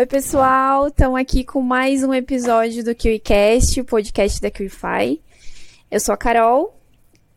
[0.00, 5.20] Oi, pessoal, estamos aqui com mais um episódio do KiwiCast, o podcast da KiwiFi.
[5.90, 6.74] Eu sou a Carol,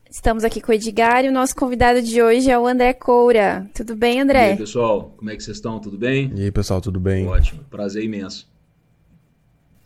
[0.09, 3.69] estamos aqui com o Edgar e o nosso convidado de hoje é o André Coura.
[3.73, 4.47] Tudo bem, André?
[4.47, 5.77] E aí, pessoal, como é que vocês estão?
[5.77, 6.31] Tudo bem?
[6.37, 7.27] E aí, pessoal, tudo bem?
[7.27, 8.49] Ótimo, prazer imenso.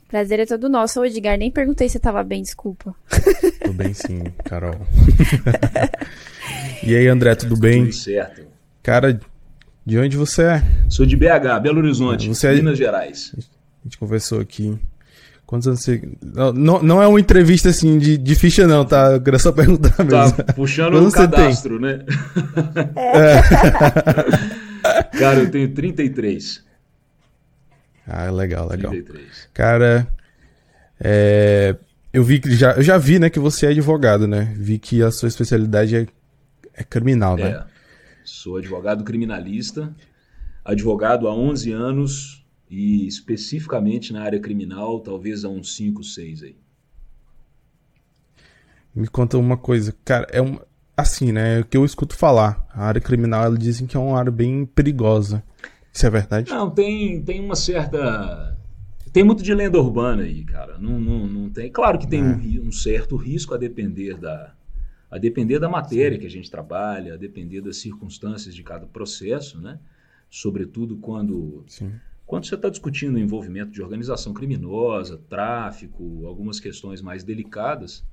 [0.07, 1.01] Prazer é todo nosso.
[1.01, 2.93] Ô, Edgar, nem perguntei se você estava bem, desculpa.
[3.59, 4.75] Tudo bem sim, Carol.
[6.85, 7.85] e aí, André, tudo bem?
[7.85, 8.45] Tudo certo.
[8.83, 9.19] Cara,
[9.87, 10.63] de onde você é?
[10.89, 13.33] Sou de BH, Belo Horizonte, Você é- Minas Gerais.
[13.37, 13.39] A
[13.85, 14.77] gente conversou aqui.
[15.45, 16.01] Quantos anos você.
[16.53, 19.13] Não, não, é uma entrevista assim de, de ficha, não, tá?
[19.13, 20.43] Eu queria só perguntar mesmo.
[20.43, 21.11] Tá puxando o tem?
[21.11, 22.01] cadastro, né?
[25.17, 26.65] Cara, eu tenho 33.
[28.05, 28.91] Ah, legal, legal.
[28.91, 29.25] 33.
[29.53, 30.05] Cara,
[30.99, 31.77] é,
[32.11, 34.53] eu vi que já, eu já vi, né, que você é advogado, né?
[34.57, 36.05] Vi que a sua especialidade é,
[36.73, 37.51] é criminal, né?
[37.51, 37.63] É,
[38.29, 39.95] sou advogado criminalista,
[40.63, 46.55] advogado há 11 anos e especificamente na área criminal, talvez há uns 5, 6 aí.
[48.93, 50.59] Me conta uma coisa, cara, é um
[50.95, 51.59] assim, né?
[51.59, 54.65] O que eu escuto falar, a área criminal, eles dizem que é uma área bem
[54.65, 55.43] perigosa.
[55.93, 56.49] Isso é verdade?
[56.51, 58.57] Não, tem, tem uma certa.
[59.13, 60.77] Tem muito de lenda urbana aí, cara.
[60.79, 61.71] Não, não, não tem.
[61.71, 64.53] Claro que tem um, ri- um certo risco a depender da.
[65.09, 69.61] A depender da matéria que a gente trabalha, a depender das circunstâncias de cada processo,
[69.61, 69.79] né?
[70.29, 71.93] Sobretudo quando, Sim.
[72.25, 78.03] quando você está discutindo o envolvimento de organização criminosa, tráfico, algumas questões mais delicadas,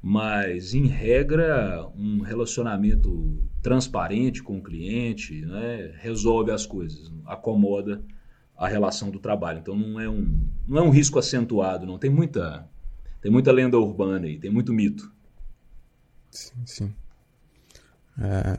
[0.00, 8.02] mas em regra um relacionamento transparente com o cliente né, resolve as coisas, acomoda
[8.56, 9.58] a relação do trabalho.
[9.58, 12.68] Então não é um não é um risco acentuado, não tem muita
[13.20, 15.12] tem muita lenda urbana aí, tem muito mito.
[16.30, 16.94] Sim, sim.
[18.20, 18.58] É,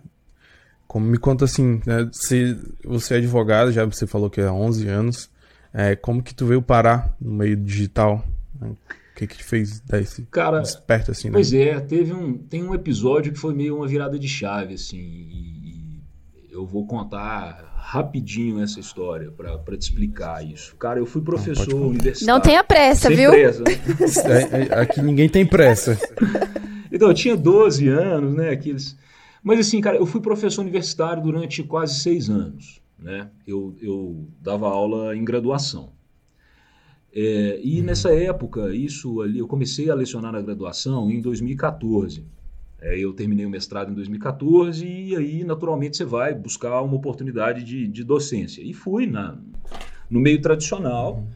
[0.87, 4.53] como me conta assim, né, se você é advogado, já você falou que é há
[4.53, 5.29] 11 anos,
[5.73, 8.25] é, como que tu veio parar no meio digital?
[8.59, 8.69] né?
[8.69, 11.33] O que que te fez dar esse Cara, desperto assim, né?
[11.33, 14.97] Pois é, teve um, tem um episódio que foi meio uma virada de chave, assim,
[14.97, 16.01] e,
[16.49, 20.75] e eu vou contar rapidinho essa história para te explicar isso.
[20.75, 21.85] Cara, eu fui professor contar.
[21.87, 22.27] universitário.
[22.27, 23.31] Não tenha pressa, Sem viu?
[23.31, 23.71] pressa, né?
[24.51, 25.97] É, é, aqui ninguém tem pressa.
[26.91, 28.49] Então, eu tinha 12 anos, né?
[28.49, 28.97] Aqueles...
[29.43, 33.29] Mas assim, cara, eu fui professor universitário durante quase seis anos, né?
[33.47, 35.91] Eu, eu dava aula em graduação.
[37.13, 42.23] É, e nessa época, isso ali, eu comecei a lecionar na graduação em 2014.
[42.81, 47.63] É, eu terminei o mestrado em 2014 e aí, naturalmente, você vai buscar uma oportunidade
[47.63, 48.61] de, de docência.
[48.61, 49.37] E fui na,
[50.09, 51.27] no meio tradicional,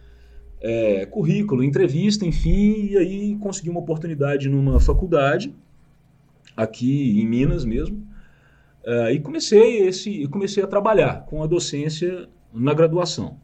[0.64, 5.54] é, currículo, entrevista, enfim, e aí consegui uma oportunidade numa faculdade,
[6.56, 8.08] aqui em Minas mesmo,
[8.86, 13.38] é, e comecei, esse, comecei a trabalhar com a docência na graduação.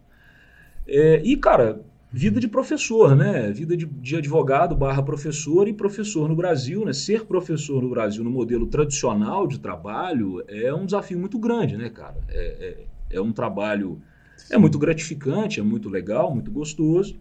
[0.88, 1.82] É, e, cara,
[2.12, 3.52] vida de professor, né?
[3.52, 6.94] Vida de, de advogado barra professor e professor no Brasil, né?
[6.94, 11.90] Ser professor no Brasil no modelo tradicional de trabalho é um desafio muito grande, né,
[11.90, 12.18] cara?
[12.30, 14.02] É, é, é um trabalho...
[14.50, 17.20] É muito gratificante, é muito legal, muito gostoso.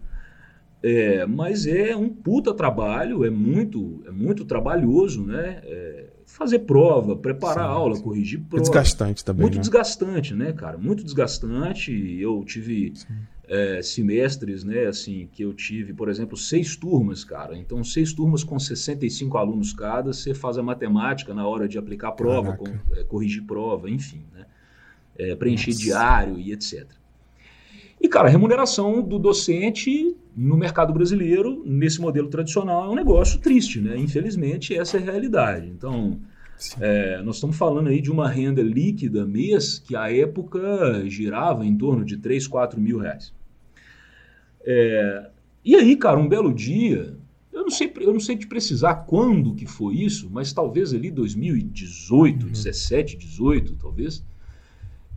[0.81, 5.61] É, mas é um puta trabalho, é muito, é muito trabalhoso, né?
[5.65, 8.03] É, fazer prova, preparar Sim, aula, sim.
[8.03, 8.61] corrigir É prova.
[8.71, 9.61] desgastante também, Muito né?
[9.61, 10.79] desgastante, né, cara?
[10.79, 11.91] Muito desgastante.
[12.21, 12.93] Eu tive
[13.49, 17.57] é, semestres, né, assim, que eu tive, por exemplo, seis turmas, cara.
[17.57, 22.13] Então, seis turmas com 65 alunos cada, você faz a matemática na hora de aplicar
[22.13, 24.47] prova, com- é, corrigir prova, enfim, né?
[25.17, 25.83] É, preencher Nossa.
[25.83, 26.87] diário e etc.
[28.01, 33.41] E, cara, a remuneração do docente no mercado brasileiro, nesse modelo tradicional, é um negócio
[33.41, 33.99] triste, né?
[33.99, 35.69] Infelizmente, essa é a realidade.
[35.69, 36.21] Então,
[36.81, 41.77] é, nós estamos falando aí de uma renda líquida mês que à época girava em
[41.77, 43.33] torno de 3, 4 mil reais.
[44.65, 45.31] É,
[45.65, 47.17] e aí, cara, um belo dia,
[47.53, 51.11] eu não sei, eu não sei te precisar quando que foi isso, mas talvez ali
[51.11, 54.25] 2018, 17, 18, talvez,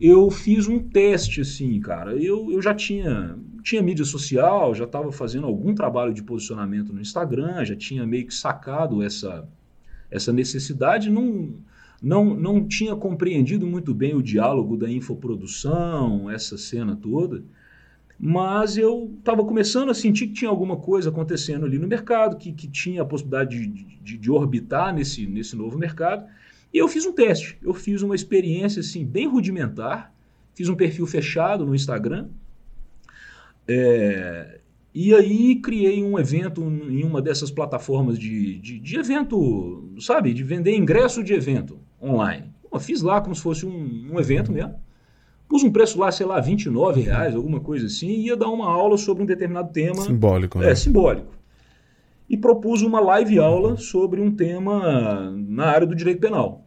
[0.04, 2.16] eu fiz um teste assim, cara.
[2.16, 7.00] Eu, eu já tinha, tinha mídia social, já estava fazendo algum trabalho de posicionamento no
[7.00, 9.48] Instagram, já tinha meio que sacado essa,
[10.10, 11.54] essa necessidade, não,
[12.02, 17.44] não, não tinha compreendido muito bem o diálogo da infoprodução, essa cena toda,
[18.18, 22.52] mas eu estava começando a sentir que tinha alguma coisa acontecendo ali no mercado, que,
[22.52, 26.26] que tinha a possibilidade de, de, de orbitar nesse, nesse novo mercado.
[26.72, 30.12] E eu fiz um teste, eu fiz uma experiência assim bem rudimentar,
[30.54, 32.28] fiz um perfil fechado no Instagram,
[33.68, 34.58] é,
[34.94, 40.42] e aí criei um evento em uma dessas plataformas de, de, de evento, sabe, de
[40.42, 42.50] vender ingresso de evento online.
[42.70, 44.74] Eu fiz lá como se fosse um, um evento mesmo,
[45.48, 48.66] pus um preço lá, sei lá, 29 reais, alguma coisa assim, e ia dar uma
[48.66, 50.02] aula sobre um determinado tema.
[50.02, 50.70] Simbólico, né?
[50.70, 51.41] É, simbólico.
[52.32, 56.66] E propus uma live aula sobre um tema na área do direito penal,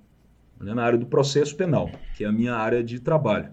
[0.61, 3.51] né, na área do processo penal, que é a minha área de trabalho.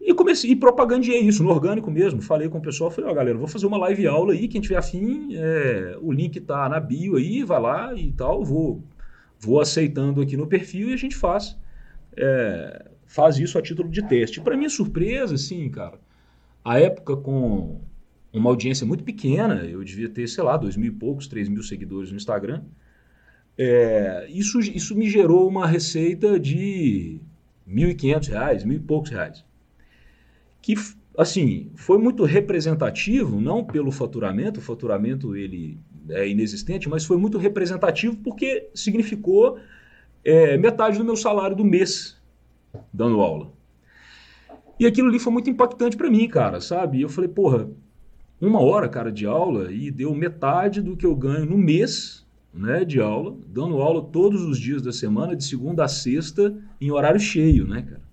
[0.00, 2.22] E comecei, e isso no orgânico mesmo.
[2.22, 4.60] Falei com o pessoal, falei, ó, oh, galera, vou fazer uma live aula aí, quem
[4.60, 8.84] tiver afim, é, o link tá na bio aí, vai lá e tal, vou,
[9.40, 11.58] vou aceitando aqui no perfil e a gente faz,
[12.16, 14.40] é, faz isso a título de teste.
[14.40, 15.98] Para minha surpresa, assim, cara,
[16.64, 17.80] a época com
[18.38, 21.62] uma audiência muito pequena, eu devia ter, sei lá, dois mil e poucos, três mil
[21.62, 22.62] seguidores no Instagram,
[23.56, 27.20] é, isso, isso me gerou uma receita de
[27.66, 29.44] mil e quinhentos reais, mil e poucos reais
[30.68, 30.74] que
[31.16, 35.78] assim foi muito representativo, não pelo faturamento, o faturamento ele
[36.10, 39.58] é inexistente, mas foi muito representativo porque significou
[40.24, 42.16] é, metade do meu salário do mês
[42.92, 43.52] dando aula.
[44.78, 47.00] E aquilo ali foi muito impactante para mim, cara, sabe?
[47.00, 47.68] Eu falei, porra,
[48.46, 52.84] uma hora, cara, de aula e deu metade do que eu ganho no mês, né,
[52.84, 57.20] de aula, dando aula todos os dias da semana, de segunda a sexta, em horário
[57.20, 58.08] cheio, né, cara?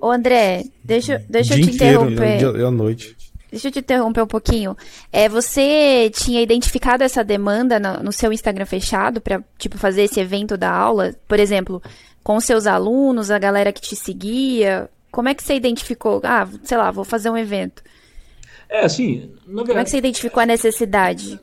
[0.00, 2.38] Ô André, deixa, deixa eu te inteiro, interromper.
[2.38, 3.16] Dia, à noite.
[3.50, 4.76] Deixa eu te interromper um pouquinho.
[5.10, 10.20] É, você tinha identificado essa demanda no, no seu Instagram fechado para tipo fazer esse
[10.20, 11.82] evento da aula, por exemplo,
[12.22, 14.88] com seus alunos, a galera que te seguia?
[15.10, 16.20] Como é que você identificou?
[16.22, 17.82] Ah, sei lá, vou fazer um evento.
[18.68, 19.68] É, assim, na verdade...
[19.68, 21.40] Como é que você identificou a necessidade?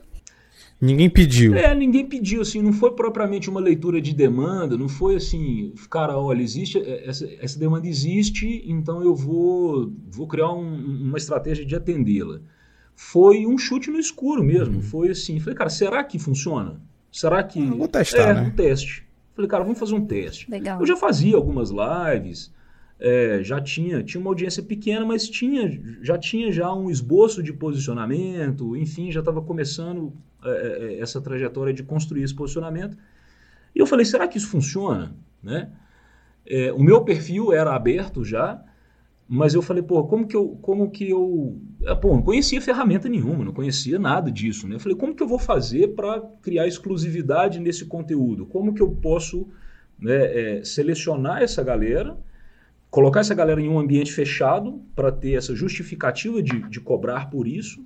[0.80, 1.54] Ninguém pediu.
[1.54, 6.18] É, ninguém pediu, assim, não foi propriamente uma leitura de demanda, não foi assim, cara,
[6.18, 11.64] olha, existe, é, essa, essa demanda existe, então eu vou, vou criar um, uma estratégia
[11.64, 12.40] de atendê-la.
[12.94, 14.82] Foi um chute no escuro mesmo, uhum.
[14.82, 16.80] foi assim, falei, cara, será que funciona?
[17.10, 17.64] Será que...
[17.64, 18.42] Vou testar, é, né?
[18.42, 19.06] um teste.
[19.34, 20.50] Falei, cara, vamos fazer um teste.
[20.50, 20.80] Legal.
[20.80, 22.52] Eu já fazia algumas lives,
[22.98, 27.52] é, já tinha, tinha uma audiência pequena, mas tinha, já tinha já um esboço de
[27.52, 30.12] posicionamento, enfim, já estava começando
[30.42, 32.96] é, é, é, essa trajetória de construir esse posicionamento.
[33.74, 35.14] E eu falei, será que isso funciona?
[35.42, 35.70] Né?
[36.46, 38.62] É, o meu perfil era aberto já,
[39.28, 43.08] mas eu falei, pô, como que eu, como que eu, é, pô, não conhecia ferramenta
[43.08, 44.76] nenhuma, não conhecia nada disso, né?
[44.76, 48.46] Eu falei, como que eu vou fazer para criar exclusividade nesse conteúdo?
[48.46, 49.48] Como que eu posso
[49.98, 52.16] né, selecionar essa galera
[52.96, 57.46] colocar essa galera em um ambiente fechado para ter essa justificativa de, de cobrar por
[57.46, 57.84] isso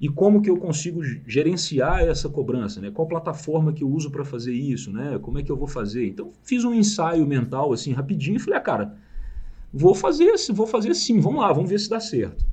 [0.00, 2.88] e como que eu consigo gerenciar essa cobrança, né?
[2.92, 5.18] Qual plataforma que eu uso para fazer isso, né?
[5.20, 6.06] Como é que eu vou fazer?
[6.06, 8.96] Então fiz um ensaio mental assim rapidinho e falei, ah, cara,
[9.72, 12.46] vou fazer, vou fazer sim, vamos lá, vamos ver se dá certo.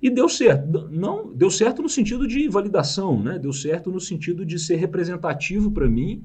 [0.00, 0.88] E deu certo.
[0.90, 3.38] Não, deu certo no sentido de validação, né?
[3.38, 6.24] Deu certo no sentido de ser representativo para mim,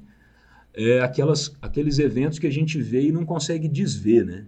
[0.73, 4.45] é, aquelas, aqueles eventos que a gente vê e não consegue desver, né?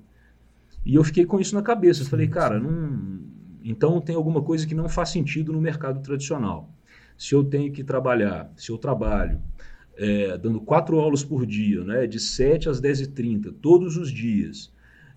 [0.85, 2.03] E eu fiquei com isso na cabeça.
[2.03, 3.19] Eu falei, cara, não...
[3.63, 6.69] então tem alguma coisa que não faz sentido no mercado tradicional.
[7.18, 9.39] Se eu tenho que trabalhar, se eu trabalho
[9.95, 14.74] é, dando quatro aulas por dia, né, de 7 às 10h30, todos os dias,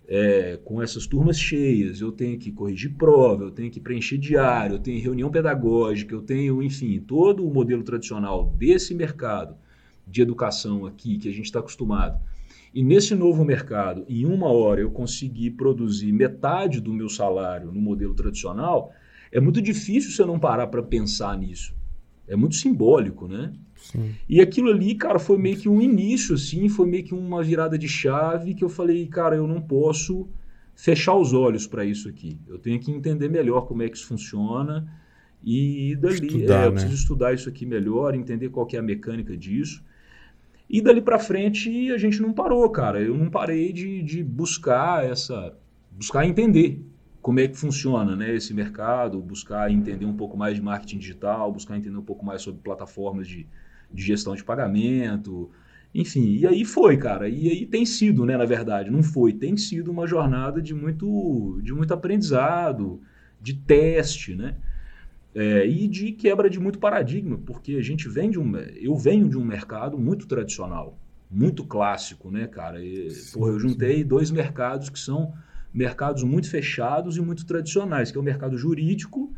[0.07, 4.75] é, com essas turmas cheias, eu tenho que corrigir prova, eu tenho que preencher diário,
[4.75, 9.57] eu tenho reunião pedagógica, eu tenho, enfim, todo o modelo tradicional desse mercado
[10.07, 12.17] de educação aqui que a gente está acostumado
[12.73, 17.81] e nesse novo mercado, em uma hora eu conseguir produzir metade do meu salário no
[17.81, 18.91] modelo tradicional,
[19.31, 21.75] é muito difícil você não parar para pensar nisso.
[22.27, 23.53] É muito simbólico, né?
[23.75, 24.13] Sim.
[24.27, 27.77] E aquilo ali, cara, foi meio que um início, assim, foi meio que uma virada
[27.77, 30.27] de chave que eu falei, cara, eu não posso
[30.75, 32.39] fechar os olhos para isso aqui.
[32.47, 34.87] Eu tenho que entender melhor como é que isso funciona
[35.43, 36.71] e dali estudar, é, eu né?
[36.71, 39.83] preciso estudar isso aqui melhor, entender qual é a mecânica disso.
[40.69, 43.01] E dali para frente a gente não parou, cara.
[43.01, 45.57] Eu não parei de, de buscar essa.
[45.91, 46.83] buscar entender
[47.21, 51.51] como é que funciona né, esse mercado, buscar entender um pouco mais de marketing digital,
[51.51, 53.45] buscar entender um pouco mais sobre plataformas de,
[53.91, 55.51] de gestão de pagamento,
[55.93, 56.37] enfim.
[56.37, 57.27] E aí foi, cara.
[57.27, 61.59] E aí tem sido, né, na verdade, não foi, tem sido uma jornada de muito,
[61.63, 63.01] de muito aprendizado,
[63.41, 64.55] de teste, né?
[65.39, 68.57] É, e de quebra de muito paradigma, porque a gente vem de um.
[68.57, 70.97] Eu venho de um mercado muito tradicional,
[71.29, 72.83] muito clássico, né, cara?
[72.83, 74.03] E, sim, porra, eu juntei sim.
[74.03, 75.31] dois mercados que são
[75.71, 79.31] mercados muito fechados e muito tradicionais, que é o mercado jurídico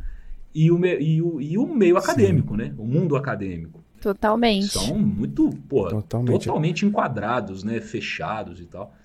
[0.55, 2.61] e o, e o, e o meio acadêmico, sim.
[2.61, 2.73] né?
[2.77, 3.83] O mundo acadêmico.
[3.99, 4.69] Totalmente.
[4.69, 6.45] São muito, porra, totalmente.
[6.45, 7.81] totalmente enquadrados, né?
[7.81, 8.95] Fechados e tal.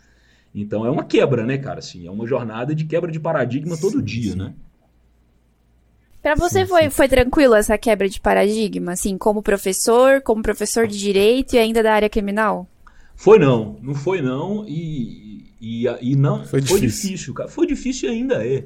[0.55, 1.81] Então é uma quebra, né, cara?
[1.81, 4.55] Assim, é uma jornada de quebra de paradigma todo dia, né?
[6.25, 6.91] Para você sim, foi, sim.
[6.91, 11.83] foi tranquilo essa quebra de paradigma, assim, como professor, como professor de direito e ainda
[11.83, 12.67] da área criminal?
[13.15, 17.11] Foi não, não foi não e, e, e não foi, foi difícil.
[17.11, 17.51] difícil, cara.
[17.51, 18.65] Foi difícil e ainda é,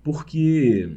[0.00, 0.96] porque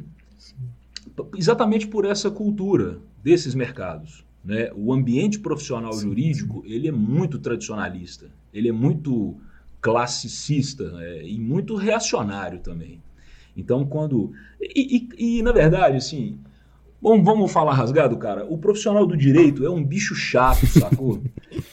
[1.35, 4.69] exatamente por essa cultura desses mercados, né?
[4.75, 6.71] O ambiente profissional sim, jurídico sim.
[6.71, 9.37] ele é muito tradicionalista, ele é muito
[9.81, 13.01] classicista é, e muito reacionário também.
[13.55, 16.39] Então quando e, e, e na verdade assim
[17.01, 18.45] Bom, vamos falar rasgado, cara.
[18.45, 21.21] O profissional do direito é um bicho chato, sacou?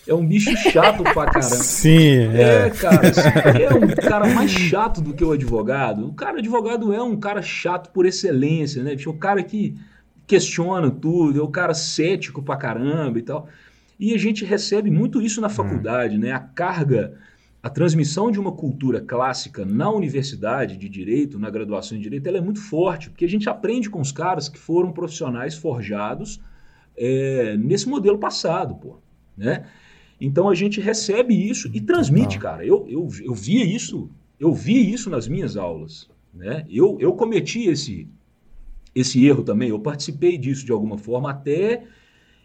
[0.06, 1.56] É um bicho chato pra caramba.
[1.56, 2.66] Sim, é.
[2.66, 3.08] É, cara.
[3.08, 6.06] Assim, é um cara mais chato do que o advogado.
[6.06, 8.94] O cara advogado é um cara chato por excelência, né?
[8.94, 9.74] É o cara que
[10.28, 13.48] questiona tudo, é o cara cético pra caramba e tal.
[13.98, 16.20] E a gente recebe muito isso na faculdade, hum.
[16.20, 16.30] né?
[16.30, 17.14] A carga
[17.66, 22.38] a transmissão de uma cultura clássica na universidade de direito, na graduação de direito, ela
[22.38, 26.40] é muito forte, porque a gente aprende com os caras que foram profissionais forjados
[26.96, 29.00] é, nesse modelo passado, pô,
[29.36, 29.66] né?
[30.20, 32.64] Então a gente recebe isso e transmite, cara.
[32.64, 34.08] Eu, eu, eu via isso,
[34.38, 36.64] eu vi isso nas minhas aulas, né?
[36.70, 38.08] Eu, eu cometi esse,
[38.94, 41.82] esse erro também, eu participei disso de alguma forma até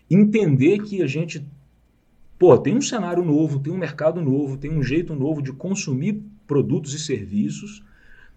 [0.10, 1.46] entender que a gente
[2.42, 6.24] pô, tem um cenário novo, tem um mercado novo, tem um jeito novo de consumir
[6.48, 7.84] produtos e serviços.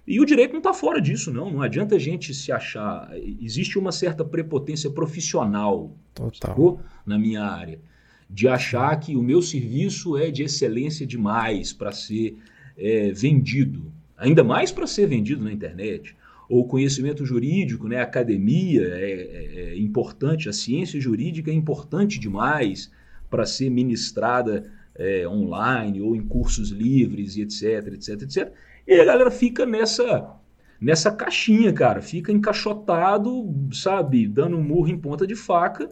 [0.06, 1.50] E o direito não está fora disso, não.
[1.50, 3.10] Não adianta a gente se achar.
[3.40, 6.78] Existe uma certa prepotência profissional Total.
[7.06, 7.80] na minha área.
[8.28, 12.36] De achar que o meu serviço é de excelência demais para ser
[12.76, 13.90] é, vendido.
[14.18, 16.14] Ainda mais para ser vendido na internet.
[16.46, 18.00] Ou conhecimento jurídico, né?
[18.00, 22.92] a academia é, é, é importante, a ciência jurídica é importante demais
[23.34, 28.52] para ser ministrada é, online ou em cursos livres e etc, etc, etc.
[28.86, 30.36] E a galera fica nessa
[30.80, 35.88] nessa caixinha, cara, fica encaixotado, sabe, dando um murro em ponta de faca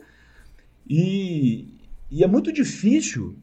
[0.89, 1.67] e,
[2.09, 3.37] e é muito difícil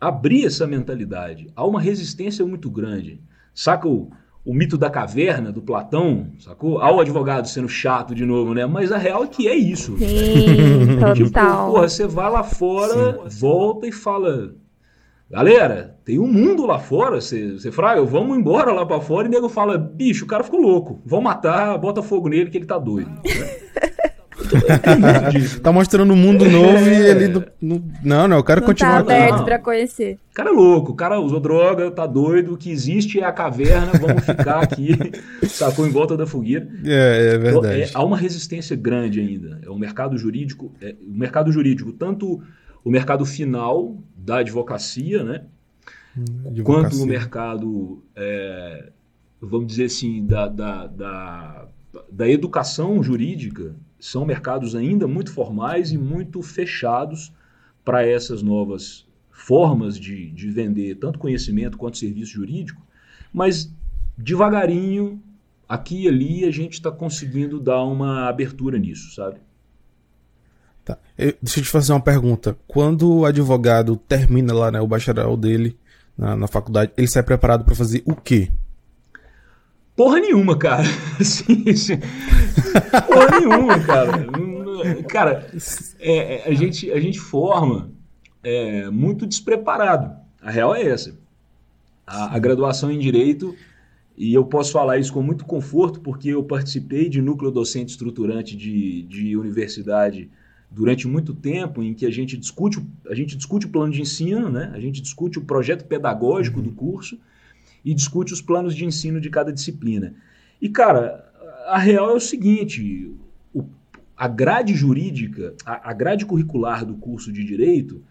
[0.00, 1.50] abrir essa mentalidade.
[1.54, 3.20] Há uma resistência muito grande.
[3.54, 4.10] Saca o,
[4.46, 6.80] o mito da caverna do Platão, sacou?
[6.80, 8.64] Há o advogado sendo chato de novo, né?
[8.64, 9.98] Mas a real é que é isso.
[9.98, 11.72] Sim, tipo, total.
[11.72, 13.40] Porra, você vai lá fora, Sim.
[13.40, 14.54] volta e fala.
[15.28, 17.20] Galera, tem um mundo lá fora.
[17.20, 19.26] Você, você fala, ah, vamos embora lá para fora.
[19.26, 21.02] E o nego fala, bicho, o cara ficou louco.
[21.04, 23.10] Vão matar, bota fogo nele que ele tá doido.
[23.10, 23.20] Né?
[25.62, 26.92] tá mostrando um mundo novo é.
[26.92, 27.28] e ele.
[27.60, 28.92] Não, não, não, o cara não continua.
[28.92, 30.18] Tá aberto para conhecer.
[30.30, 33.32] O cara é louco, o cara usou droga, tá doido, o que existe é a
[33.32, 34.94] caverna, vamos ficar aqui,
[35.48, 36.68] sacou em volta da fogueira.
[36.84, 37.56] É, é verdade.
[37.58, 39.60] Então, é, há uma resistência grande ainda.
[39.64, 42.42] É o mercado jurídico, é, o mercado jurídico, tanto
[42.84, 45.42] o mercado final da advocacia, né?
[46.16, 46.64] Advocacia.
[46.64, 48.90] Quanto o mercado, é,
[49.40, 51.68] vamos dizer assim, da, da, da,
[52.10, 57.32] da educação jurídica, são mercados ainda muito formais e muito fechados
[57.84, 62.82] para essas novas formas de, de vender tanto conhecimento quanto serviço jurídico,
[63.32, 63.70] mas
[64.16, 65.22] devagarinho,
[65.68, 69.38] aqui e ali, a gente está conseguindo dar uma abertura nisso, sabe?
[70.84, 70.98] Tá.
[71.18, 72.56] Eu, deixa eu te fazer uma pergunta.
[72.66, 75.76] Quando o advogado termina lá né, o bacharel dele
[76.16, 78.50] na, na faculdade, ele sai preparado para fazer o quê?
[79.96, 80.84] Porra nenhuma, cara.
[83.08, 84.26] Porra nenhuma, cara.
[85.08, 85.50] Cara,
[85.98, 87.90] é, é, a, gente, a gente forma
[88.42, 90.14] é, muito despreparado.
[90.40, 91.18] A real é essa.
[92.06, 93.56] A, a, graduação em Direito,
[94.16, 98.54] e eu posso falar isso com muito conforto, porque eu participei de núcleo docente estruturante
[98.54, 100.30] de, de universidade
[100.70, 104.50] durante muito tempo, em que a gente discute, a gente discute o plano de ensino,
[104.50, 104.70] né?
[104.74, 107.18] a gente discute o projeto pedagógico do curso,
[107.86, 110.12] e discute os planos de ensino de cada disciplina.
[110.60, 111.24] E, cara,
[111.66, 113.14] a real é o seguinte:
[113.54, 113.64] o,
[114.16, 118.02] a grade jurídica, a, a grade curricular do curso de direito,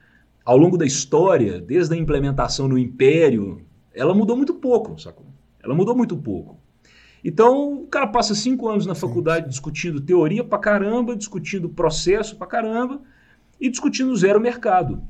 [0.46, 3.62] ao longo da história, desde a implementação no Império,
[3.94, 5.26] ela mudou muito pouco, sacou?
[5.62, 6.58] Ela mudou muito pouco.
[7.22, 12.48] Então, o cara passa cinco anos na faculdade discutindo teoria pra caramba, discutindo processo pra
[12.48, 13.02] caramba
[13.60, 15.02] e discutindo zero mercado.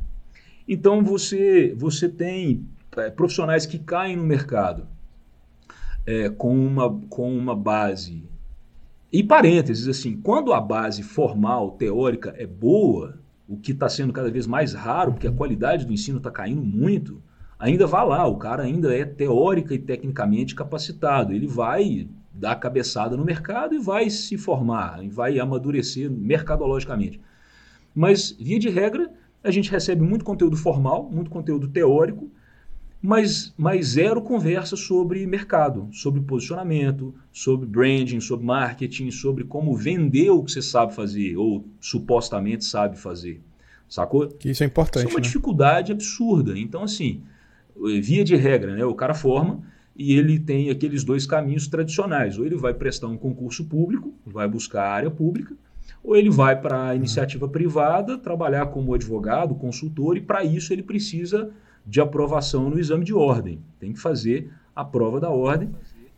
[0.67, 2.65] Então, você, você tem
[2.98, 4.88] é, profissionais que caem no mercado
[6.06, 8.24] é, com, uma, com uma base.
[9.12, 14.30] E parênteses, assim, quando a base formal, teórica, é boa, o que está sendo cada
[14.30, 17.22] vez mais raro, porque a qualidade do ensino está caindo muito,
[17.58, 21.34] ainda vá lá, o cara ainda é teórica e tecnicamente capacitado.
[21.34, 27.22] Ele vai dar cabeçada no mercado e vai se formar, e vai amadurecer mercadologicamente.
[27.94, 29.10] Mas, via de regra,
[29.42, 32.30] a gente recebe muito conteúdo formal, muito conteúdo teórico,
[33.05, 40.29] mas, mas zero conversa sobre mercado, sobre posicionamento, sobre branding, sobre marketing, sobre como vender
[40.29, 43.41] o que você sabe fazer ou supostamente sabe fazer.
[43.88, 44.27] Sacou?
[44.27, 45.05] Que isso é importante.
[45.05, 45.25] Isso é uma né?
[45.25, 46.57] dificuldade absurda.
[46.57, 47.21] Então, assim,
[48.01, 48.83] via de regra, né?
[48.83, 49.62] O cara forma
[49.95, 52.38] e ele tem aqueles dois caminhos tradicionais.
[52.38, 55.55] Ou ele vai prestar um concurso público, vai buscar a área pública,
[56.03, 60.83] ou ele vai para a iniciativa privada, trabalhar como advogado, consultor, e para isso ele
[60.83, 61.51] precisa
[61.86, 63.60] de aprovação no exame de ordem.
[63.80, 65.70] Tem que fazer a prova da ordem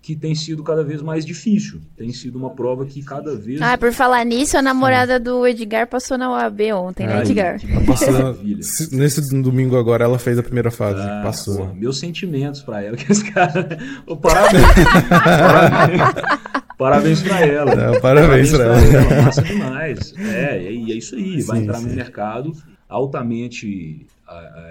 [0.01, 1.81] que tem sido cada vez mais difícil.
[1.97, 3.61] Tem sido uma prova que cada vez.
[3.61, 7.59] Ah, por falar nisso, a namorada do Edgar passou na UAB ontem, né, Edgar?
[7.85, 8.59] Passou- maravilha.
[8.93, 11.01] nesse domingo agora ela fez a primeira fase.
[11.01, 11.57] Ah, passou.
[11.57, 13.77] porra, meus sentimentos pra ela, que esse cara.
[14.05, 14.63] Ô, parabéns.
[15.09, 16.01] parabéns.
[16.77, 17.71] Parabéns pra ela.
[17.71, 19.23] É, parabéns pra ela.
[19.23, 20.13] Massa demais.
[20.15, 21.41] É, e é isso aí.
[21.41, 21.87] Vai Sim, entrar sim.
[21.87, 22.53] no mercado
[22.87, 24.05] altamente,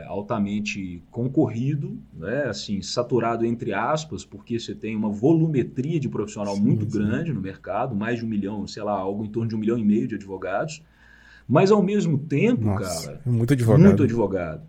[0.06, 2.44] altamente concorrido, né?
[2.44, 6.98] assim, saturado entre aspas, porque você tem uma volumetria de profissional Sim, muito sim.
[6.98, 9.78] grande no mercado, mais de um milhão, sei lá, algo em torno de um milhão
[9.78, 10.82] e meio de advogados.
[11.48, 13.82] Mas ao mesmo tempo, Nossa, cara, muito advogado.
[13.82, 14.62] muito advogado.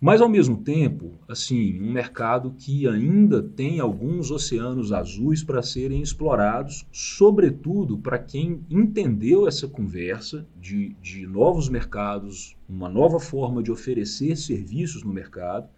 [0.00, 6.00] Mas, ao mesmo tempo, assim, um mercado que ainda tem alguns oceanos azuis para serem
[6.00, 13.72] explorados, sobretudo para quem entendeu essa conversa de, de novos mercados, uma nova forma de
[13.72, 15.68] oferecer serviços no mercado,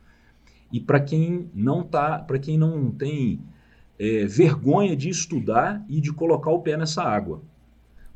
[0.71, 3.41] e para quem não tá, para quem não tem
[3.99, 7.43] é, vergonha de estudar e de colocar o pé nessa água,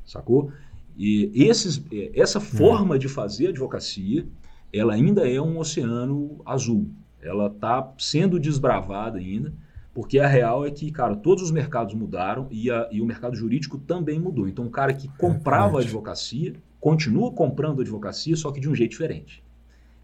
[0.05, 0.53] sacou?
[0.99, 4.27] E esses, é, essa forma de fazer advocacia
[4.77, 6.91] ela ainda é um oceano azul.
[7.23, 9.53] Ela está sendo desbravada ainda,
[9.95, 13.37] porque a real é que, cara, todos os mercados mudaram e, a- e o mercado
[13.37, 14.49] jurídico também mudou.
[14.49, 15.87] Então, o cara que comprava a verdade.
[15.87, 19.43] advocacia continua comprando advocacia, só que de um jeito diferente.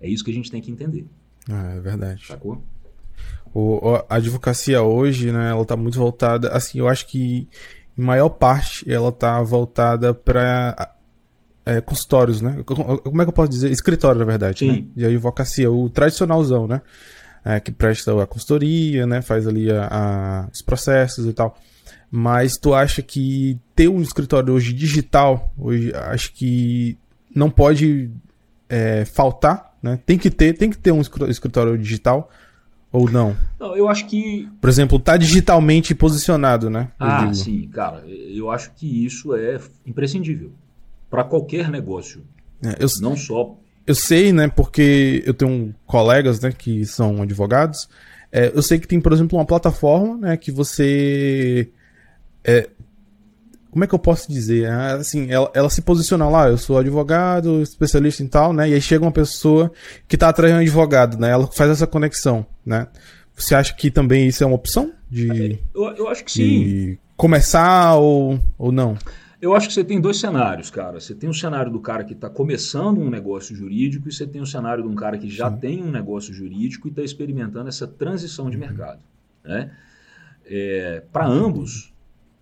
[0.01, 1.05] É isso que a gente tem que entender,
[1.51, 2.27] Ah, é verdade.
[2.27, 2.63] sacou?
[3.53, 7.49] O- a advocacia hoje, né, ela tá muito voltada, assim, eu acho que
[7.99, 10.95] em maior parte ela tá voltada para
[11.79, 12.63] consultórios, né?
[12.65, 13.71] Co- Como é que eu posso dizer?
[13.71, 14.71] Escritório, na verdade, Sim.
[14.73, 14.85] né?
[14.97, 16.81] De advocacia, o tradicionalzão, né?
[17.45, 19.21] É, que presta a consultoria, né?
[19.21, 21.59] Faz ali a- a- os processos e tal.
[22.11, 26.97] Mas tu acha que ter um escritório hoje digital, hoje acho que
[27.35, 28.11] não pode
[28.69, 29.99] é, faltar, né?
[30.07, 32.31] Tem que ter, tem que ter um escri- escritório digital
[32.93, 33.37] ou não?
[33.59, 36.89] Não, eu acho que Por exemplo, tá digitalmente posicionado, né?
[37.01, 37.35] Eu Ah, digo.
[37.35, 40.53] sim, cara, eu acho que isso é imprescindível
[41.11, 42.23] para qualquer negócio,
[42.63, 44.49] É, eu, não só eu sei, né?
[44.49, 46.53] Porque eu tenho colegas, né?
[46.53, 47.89] Que são advogados.
[48.31, 50.37] É, eu sei que tem, por exemplo, uma plataforma, né?
[50.37, 51.69] Que você
[52.45, 52.69] é,
[53.71, 54.69] como é que eu posso dizer?
[54.69, 58.69] Ah, Assim, ela, ela se posiciona lá, eu sou advogado, especialista em tal, né?
[58.69, 59.73] E aí chega uma pessoa
[60.09, 61.31] que tá atrás de um advogado, né?
[61.31, 62.89] Ela faz essa conexão, né?
[63.37, 66.99] Você acha que também isso é uma opção de, eu, eu acho que sim.
[67.17, 68.97] começar ou, ou não?
[69.41, 71.01] Eu acho que você tem dois cenários, cara.
[71.01, 74.43] Você tem o cenário do cara que está começando um negócio jurídico e você tem
[74.43, 75.59] o cenário de um cara que já Sim.
[75.59, 79.01] tem um negócio jurídico e está experimentando essa transição de mercado.
[79.43, 79.71] Né?
[81.11, 81.93] Para ambos,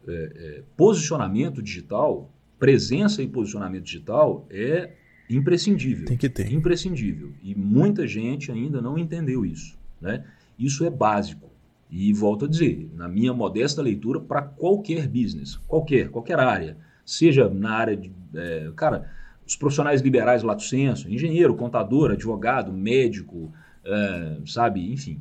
[0.09, 4.93] é, é, posicionamento digital, presença e posicionamento digital é
[5.31, 6.07] imprescindível.
[6.07, 6.51] Tem que ter.
[6.51, 7.33] Imprescindível.
[7.43, 9.79] E muita gente ainda não entendeu isso.
[10.01, 10.25] Né?
[10.59, 11.49] Isso é básico.
[11.91, 16.77] E volto a dizer, na minha modesta leitura, para qualquer business, qualquer, qualquer área,
[17.11, 18.13] seja na área de.
[18.35, 19.11] é, cara,
[19.47, 23.51] os profissionais liberais lato senso, engenheiro, contador, advogado, médico,
[23.83, 25.19] é, sabe, enfim,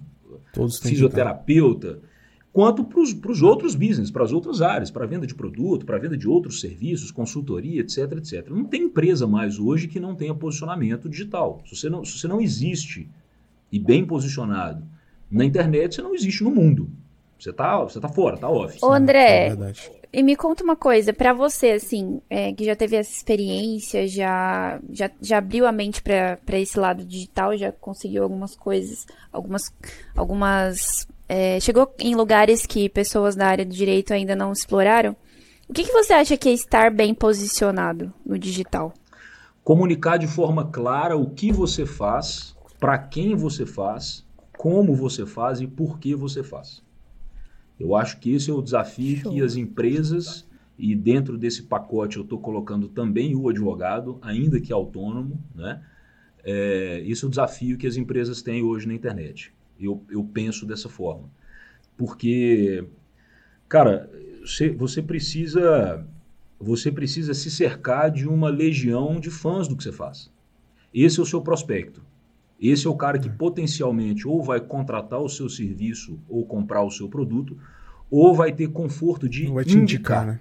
[0.54, 2.00] Todos fisioterapeuta,
[2.52, 6.17] quanto para os outros business, para as outras áreas, para venda de produto, para venda
[6.17, 8.50] de outros serviços, consultoria, etc, etc.
[8.50, 11.62] Não tem empresa mais hoje que não tenha posicionamento digital.
[11.65, 13.08] Se você não, se você não existe
[13.71, 14.84] e bem posicionado
[15.32, 16.89] na internet, você não existe no mundo.
[17.39, 18.78] Você tá, você tá fora, tá off.
[18.82, 19.91] Ô, É André, verdade.
[20.17, 24.80] E me conta uma coisa, pra você, assim, é, que já teve essa experiência, já,
[24.89, 29.71] já, já abriu a mente pra esse lado digital, já conseguiu algumas coisas, algumas,
[30.15, 35.15] algumas, é, chegou em lugares que pessoas da área do direito ainda não exploraram.
[35.69, 38.91] O que, que você acha que é estar bem posicionado no digital?
[39.63, 44.25] Comunicar de forma clara o que você faz, para quem você faz,
[44.58, 46.82] como você faz e por que você faz.
[47.79, 49.31] Eu acho que esse é o desafio Show.
[49.31, 54.73] que as empresas, e dentro desse pacote eu estou colocando também o advogado, ainda que
[54.73, 55.83] autônomo, né?
[56.43, 59.53] É, esse é o desafio que as empresas têm hoje na internet.
[59.79, 61.29] Eu, eu penso dessa forma.
[61.97, 62.85] Porque,
[63.67, 64.09] cara,
[64.41, 66.07] você, você precisa
[66.59, 70.31] você precisa se cercar de uma legião de fãs do que você faz.
[70.93, 72.01] Esse é o seu prospecto.
[72.59, 76.91] Esse é o cara que potencialmente ou vai contratar o seu serviço ou comprar o
[76.91, 77.57] seu produto,
[78.09, 80.23] ou vai ter conforto de vai te indicar.
[80.23, 80.39] indicar, né?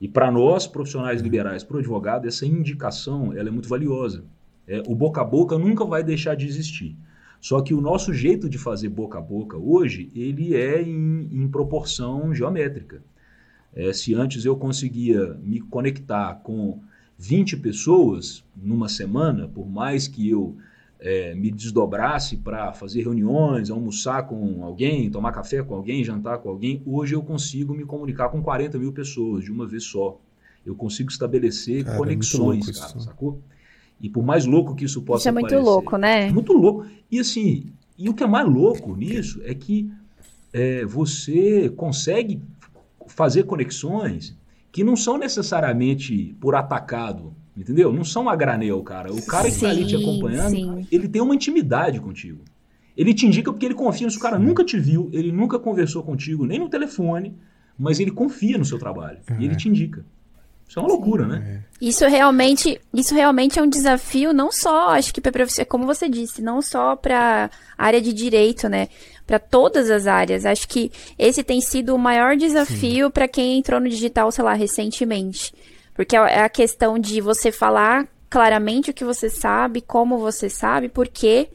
[0.00, 4.24] E para nós, profissionais liberais, para o advogado, essa indicação ela é muito valiosa.
[4.66, 6.96] É, o boca a boca nunca vai deixar de existir.
[7.40, 11.48] Só que o nosso jeito de fazer boca a boca hoje, ele é em, em
[11.48, 13.02] proporção geométrica.
[13.74, 16.80] É, se antes eu conseguia me conectar com
[17.18, 20.56] 20 pessoas numa semana, por mais que eu
[21.00, 26.50] é, me desdobrasse para fazer reuniões, almoçar com alguém, tomar café com alguém, jantar com
[26.50, 30.20] alguém, hoje eu consigo me comunicar com 40 mil pessoas de uma vez só.
[30.64, 33.40] Eu consigo estabelecer cara, é conexões, é cara, sacou?
[33.98, 35.56] E por mais louco que isso possa parecer...
[35.56, 36.30] Isso é muito parecer, louco, né?
[36.30, 36.86] Muito louco.
[37.10, 39.90] E assim, e o que é mais louco nisso é que
[40.52, 42.42] é, você consegue
[43.06, 44.36] fazer conexões
[44.70, 47.92] que não são necessariamente por atacado, entendeu?
[47.92, 49.12] Não são a granel, cara.
[49.12, 50.86] O cara que sim, tá ali te acompanhando, sim.
[50.90, 52.42] ele tem uma intimidade contigo.
[52.96, 56.02] Ele te indica porque ele confia no seu cara nunca te viu, ele nunca conversou
[56.02, 57.34] contigo, nem no telefone,
[57.78, 60.04] mas ele confia no seu trabalho e ele te indica.
[60.70, 61.64] Isso é uma loucura, né?
[61.82, 61.84] É.
[61.84, 66.40] Isso realmente, isso realmente é um desafio, não só, acho que para como você disse,
[66.40, 68.88] não só para área de direito, né?
[69.26, 70.46] Para todas as áreas.
[70.46, 74.52] Acho que esse tem sido o maior desafio para quem entrou no digital, sei lá,
[74.52, 75.52] recentemente.
[75.94, 80.88] Porque é, a questão de você falar claramente o que você sabe, como você sabe,
[80.88, 81.48] por quê.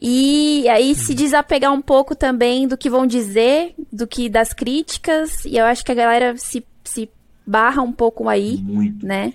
[0.00, 5.44] E aí se desapegar um pouco também do que vão dizer, do que das críticas.
[5.44, 7.08] E eu acho que a galera se, se
[7.46, 9.04] barra um pouco aí, Muito.
[9.04, 9.34] né?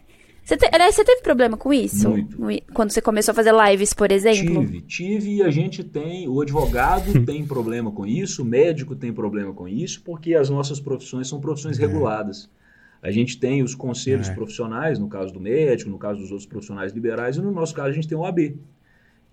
[0.49, 2.09] Você, te, aliás, você teve problema com isso?
[2.09, 2.37] Muito.
[2.73, 4.65] Quando você começou a fazer lives, por exemplo?
[4.65, 9.13] Tive, tive e a gente tem, o advogado tem problema com isso, o médico tem
[9.13, 11.85] problema com isso, porque as nossas profissões são profissões é.
[11.85, 12.49] reguladas.
[13.01, 14.33] A gente tem os conselhos é.
[14.33, 17.89] profissionais, no caso do médico, no caso dos outros profissionais liberais, e no nosso caso
[17.89, 18.57] a gente tem o AB,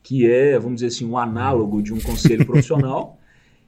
[0.02, 3.18] que é, vamos dizer assim, um análogo de um conselho profissional,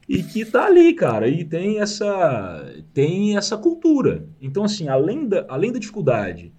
[0.08, 4.26] e que tá ali, cara, e tem essa tem essa cultura.
[4.40, 6.52] Então assim, além da, além da dificuldade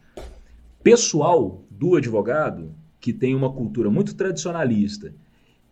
[0.83, 5.13] pessoal do advogado, que tem uma cultura muito tradicionalista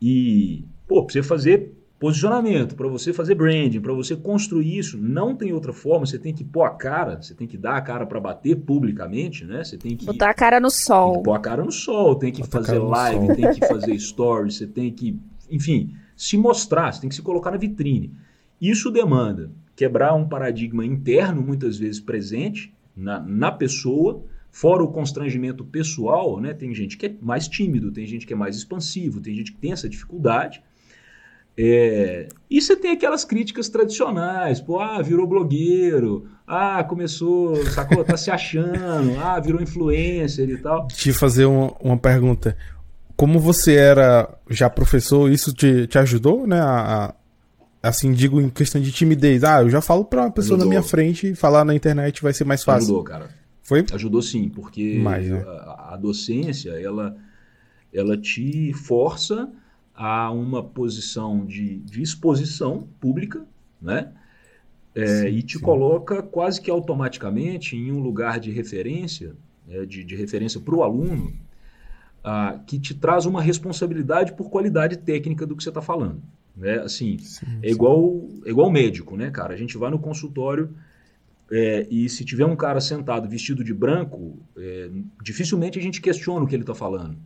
[0.01, 5.35] e, pô, pra você fazer posicionamento, para você fazer branding, para você construir isso, não
[5.35, 8.05] tem outra forma, você tem que pôr a cara, você tem que dar a cara
[8.05, 9.63] para bater publicamente, né?
[9.63, 11.13] Você tem que botar a cara no sol.
[11.13, 13.99] Tem que pôr a cara no sol, tem que Botar fazer live, tem que fazer
[13.99, 18.13] stories, você tem que, enfim, se mostrar, você tem que se colocar na vitrine.
[18.61, 25.63] Isso demanda quebrar um paradigma interno, muitas vezes presente na, na pessoa, fora o constrangimento
[25.63, 26.53] pessoal, né?
[26.53, 29.59] Tem gente que é mais tímido, tem gente que é mais expansivo, tem gente que
[29.59, 30.63] tem essa dificuldade.
[31.59, 38.15] É, e você tem aquelas críticas tradicionais, pô, ah, virou blogueiro, ah, começou, sacou, tá
[38.15, 40.87] se achando, ah, virou influencer e tal.
[40.87, 42.55] Te fazer uma, uma pergunta
[43.17, 46.59] como você era já professor, isso te, te ajudou, né?
[46.59, 47.15] A,
[47.81, 49.43] a, assim, digo em questão de timidez.
[49.43, 50.65] Ah, eu já falo pra uma pessoa ajudou.
[50.65, 52.85] na minha frente, falar na internet vai ser mais fácil.
[52.85, 53.29] Ajudou, cara.
[53.63, 53.83] Foi?
[53.91, 55.43] Ajudou sim, porque mais, né?
[55.45, 57.17] a, a, docência, ela,
[57.91, 59.49] ela te força
[59.97, 63.43] a uma posição de, de exposição pública,
[63.81, 64.13] né?
[64.93, 65.63] É, sim, e te sim.
[65.63, 69.35] coloca quase que automaticamente em um lugar de referência,
[69.67, 69.85] né?
[69.85, 71.33] de, de referência para o aluno,
[72.23, 76.21] ah, que te traz uma responsabilidade por qualidade técnica do que você está falando.
[76.55, 76.79] Né?
[76.79, 79.53] Assim, sim, é igual é igual médico, né, cara?
[79.53, 80.75] A gente vai no consultório
[81.51, 84.89] é, e se tiver um cara sentado vestido de branco, é,
[85.23, 87.17] dificilmente a gente questiona o que ele está falando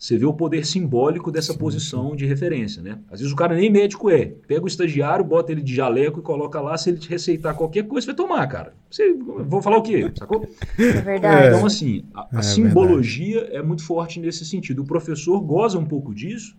[0.00, 2.16] você vê o poder simbólico dessa sim, posição sim.
[2.16, 2.98] de referência, né?
[3.10, 4.32] Às vezes o cara nem médico é.
[4.48, 7.86] Pega o estagiário, bota ele de jaleco e coloca lá, se ele te receitar qualquer
[7.86, 8.72] coisa, você vai tomar, cara.
[8.90, 10.10] Você, vou falar o quê?
[10.18, 10.48] Sacou?
[10.78, 11.48] É verdade.
[11.48, 13.56] Então, assim, a, a é simbologia verdade.
[13.58, 14.80] é muito forte nesse sentido.
[14.80, 16.56] O professor goza um pouco disso,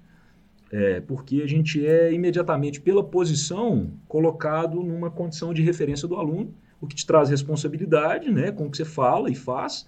[0.71, 6.53] é, porque a gente é imediatamente, pela posição, colocado numa condição de referência do aluno,
[6.79, 9.87] o que te traz responsabilidade, né, com o que você fala e faz,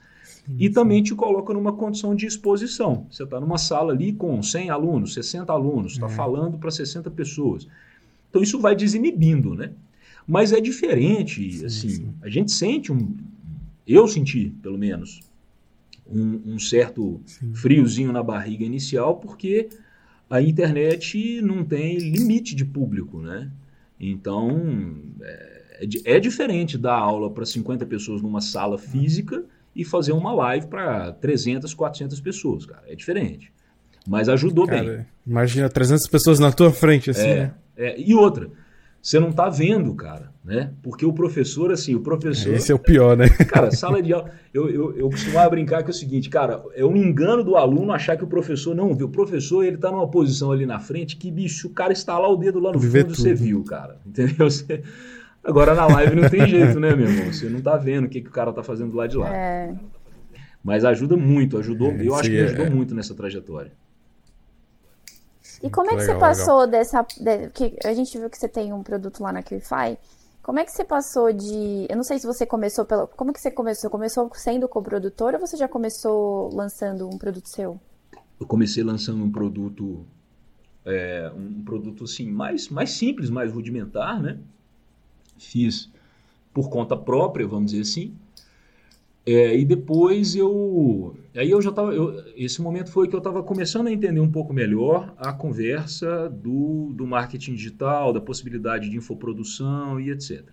[0.58, 3.08] e também te coloca numa condição de exposição.
[3.10, 6.10] Você está numa sala ali com 100 alunos, 60 alunos, está é.
[6.10, 7.68] falando para 60 pessoas.
[8.30, 9.72] Então isso vai desinibindo, né?
[10.28, 12.14] Mas é diferente, sim, assim, sim.
[12.22, 13.16] a gente sente um,
[13.86, 15.20] eu senti, pelo menos,
[16.08, 17.22] um, um certo
[17.54, 19.70] friozinho na barriga inicial, porque
[20.30, 23.52] a internet não tem limite de público, né?
[24.00, 30.12] Então, é, é, é diferente dar aula para 50 pessoas numa sala física e fazer
[30.12, 32.84] uma live para 300, 400 pessoas, cara.
[32.88, 33.52] É diferente.
[34.08, 35.06] Mas ajudou cara, bem.
[35.26, 37.28] Imagina 300 pessoas na tua frente, assim.
[37.28, 37.54] É, né?
[37.78, 38.50] é, e outra,
[39.04, 40.72] você não tá vendo, cara, né?
[40.82, 42.54] Porque o professor, assim, o professor.
[42.54, 43.28] Esse é o pior, né?
[43.50, 44.32] Cara, sala de aula.
[44.54, 47.92] Eu, eu, eu costumava brincar que é o seguinte, cara, é um engano do aluno
[47.92, 49.08] achar que o professor não viu.
[49.08, 52.30] O professor, ele tá numa posição ali na frente que, bicho, o cara está lá
[52.30, 53.24] o dedo lá no Viver fundo, tudo.
[53.24, 54.00] você viu, cara.
[54.06, 54.50] Entendeu?
[54.50, 54.84] Você.
[55.44, 57.34] Agora na live não tem jeito, né, meu irmão?
[57.34, 59.36] Você não tá vendo o que, que o cara tá fazendo lá de lá.
[59.36, 59.76] É.
[60.64, 62.70] Mas ajuda muito, ajudou, é, eu acho que ajudou é.
[62.70, 63.74] muito nessa trajetória.
[65.62, 66.68] E como é que legal, você passou legal.
[66.68, 67.06] dessa.
[67.20, 69.98] De, que a gente viu que você tem um produto lá na QFI.
[70.42, 71.88] Como é que você passou de.
[71.90, 73.08] Eu não sei se você começou pelo.
[73.08, 73.90] Como é que você começou?
[73.90, 77.80] Começou sendo coprodutor ou você já começou lançando um produto seu?
[78.40, 80.06] Eu comecei lançando um produto.
[80.86, 84.38] É, um produto assim, mais, mais simples, mais rudimentar, né?
[85.38, 85.92] Fiz
[86.54, 88.14] por conta própria, vamos dizer assim.
[89.26, 91.16] É, e depois eu.
[91.34, 91.94] Aí eu já estava.
[92.36, 96.92] Esse momento foi que eu estava começando a entender um pouco melhor a conversa do,
[96.94, 100.44] do marketing digital, da possibilidade de infoprodução e etc.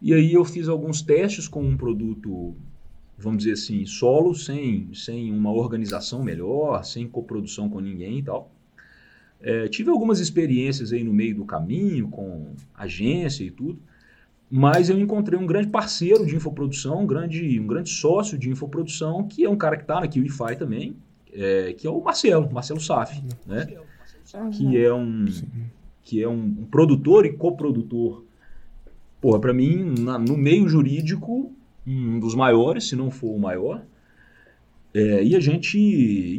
[0.00, 2.54] E aí eu fiz alguns testes com um produto,
[3.18, 8.52] vamos dizer assim, solo, sem, sem uma organização melhor, sem coprodução com ninguém e tal.
[9.40, 13.78] É, tive algumas experiências aí no meio do caminho, com agência e tudo.
[14.50, 19.26] Mas eu encontrei um grande parceiro de infoprodução, um grande, um grande sócio de infoprodução,
[19.26, 20.96] que é um cara que está na QIFI também,
[21.32, 23.66] é, que é o Marcelo, Marcelo Saf, né?
[24.50, 25.24] Que é um,
[26.02, 28.24] que é um, produtor e coprodutor.
[29.20, 31.52] Porra, para mim, na, no meio jurídico,
[31.86, 33.82] um dos maiores, se não for o maior.
[34.94, 35.78] É, e a gente,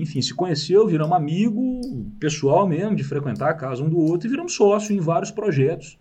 [0.01, 1.81] enfim, se conheceu, viramos amigo
[2.19, 5.97] pessoal mesmo, de frequentar a casa um do outro e viramos sócio em vários projetos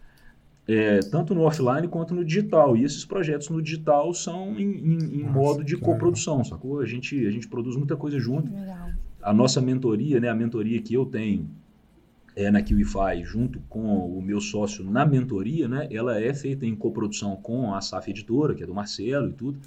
[0.68, 2.76] é, tanto no offline quanto no digital.
[2.76, 6.80] E esses projetos no digital são em, em, em Nossa, modo de coprodução, sacou?
[6.80, 8.52] A gente, a gente produz muita coisa junto.
[8.52, 8.90] Legal.
[9.22, 11.48] A nossa mentoria, né, a mentoria que eu tenho
[12.34, 16.74] é, na KiwiFi, junto com o meu sócio na mentoria, né, ela é feita em
[16.74, 19.58] coprodução com a SAF Editora, que é do Marcelo e tudo.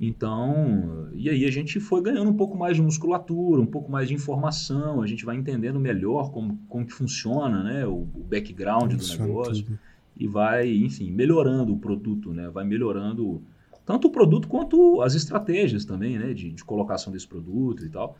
[0.00, 4.08] Então, e aí a gente foi ganhando um pouco mais de musculatura, um pouco mais
[4.08, 8.94] de informação, a gente vai entendendo melhor como, como que funciona né, o, o background
[8.94, 9.64] do negócio.
[9.64, 9.78] Tudo
[10.20, 12.50] e vai, enfim, melhorando o produto, né?
[12.50, 13.42] Vai melhorando
[13.86, 16.34] tanto o produto quanto as estratégias também, né?
[16.34, 18.18] De, de colocação desse produto e tal.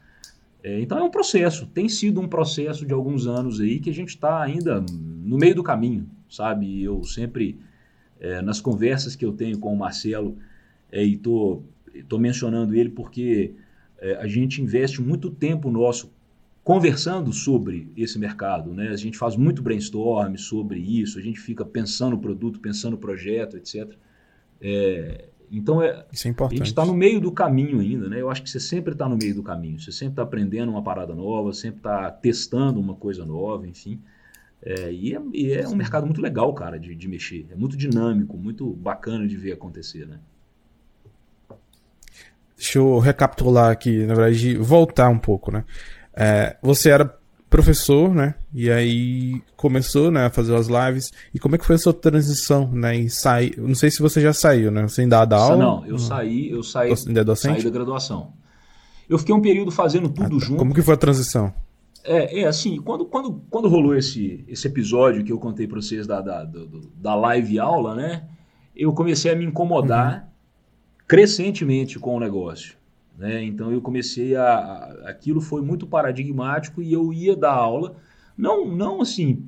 [0.63, 3.93] É, então é um processo, tem sido um processo de alguns anos aí que a
[3.93, 6.83] gente está ainda no meio do caminho, sabe?
[6.83, 7.61] Eu sempre,
[8.19, 10.39] é, nas conversas que eu tenho com o Marcelo,
[10.93, 11.63] é, e tô,
[12.09, 13.55] tô mencionando ele porque
[13.99, 16.13] é, a gente investe muito tempo nosso
[16.63, 18.73] conversando sobre esse mercado.
[18.73, 18.89] Né?
[18.89, 22.99] A gente faz muito brainstorm sobre isso, a gente fica pensando o produto, pensando o
[22.99, 23.93] projeto, etc.
[24.61, 26.63] É, então, é, isso é importante.
[26.63, 28.09] a gente está no meio do caminho ainda.
[28.09, 28.21] Né?
[28.21, 30.83] Eu acho que você sempre está no meio do caminho, você sempre está aprendendo uma
[30.83, 34.01] parada nova, sempre está testando uma coisa nova, enfim.
[34.63, 37.47] É, e, é, e, é, um mercado muito legal, cara, de, de mexer.
[37.51, 40.21] É muito dinâmico, muito bacana de ver acontecer, né?
[42.61, 45.65] Deixa eu recapitular aqui, na verdade, voltar um pouco, né?
[46.15, 47.19] É, você era
[47.49, 48.35] professor, né?
[48.53, 51.11] E aí começou, né, a fazer as lives.
[51.33, 52.95] E como é que foi a sua transição, né?
[52.99, 54.83] E sair, não sei se você já saiu, né?
[54.83, 55.57] Você ainda dá aula?
[55.57, 57.63] Não, eu saí, eu saí, ainda é docente?
[57.63, 58.35] saí da graduação.
[59.09, 60.59] Eu fiquei um período fazendo tudo ah, junto.
[60.59, 61.55] Como que foi a transição?
[62.05, 66.07] É, é assim, quando, quando, quando rolou esse, esse episódio que eu contei para vocês
[66.07, 66.47] da, da,
[66.95, 68.25] da live aula, né?
[68.77, 70.30] Eu comecei a me incomodar uhum.
[71.11, 72.77] Crescentemente com o negócio.
[73.19, 73.43] Né?
[73.43, 77.97] Então eu comecei a, a, Aquilo foi muito paradigmático e eu ia dar aula,
[78.39, 79.45] não, não assim,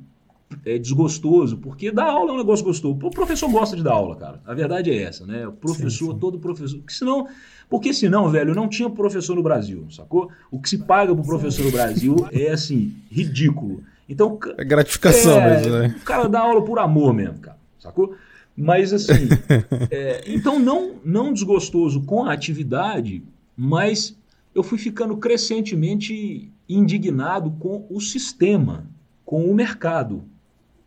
[0.66, 2.98] é desgostoso, porque dar aula é um negócio gostoso.
[3.00, 4.40] O professor gosta de dar aula, cara.
[4.44, 5.46] A verdade é essa, né?
[5.46, 6.18] O professor, sim, sim.
[6.18, 6.78] todo professor.
[6.78, 7.28] Porque senão,
[7.70, 10.32] porque senão, velho, não tinha professor no Brasil, sacou?
[10.50, 11.70] O que se paga pro professor sim.
[11.70, 13.84] no Brasil é assim, ridículo.
[14.08, 14.36] Então.
[14.58, 15.96] É gratificação é, mesmo, né?
[16.02, 18.16] O cara dá aula por amor mesmo, cara, sacou?
[18.56, 19.28] Mas assim,
[19.90, 23.22] é, então não, não desgostoso com a atividade,
[23.56, 24.16] mas
[24.54, 28.86] eu fui ficando crescentemente indignado com o sistema,
[29.24, 30.24] com o mercado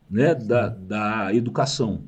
[0.10, 2.04] né, da, da educação.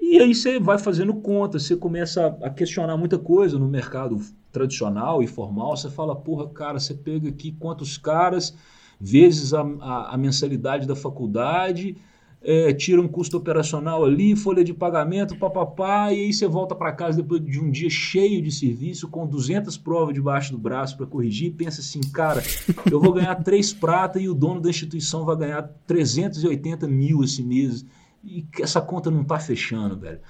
[0.00, 4.20] E aí você vai fazendo conta, você começa a questionar muita coisa no mercado
[4.52, 5.76] tradicional e formal.
[5.76, 8.54] Você fala, porra, cara, você pega aqui quantos caras,
[9.00, 11.96] vezes a, a, a mensalidade da faculdade,
[12.44, 16.92] é, tira um custo operacional ali, folha de pagamento, papapá, e aí você volta para
[16.92, 21.06] casa depois de um dia cheio de serviço, com 200 provas debaixo do braço para
[21.06, 22.42] corrigir, e pensa assim, cara,
[22.90, 27.42] eu vou ganhar três pratas e o dono da instituição vai ganhar 380 mil esse
[27.42, 27.86] mês,
[28.22, 30.20] e essa conta não tá fechando, velho.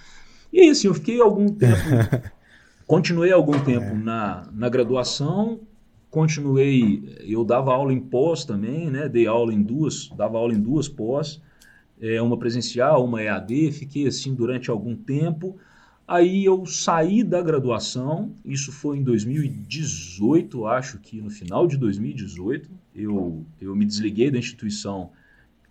[0.53, 1.75] E aí, assim, eu fiquei algum tempo,
[2.87, 3.95] continuei algum tempo é.
[3.95, 5.59] na, na graduação,
[6.13, 10.61] continuei, eu dava aula em pós também, né, dei aula em duas, dava aula em
[10.61, 11.43] duas pós,
[12.01, 15.57] é, uma presencial, uma EAD, fiquei assim durante algum tempo.
[16.07, 22.71] Aí eu saí da graduação, isso foi em 2018, acho que no final de 2018,
[22.95, 25.11] eu, eu me desliguei da instituição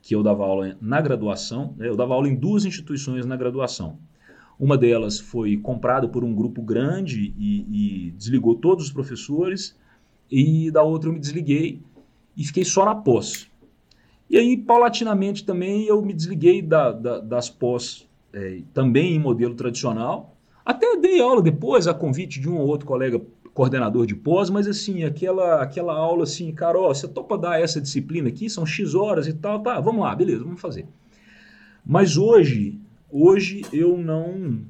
[0.02, 1.88] que eu dava aula na graduação, né?
[1.88, 3.98] eu dava aula em duas instituições na graduação.
[4.60, 9.78] Uma delas foi comprada por um grupo grande e, e desligou todos os professores,
[10.32, 11.80] e da outra eu me desliguei
[12.36, 13.50] e fiquei só na pós.
[14.30, 19.54] E aí, paulatinamente também, eu me desliguei da, da, das pós, é, também em modelo
[19.54, 20.36] tradicional.
[20.66, 23.22] Até dei aula depois, a convite de um ou outro colega
[23.54, 28.30] coordenador de pós, mas assim, aquela, aquela aula assim, Carol, você topa dar essa disciplina
[28.30, 28.50] aqui?
[28.50, 30.88] São X horas e tal, tá, vamos lá, beleza, vamos fazer.
[31.86, 32.80] Mas hoje,
[33.12, 34.62] hoje eu não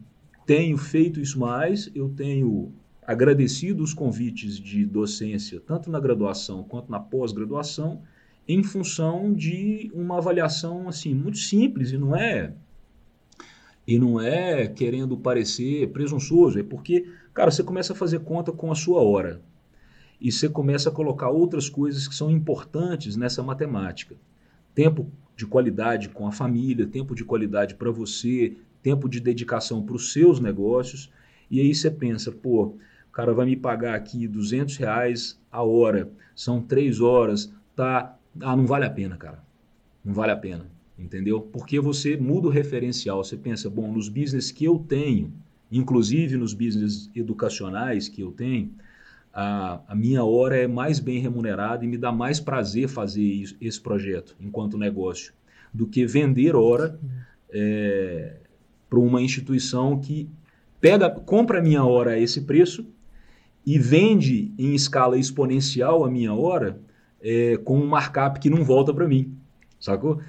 [0.45, 2.73] tenho feito isso mais, eu tenho
[3.05, 8.01] agradecido os convites de docência, tanto na graduação quanto na pós-graduação,
[8.47, 12.53] em função de uma avaliação assim muito simples e não é
[13.87, 18.71] e não é querendo parecer presunçoso, é porque, cara, você começa a fazer conta com
[18.71, 19.41] a sua hora.
[20.19, 24.15] E você começa a colocar outras coisas que são importantes nessa matemática.
[24.73, 29.95] Tempo de qualidade com a família, tempo de qualidade para você, tempo de dedicação para
[29.95, 31.11] os seus negócios.
[31.51, 36.09] E aí você pensa, pô, o cara vai me pagar aqui 200 reais a hora,
[36.33, 38.17] são três horas, tá?
[38.41, 39.43] Ah, não vale a pena, cara.
[40.03, 40.65] Não vale a pena
[40.97, 41.41] entendeu?
[41.41, 45.33] Porque você muda o referencial, você pensa, bom, nos business que eu tenho,
[45.71, 48.71] inclusive nos business educacionais que eu tenho,
[49.33, 53.55] a, a minha hora é mais bem remunerada e me dá mais prazer fazer isso,
[53.59, 55.33] esse projeto enquanto negócio
[55.73, 56.99] do que vender hora
[57.49, 58.35] é,
[58.87, 60.29] para uma instituição que
[60.79, 62.85] pega, compra a minha hora a esse preço
[63.65, 66.79] e vende em escala exponencial a minha hora
[67.23, 69.33] é, com um markup que não volta para mim,
[69.79, 70.19] sacou?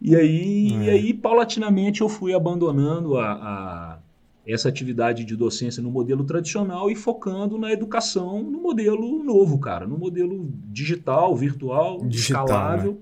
[0.00, 0.84] E aí, é.
[0.84, 3.98] e aí paulatinamente, eu fui abandonando a, a,
[4.46, 9.86] essa atividade de docência no modelo tradicional e focando na educação no modelo novo, cara,
[9.86, 12.98] no modelo digital, virtual, digital, escalável, né?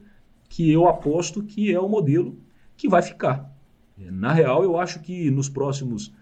[0.48, 2.37] que eu aposto que é o modelo
[2.76, 3.50] que vai ficar.
[3.96, 6.12] Na real, eu acho que nos próximos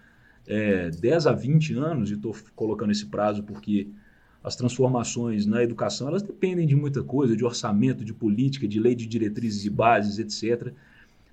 [0.47, 3.89] é, 10 a 20 anos, e estou colocando esse prazo porque
[4.47, 8.95] as transformações na educação, elas dependem de muita coisa, de orçamento, de política, de lei
[8.95, 10.73] de diretrizes e bases, etc.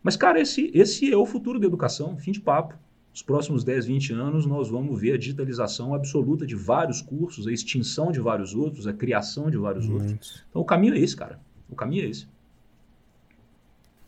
[0.01, 2.73] Mas, cara, esse, esse é o futuro da educação, fim de papo.
[3.11, 7.51] Nos próximos 10, 20 anos, nós vamos ver a digitalização absoluta de vários cursos, a
[7.51, 10.09] extinção de vários outros, a criação de vários Muito.
[10.09, 10.43] outros.
[10.49, 11.39] Então, o caminho é esse, cara.
[11.69, 12.27] O caminho é esse.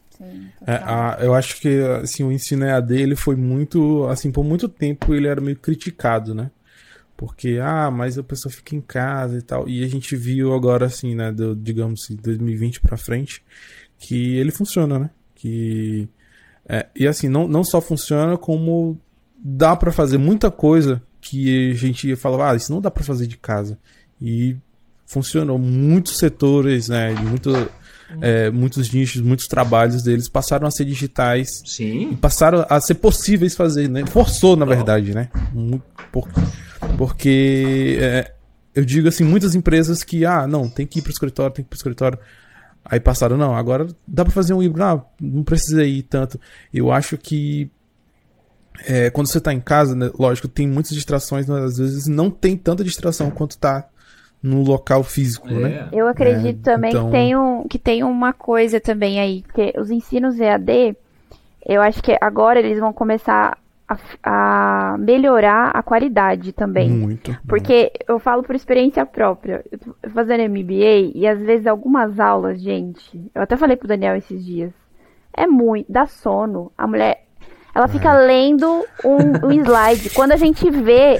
[0.09, 4.43] Sim, é, a, eu acho que assim, o ensino EAD ele foi muito, assim, por
[4.43, 6.49] muito tempo ele era meio criticado, né?
[7.17, 9.67] Porque, ah, mas a pessoa fica em casa e tal.
[9.69, 13.41] E a gente viu agora, assim, né, do, digamos, 2020 pra frente,
[13.97, 15.09] que ele funciona, né?
[15.33, 16.09] Que.
[16.67, 18.99] É, e assim, não, não só funciona, como
[19.37, 23.27] dá para fazer muita coisa que a gente falava, ah, isso não dá para fazer
[23.27, 23.77] de casa.
[24.21, 24.57] E
[25.05, 25.57] funcionou.
[25.57, 27.13] Muitos setores, né?
[27.13, 27.51] Muito,
[28.21, 31.61] é, muitos nichos, muitos trabalhos deles passaram a ser digitais.
[31.65, 32.11] Sim.
[32.11, 34.05] E passaram a ser possíveis fazer, né?
[34.05, 35.29] Forçou, na verdade, né?
[36.11, 36.27] Por,
[36.97, 38.31] porque é,
[38.73, 41.67] eu digo assim, muitas empresas que, ah, não, tem que ir pro escritório, tem que
[41.67, 42.19] ir pro escritório.
[42.83, 46.39] Aí passaram, não, agora dá para fazer um híbrido, ah, não precisa ir tanto.
[46.73, 47.71] Eu acho que
[48.85, 52.29] é, quando você tá em casa, né, lógico, tem muitas distrações, mas às vezes não
[52.29, 53.87] tem tanta distração quanto tá
[54.43, 55.55] no local físico, né?
[55.55, 55.59] é.
[55.61, 55.89] né?
[55.91, 57.05] Eu acredito é, também então...
[57.05, 60.95] que, tem um, que tem uma coisa também aí, porque os ensinos EAD,
[61.65, 66.89] eu acho que agora eles vão começar a, a, melhorar a qualidade também.
[66.89, 67.37] Muito.
[67.47, 68.05] Porque muito.
[68.07, 69.63] eu falo por experiência própria.
[69.71, 74.15] Eu tô fazendo MBA e às vezes algumas aulas, gente, eu até falei pro Daniel
[74.15, 74.71] esses dias,
[75.33, 76.71] é muito, dá sono.
[76.77, 77.25] A mulher,
[77.73, 78.25] ela fica é.
[78.25, 80.09] lendo um, um, slide.
[80.11, 81.19] Quando a gente vê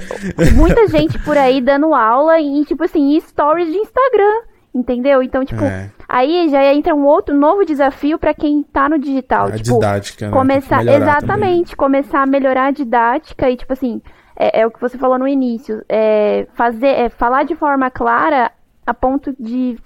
[0.56, 4.42] muita gente por aí dando aula em, tipo assim, stories de Instagram.
[4.74, 5.22] Entendeu?
[5.22, 5.90] Então, tipo, é.
[6.08, 9.46] Aí já entra um outro novo desafio para quem tá no digital.
[9.46, 10.32] A tipo, didática, né?
[10.32, 11.76] Começar, exatamente, também.
[11.76, 14.00] começar a melhorar a didática e, tipo assim,
[14.36, 15.82] é, é o que você falou no início.
[15.88, 18.52] É, fazer, é, falar de forma clara
[18.86, 19.76] a ponto de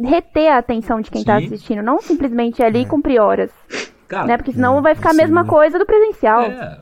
[0.00, 1.48] reter a atenção de quem tá Sim.
[1.48, 2.84] tá assistindo, não simplesmente ali é.
[2.84, 3.50] cumprir horas.
[4.06, 4.36] Cara, né?
[4.36, 6.42] Porque senão vai ficar a mesma coisa do presencial.
[6.42, 6.80] É,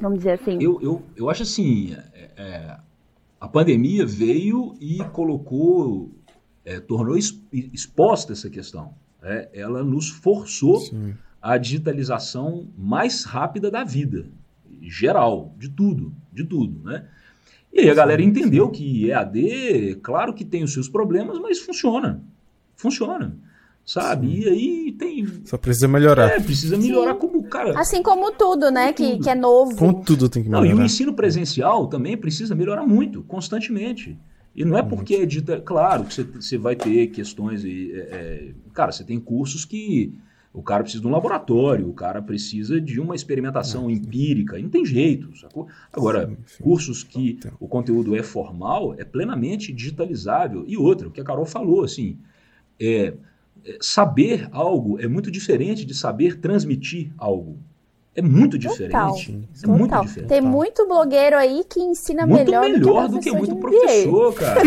[0.00, 0.58] vamos dizer assim.
[0.60, 1.96] Eu, eu, eu acho assim,
[2.36, 2.76] é,
[3.40, 6.10] a pandemia veio e colocou
[6.64, 7.16] é, tornou
[7.52, 8.94] exposta essa questão.
[9.22, 11.14] É, ela nos forçou Sim.
[11.40, 14.26] a digitalização mais rápida da vida,
[14.82, 17.06] geral, de tudo, de tudo, né?
[17.72, 22.20] E aí a galera entendeu que EAD, claro que tem os seus problemas, mas funciona.
[22.74, 23.36] Funciona.
[23.84, 24.28] Sabe?
[24.28, 24.40] Sim.
[24.40, 25.26] E aí tem.
[25.44, 26.30] Só precisa melhorar.
[26.30, 27.18] É, precisa melhorar sim.
[27.18, 27.78] como, cara.
[27.78, 28.92] Assim como tudo, né?
[28.92, 29.24] Que, tudo.
[29.24, 29.76] que é novo.
[29.76, 30.68] Com tudo tem que melhorar.
[30.68, 34.18] Não, e o ensino presencial também precisa melhorar muito, constantemente.
[34.54, 35.60] E não é porque é dita.
[35.60, 37.92] Claro que você, vai ter questões e.
[37.92, 40.12] É, é, cara, você tem cursos que
[40.52, 44.68] O cara precisa de um laboratório, o cara precisa de uma experimentação é, empírica, não
[44.68, 45.68] tem jeito, sacou?
[45.92, 46.62] Agora, sim, sim.
[46.62, 47.52] cursos que então.
[47.60, 50.64] o conteúdo é formal, é plenamente digitalizável.
[50.66, 52.18] E outra, o que a Carol falou, assim,
[52.80, 53.14] é,
[53.64, 57.58] é saber algo é muito diferente de saber transmitir algo.
[58.20, 58.92] É muito diferente.
[58.92, 59.16] Total.
[59.16, 59.78] É Total.
[59.78, 60.28] muito diferente.
[60.28, 64.34] Tem muito blogueiro aí que ensina muito melhor, melhor do que, do que muito professor,
[64.34, 64.60] cara.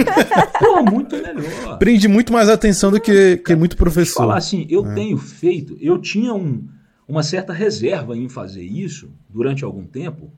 [0.60, 1.78] Pô, muito melhor.
[1.78, 4.24] Prende muito mais atenção do que, que muito professor.
[4.24, 4.95] Falar assim, eu é.
[4.95, 6.68] tenho feito, eu tinha um,
[7.08, 10.32] uma certa reserva em fazer isso durante algum tempo,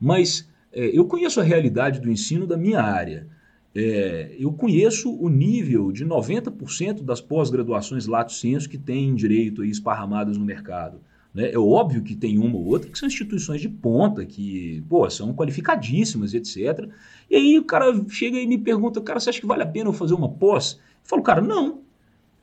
[0.00, 3.28] mas é, eu conheço a realidade do ensino da minha área.
[3.74, 9.70] É, eu conheço o nível de 90% das pós-graduações lato senso que têm direito aí
[9.70, 10.98] esparramadas no mercado.
[11.36, 11.52] Né?
[11.52, 15.34] É óbvio que tem uma ou outra que são instituições de ponta, que pô, são
[15.34, 16.88] qualificadíssimas, etc.
[17.30, 19.90] E aí o cara chega e me pergunta, cara, você acha que vale a pena
[19.90, 20.80] eu fazer uma pós?
[21.04, 21.82] Eu falo, cara, não.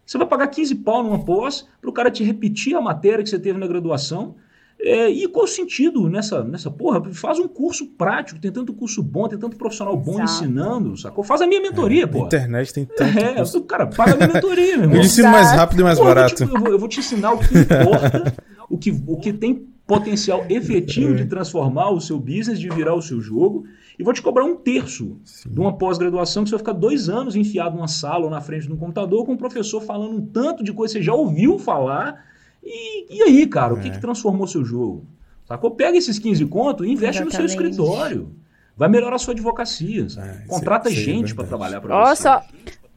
[0.06, 3.30] Você vai pagar 15 pau numa pós para o cara te repetir a matéria que
[3.32, 4.36] você teve na graduação.
[4.80, 7.02] É, e qual o sentido nessa, nessa porra?
[7.14, 10.32] Faz um curso prático, tem tanto curso bom, tem tanto profissional bom Exato.
[10.44, 11.24] ensinando, sacou?
[11.24, 12.26] Faz a minha mentoria, é, pô.
[12.26, 13.18] internet tem tanto.
[13.18, 13.62] É, curso.
[13.62, 14.98] cara, paga a minha mentoria, meu irmão.
[14.98, 16.44] Eu ensino mais rápido e mais pô, barato.
[16.44, 18.36] Eu te, eu, vou, eu vou te ensinar o que importa
[18.70, 23.02] o que, o que tem potencial efetivo de transformar o seu business, de virar o
[23.02, 23.66] seu jogo,
[23.98, 25.50] e vou te cobrar um terço Sim.
[25.50, 28.66] de uma pós-graduação que você vai ficar dois anos enfiado numa sala ou na frente
[28.66, 31.60] de um computador com um professor falando um tanto de coisa que você já ouviu
[31.60, 32.26] falar.
[32.64, 33.78] E, e aí, cara, é.
[33.78, 33.92] o que, é.
[33.92, 35.06] que transformou seu jogo?
[35.46, 35.72] Sacou?
[35.72, 37.44] Pega esses 15 contos e investe Exatamente.
[37.44, 38.32] no seu escritório.
[38.76, 40.08] Vai melhorar a sua advocacia.
[40.18, 42.24] É, Contrata é gente para trabalhar para você.
[42.24, 42.42] Só,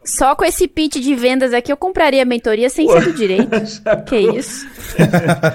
[0.07, 3.49] só com esse pitch de vendas aqui eu compraria a mentoria sem ser do direito.
[4.07, 4.65] que isso?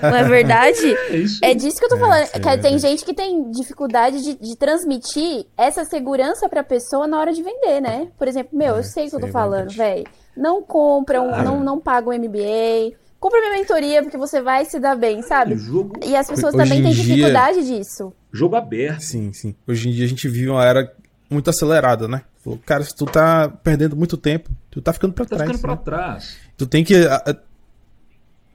[0.03, 0.83] Não é verdade?
[1.13, 1.41] É, isso.
[1.43, 2.23] é disso que eu tô falando.
[2.33, 7.19] É, que tem gente que tem dificuldade de, de transmitir essa segurança pra pessoa na
[7.19, 8.09] hora de vender, né?
[8.19, 10.05] Por exemplo, meu, eu é, sei o que eu tô falando, velho.
[10.37, 11.43] Não compram, ah.
[11.43, 12.97] não, não pagam MBA.
[13.19, 15.57] Compra minha mentoria porque você vai se dar bem, sabe?
[15.57, 15.99] Jogo...
[16.05, 18.13] E as pessoas Hoje também têm dificuldade disso.
[18.33, 19.01] Jogo aberto.
[19.01, 19.55] Sim, sim.
[19.67, 20.93] Hoje em dia a gente vive uma era
[21.31, 22.23] muito acelerada, né?
[22.64, 25.51] Cara, se tu tá perdendo muito tempo, tu tá ficando pra tá trás.
[25.51, 25.76] Tá ficando né?
[25.76, 26.36] pra trás.
[26.57, 26.95] Tu tem que.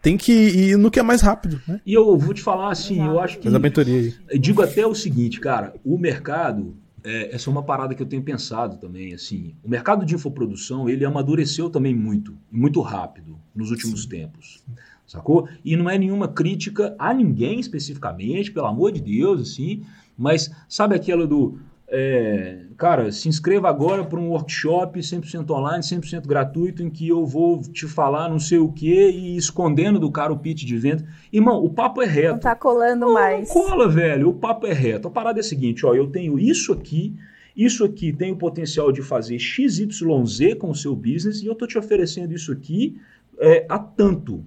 [0.01, 1.81] Tem que ir no que é mais rápido, né?
[1.85, 3.43] E eu vou te falar assim, eu acho que.
[3.43, 4.15] Faz a mentoria aí.
[4.29, 6.75] Eu digo até o seguinte, cara, o mercado.
[7.03, 9.55] É, essa é uma parada que eu tenho pensado também, assim.
[9.63, 14.09] O mercado de infoprodução, ele amadureceu também muito, muito rápido, nos últimos Sim.
[14.09, 14.63] tempos.
[15.05, 15.47] Sacou?
[15.63, 19.83] E não é nenhuma crítica a ninguém especificamente, pelo amor de Deus, assim.
[20.17, 21.59] Mas sabe aquela do
[21.89, 27.25] é, cara, se inscreva agora para um workshop 100% online, 100% gratuito, em que eu
[27.25, 31.07] vou te falar não sei o que e escondendo do cara o pitch de venda.
[31.31, 32.33] Irmão, o papo é reto.
[32.33, 33.47] Não tá colando não, mais.
[33.47, 34.29] Não cola, velho.
[34.29, 35.07] O papo é reto.
[35.07, 37.15] A parada é a seguinte, ó, eu tenho isso aqui,
[37.55, 41.65] isso aqui tem o potencial de fazer XYZ com o seu business e eu tô
[41.65, 42.99] te oferecendo isso aqui
[43.39, 44.43] é, a tanto.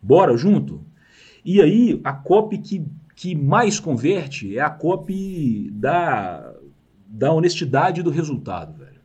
[0.00, 0.80] Bora junto?
[1.44, 2.84] E aí, a copy que,
[3.16, 6.54] que mais converte é a copy da
[7.08, 9.00] da honestidade do resultado, velho.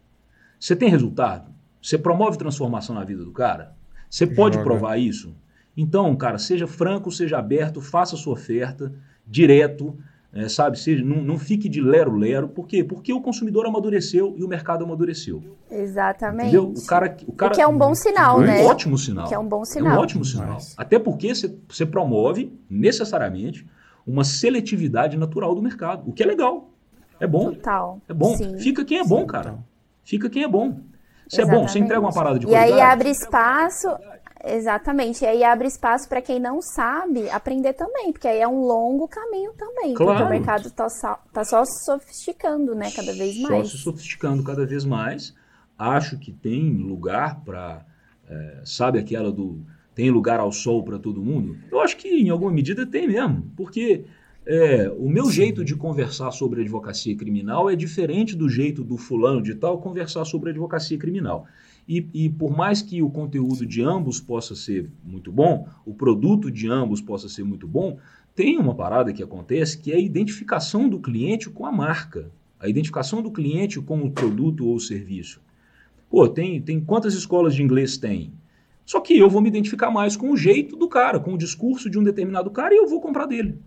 [0.59, 1.51] Você tem resultado?
[1.81, 3.75] Você promove transformação na vida do cara?
[4.09, 4.65] Você pode Joga.
[4.65, 5.33] provar isso?
[5.75, 8.93] Então, cara, seja franco, seja aberto, faça sua oferta
[9.25, 9.97] direto,
[10.33, 10.77] é, sabe?
[10.77, 12.47] Seja, não, não fique de lero-lero.
[12.47, 12.83] Por quê?
[12.83, 15.57] Porque o consumidor amadureceu e o mercado amadureceu.
[15.71, 16.47] Exatamente.
[16.47, 16.73] Entendeu?
[16.75, 18.61] O cara, o cara, o que é um bom sinal, é né?
[18.61, 19.27] Um ótimo sinal.
[19.27, 19.93] Que é um bom sinal.
[19.93, 20.53] É um ótimo sinal.
[20.55, 20.73] Mas...
[20.77, 23.65] Até porque você promove, necessariamente,
[24.05, 26.72] uma seletividade natural do mercado, o que é legal.
[27.23, 27.53] É bom.
[27.53, 28.01] Total.
[28.09, 28.35] É bom.
[28.35, 28.57] Sim.
[28.57, 29.57] Fica quem é bom, cara.
[30.03, 30.77] Fica quem é bom.
[31.29, 32.71] Se é bom, você entrega uma parada de qualidade.
[32.71, 33.87] E aí abre espaço.
[34.43, 35.23] Exatamente.
[35.23, 39.07] E aí abre espaço para quem não sabe aprender também, porque aí é um longo
[39.07, 39.93] caminho também.
[39.93, 40.11] Claro.
[40.11, 43.69] Porque o mercado está só, tá só sofisticando, né, cada vez mais.
[43.69, 45.33] Só se sofisticando cada vez mais.
[45.79, 47.85] Acho que tem lugar para,
[48.29, 49.65] é, sabe aquela do
[49.95, 51.55] tem lugar ao sol para todo mundo?
[51.71, 54.03] Eu acho que em alguma medida tem mesmo, porque
[54.45, 59.41] é, o meu jeito de conversar sobre advocacia criminal é diferente do jeito do fulano
[59.41, 61.45] de tal conversar sobre advocacia criminal.
[61.87, 66.49] E, e, por mais que o conteúdo de ambos possa ser muito bom, o produto
[66.49, 67.97] de ambos possa ser muito bom,
[68.35, 72.67] tem uma parada que acontece que é a identificação do cliente com a marca, a
[72.67, 75.41] identificação do cliente com o produto ou o serviço.
[76.09, 78.33] Pô, tem, tem quantas escolas de inglês tem?
[78.85, 81.89] Só que eu vou me identificar mais com o jeito do cara, com o discurso
[81.89, 83.57] de um determinado cara e eu vou comprar dele.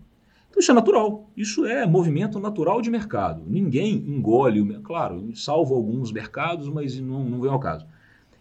[0.57, 1.29] Isso é natural.
[1.37, 3.43] Isso é movimento natural de mercado.
[3.45, 7.85] Ninguém engole, claro, salvo alguns mercados, mas não, não vem ao caso.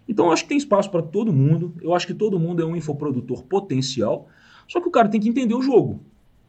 [0.08, 1.74] Então, eu acho que tem espaço para todo mundo.
[1.80, 4.28] Eu acho que todo mundo é um infoprodutor potencial.
[4.66, 6.00] Só que o cara tem que entender o jogo.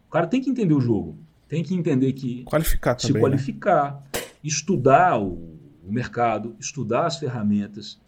[0.08, 1.18] O cara tem que entender o jogo.
[1.48, 2.44] Tem que entender que.
[2.44, 3.12] Qualificar se também.
[3.12, 3.20] Se né?
[3.20, 4.20] qualificar, né?
[4.42, 8.00] estudar o, o mercado, estudar as ferramentas,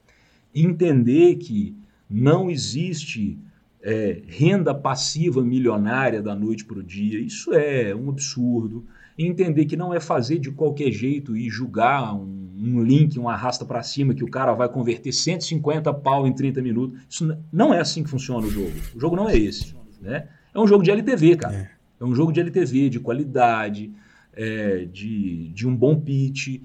[0.54, 1.76] entender que
[2.08, 3.38] não existe
[3.82, 7.18] é, renda passiva milionária da noite para o dia.
[7.18, 8.84] Isso é um absurdo.
[9.16, 13.28] E entender que não é fazer de qualquer jeito e julgar um, um link, um
[13.28, 17.00] arrasta para cima que o cara vai converter 150 pau em 30 minutos.
[17.08, 18.72] Isso não é assim que funciona o jogo.
[18.94, 19.74] O jogo não é esse.
[20.00, 20.28] Né?
[20.54, 21.54] É um jogo de LTV, cara.
[21.54, 21.70] É,
[22.00, 23.92] é um jogo de LTV, de qualidade,
[24.32, 26.62] é, de, de um bom pitch,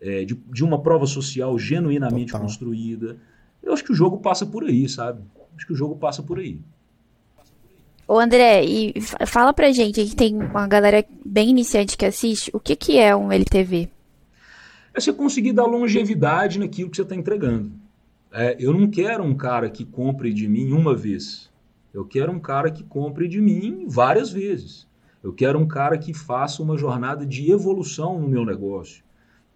[0.00, 2.46] é, de, de uma prova social genuinamente Total.
[2.46, 3.18] construída.
[3.62, 5.22] Eu acho que o jogo passa por aí, sabe?
[5.58, 6.60] Acho que o jogo passa por aí.
[8.06, 8.94] Ô André, e
[9.26, 13.14] fala pra gente, que tem uma galera bem iniciante que assiste, o que, que é
[13.14, 13.90] um LTV?
[14.94, 17.72] É você conseguir dar longevidade naquilo que você está entregando.
[18.30, 21.50] É, eu não quero um cara que compre de mim uma vez.
[21.92, 24.86] Eu quero um cara que compre de mim várias vezes.
[25.24, 29.02] Eu quero um cara que faça uma jornada de evolução no meu negócio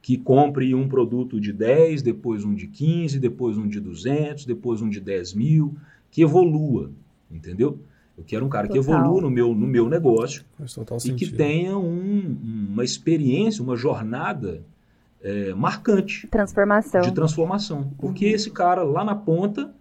[0.03, 4.83] que compre um produto de 10, depois um de 15, depois um de 200, depois
[4.83, 5.77] um de 10 mil,
[6.11, 6.91] que evolua,
[7.31, 7.79] entendeu?
[8.19, 8.83] Eu quero um cara Total.
[8.83, 10.69] que evolua no meu, no meu negócio e
[11.01, 11.17] sentido.
[11.17, 12.37] que tenha um,
[12.73, 14.63] uma experiência, uma jornada
[15.23, 16.27] é, marcante.
[16.27, 17.01] Transformação.
[17.01, 17.91] De transformação.
[17.97, 18.35] Porque uhum.
[18.35, 19.73] esse cara lá na ponta,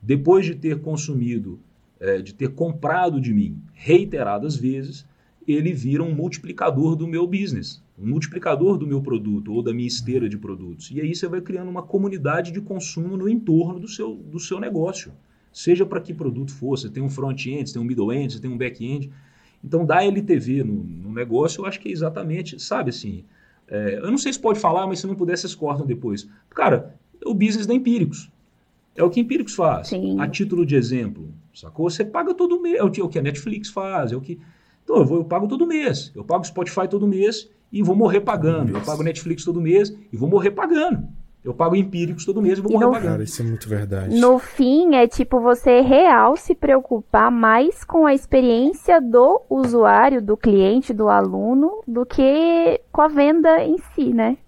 [0.00, 1.58] depois de ter consumido,
[1.98, 5.04] é, de ter comprado de mim reiteradas vezes,
[5.46, 9.86] ele vira um multiplicador do meu business um multiplicador do meu produto ou da minha
[9.86, 10.90] esteira de produtos.
[10.90, 14.58] E aí você vai criando uma comunidade de consumo no entorno do seu, do seu
[14.58, 15.12] negócio.
[15.52, 18.50] Seja para que produto for, você tem um front-end, você tem um middle-end, você tem
[18.50, 19.10] um back-end.
[19.62, 23.24] Então, dar LTV no, no, negócio, eu acho que é exatamente, sabe assim,
[23.68, 26.28] é, eu não sei se pode falar, mas se não puder, vocês cortam depois.
[26.50, 28.30] Cara, é o business da Empíricos.
[28.96, 29.88] É o que Empíricos faz.
[29.88, 30.20] Sim.
[30.20, 31.88] A título de exemplo, sacou?
[31.88, 32.78] Você paga todo mês.
[32.78, 34.38] É o que, é o que a Netflix faz, é o que...
[34.84, 36.12] Então, eu, vou, eu pago todo mês.
[36.14, 38.76] Eu pago Spotify todo mês e vou morrer pagando.
[38.76, 41.08] Eu pago Netflix todo mês e vou morrer pagando.
[41.42, 43.10] Eu pago empíricos todo mês e vou morrer no, pagando.
[43.10, 44.18] Cara, isso é muito verdade.
[44.18, 50.38] No fim, é tipo você real se preocupar mais com a experiência do usuário, do
[50.38, 54.38] cliente, do aluno, do que com a venda em si, né?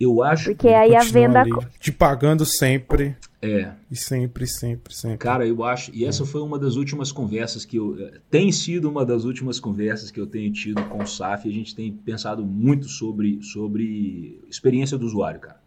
[0.00, 1.42] Eu acho Porque aí a venda.
[1.42, 3.16] Ali, te pagando sempre.
[3.44, 3.74] É.
[3.90, 5.18] E sempre, sempre, sempre.
[5.18, 5.90] Cara, eu acho.
[5.94, 6.26] E essa é.
[6.26, 7.94] foi uma das últimas conversas que eu.
[8.00, 11.46] Eh, tem sido uma das últimas conversas que eu tenho tido com o SAF.
[11.46, 15.60] A gente tem pensado muito sobre, sobre experiência do usuário, cara.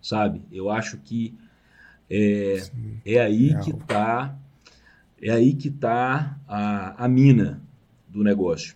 [0.00, 0.40] Sabe?
[0.50, 1.34] Eu acho que
[2.08, 2.62] é,
[3.04, 3.60] é aí Real.
[3.62, 4.38] que tá.
[5.20, 7.62] É aí que tá a, a mina
[8.08, 8.74] do negócio.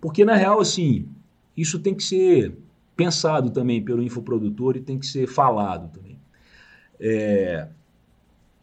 [0.00, 1.06] Porque, na real, assim,
[1.54, 2.56] isso tem que ser
[2.96, 6.07] pensado também pelo infoprodutor e tem que ser falado também.
[7.00, 7.68] É,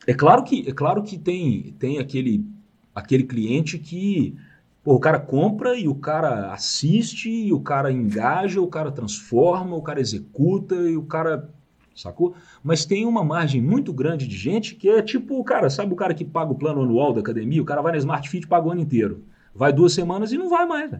[0.07, 2.45] é claro que, é claro que tem, tem aquele,
[2.93, 4.35] aquele cliente que
[4.83, 9.75] pô, o cara compra e o cara assiste, e o cara engaja, o cara transforma,
[9.75, 11.49] o cara executa e o cara.
[11.95, 12.35] Sacou?
[12.61, 16.13] Mas tem uma margem muito grande de gente que é tipo, cara, sabe o cara
[16.13, 17.61] que paga o plano anual da academia?
[17.61, 19.23] O cara vai na Smart Fit e paga o ano inteiro.
[19.55, 20.91] Vai duas semanas e não vai mais?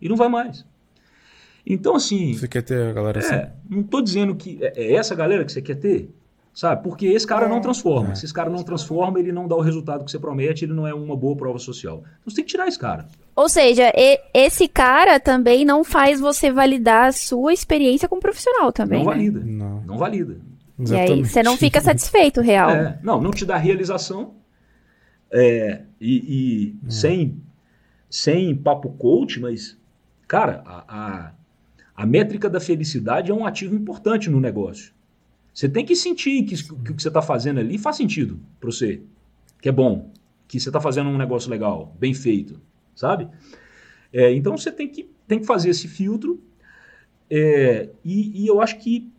[0.00, 0.66] E não vai mais.
[1.66, 2.32] Então, assim.
[2.34, 3.52] Você quer ter a galera é, assim?
[3.68, 6.14] Não estou dizendo que é, é essa galera que você quer ter,
[6.54, 6.84] sabe?
[6.84, 7.48] Porque esse cara é.
[7.48, 8.12] não transforma.
[8.12, 8.14] É.
[8.14, 10.86] Se esse cara não transforma, ele não dá o resultado que você promete, ele não
[10.86, 12.04] é uma boa prova social.
[12.04, 13.08] Então você tem que tirar esse cara.
[13.34, 18.70] Ou seja, e, esse cara também não faz você validar a sua experiência como profissional
[18.72, 19.00] também.
[19.02, 19.16] Não né?
[19.16, 19.40] valida.
[19.44, 20.38] Não, não valida.
[20.78, 21.10] Exatamente.
[21.10, 22.70] E aí você não fica satisfeito, real.
[22.70, 24.34] É, não, não te dá realização.
[25.32, 27.42] É, e, e sem,
[28.08, 29.76] sem papo coach, mas,
[30.28, 31.32] cara, a, a
[31.96, 34.92] a métrica da felicidade é um ativo importante no negócio.
[35.52, 38.70] Você tem que sentir que, que o que você está fazendo ali faz sentido para
[38.70, 39.00] você,
[39.62, 40.10] que é bom,
[40.46, 42.60] que você está fazendo um negócio legal, bem feito,
[42.94, 43.26] sabe?
[44.12, 46.42] É, então você tem que, tem que fazer esse filtro
[47.30, 49.10] é, e, e, eu acho que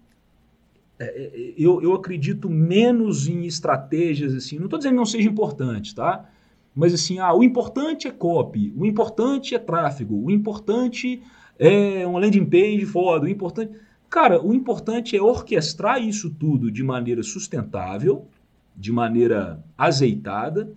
[1.00, 4.58] é, é eu, eu acredito menos em estratégias assim.
[4.58, 6.30] Não estou dizendo que não seja importante, tá?
[6.74, 11.22] Mas assim, ah, o importante é copy, o importante é tráfego, o importante
[11.60, 13.72] é uma landing page foda, o importante.
[14.10, 18.28] Cara, o importante é orquestrar isso tudo de maneira sustentável,
[18.76, 20.72] de maneira azeitada,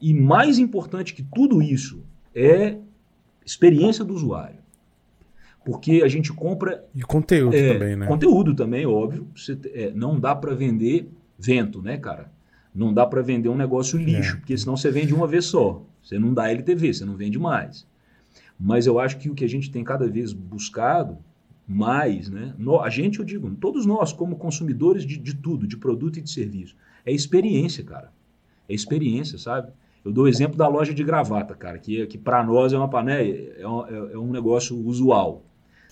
[0.00, 2.02] e mais importante que tudo isso
[2.34, 2.78] é
[3.44, 4.56] experiência do usuário.
[5.64, 6.84] Porque a gente compra.
[6.92, 8.06] E conteúdo é, também, né?
[8.06, 9.28] Conteúdo também, óbvio.
[9.36, 11.08] Você, é, não dá para vender
[11.38, 12.32] vento, né, cara?
[12.74, 14.38] Não dá para vender um negócio lixo, é.
[14.38, 15.84] porque senão você vende uma vez só.
[16.02, 17.86] Você não dá LTV, você não vende mais.
[18.64, 21.18] Mas eu acho que o que a gente tem cada vez buscado
[21.66, 22.54] mais, né?
[22.56, 26.22] No, a gente, eu digo, todos nós, como consumidores de, de tudo, de produto e
[26.22, 28.12] de serviço, é experiência, cara.
[28.68, 29.72] É experiência, sabe?
[30.04, 33.02] Eu dou o exemplo da loja de gravata, cara, que, que para nós é uma
[33.02, 35.44] né, é, um, é, é um negócio usual.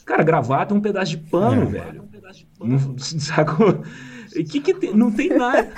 [0.05, 1.67] Cara, gravata é um pedaço de pano, é.
[1.67, 1.99] velho.
[1.99, 2.79] É um pedaço de pano.
[2.79, 3.83] Não, sacou?
[4.49, 4.95] que, que tem?
[4.95, 5.73] Não tem nada.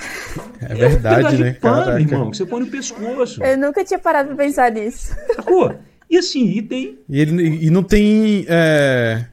[0.61, 1.53] É verdade, um né?
[1.55, 2.01] pano, Caraca.
[2.01, 3.43] irmão, que você põe no pescoço.
[3.43, 5.17] Eu nunca tinha parado pra pensar nisso.
[5.35, 5.75] Sacou?
[6.13, 8.45] E assim, e tem E, ele, e não tem.
[8.47, 9.25] É,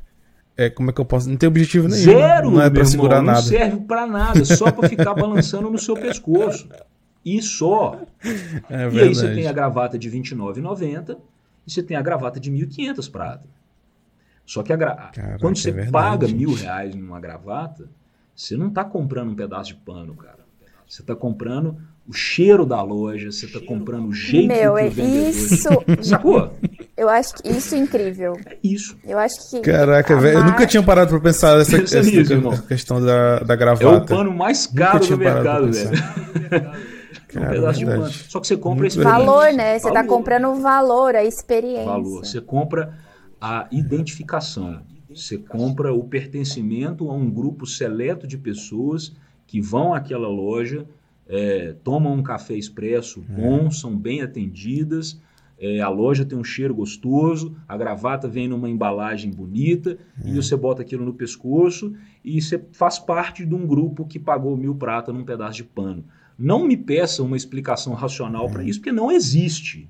[0.56, 1.30] é, como é que eu posso.
[1.30, 2.04] Não tem objetivo nenhum.
[2.04, 3.42] zero, Não é pra segurar irmão, nada.
[3.42, 6.70] Não serve pra nada, só pra ficar balançando no seu pescoço.
[7.26, 8.00] E só.
[8.70, 11.18] É E aí você tem a gravata de R$ 29,90
[11.68, 13.44] e você tem a gravata de 1.500 prata.
[14.46, 14.96] Só que gra...
[15.14, 16.38] Caraca, quando você é verdade, paga gente.
[16.38, 17.90] mil reais numa gravata,
[18.34, 20.40] você não está comprando um pedaço de pano, cara.
[20.88, 21.78] Você está comprando
[22.10, 25.30] o cheiro da loja, você está comprando o jeito Meu, que é o vendedor...
[25.30, 25.70] isso.
[26.02, 26.52] Sacou?
[26.98, 28.36] Eu acho que isso é incrível.
[28.48, 28.98] É isso.
[29.08, 29.62] Eu acho que.
[29.62, 30.40] Caraca, velho.
[30.40, 34.16] Eu nunca tinha parado pra pensar nessa, Pensa essa questão da, da É o gravata.
[34.16, 35.90] pano mais caro do mercado, velho.
[37.32, 38.08] É um Cara, pedaço de pano.
[38.10, 39.00] Só que você compra esse.
[39.00, 39.78] Valor, né?
[39.78, 40.08] Você tá Valor.
[40.08, 41.86] comprando o valor, a experiência.
[41.86, 42.26] valor.
[42.26, 42.98] Você compra
[43.40, 44.82] a identificação.
[45.14, 50.86] Você compra o pertencimento a um grupo seleto de pessoas que vão àquela loja,
[51.30, 55.22] é, tomam um café expresso bom, são bem atendidas.
[55.60, 60.56] é, a loja tem um cheiro gostoso, a gravata vem numa embalagem bonita e você
[60.56, 65.12] bota aquilo no pescoço e você faz parte de um grupo que pagou mil prata
[65.14, 66.04] num pedaço de pano.
[66.38, 69.90] Não me peça uma explicação racional para isso, porque não existe.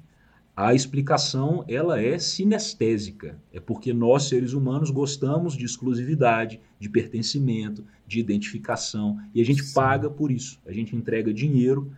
[0.60, 3.38] A explicação ela é sinestésica.
[3.54, 9.18] É porque nós, seres humanos, gostamos de exclusividade, de pertencimento, de identificação.
[9.34, 9.74] E a gente Sim.
[9.74, 10.60] paga por isso.
[10.66, 11.90] A gente entrega dinheiro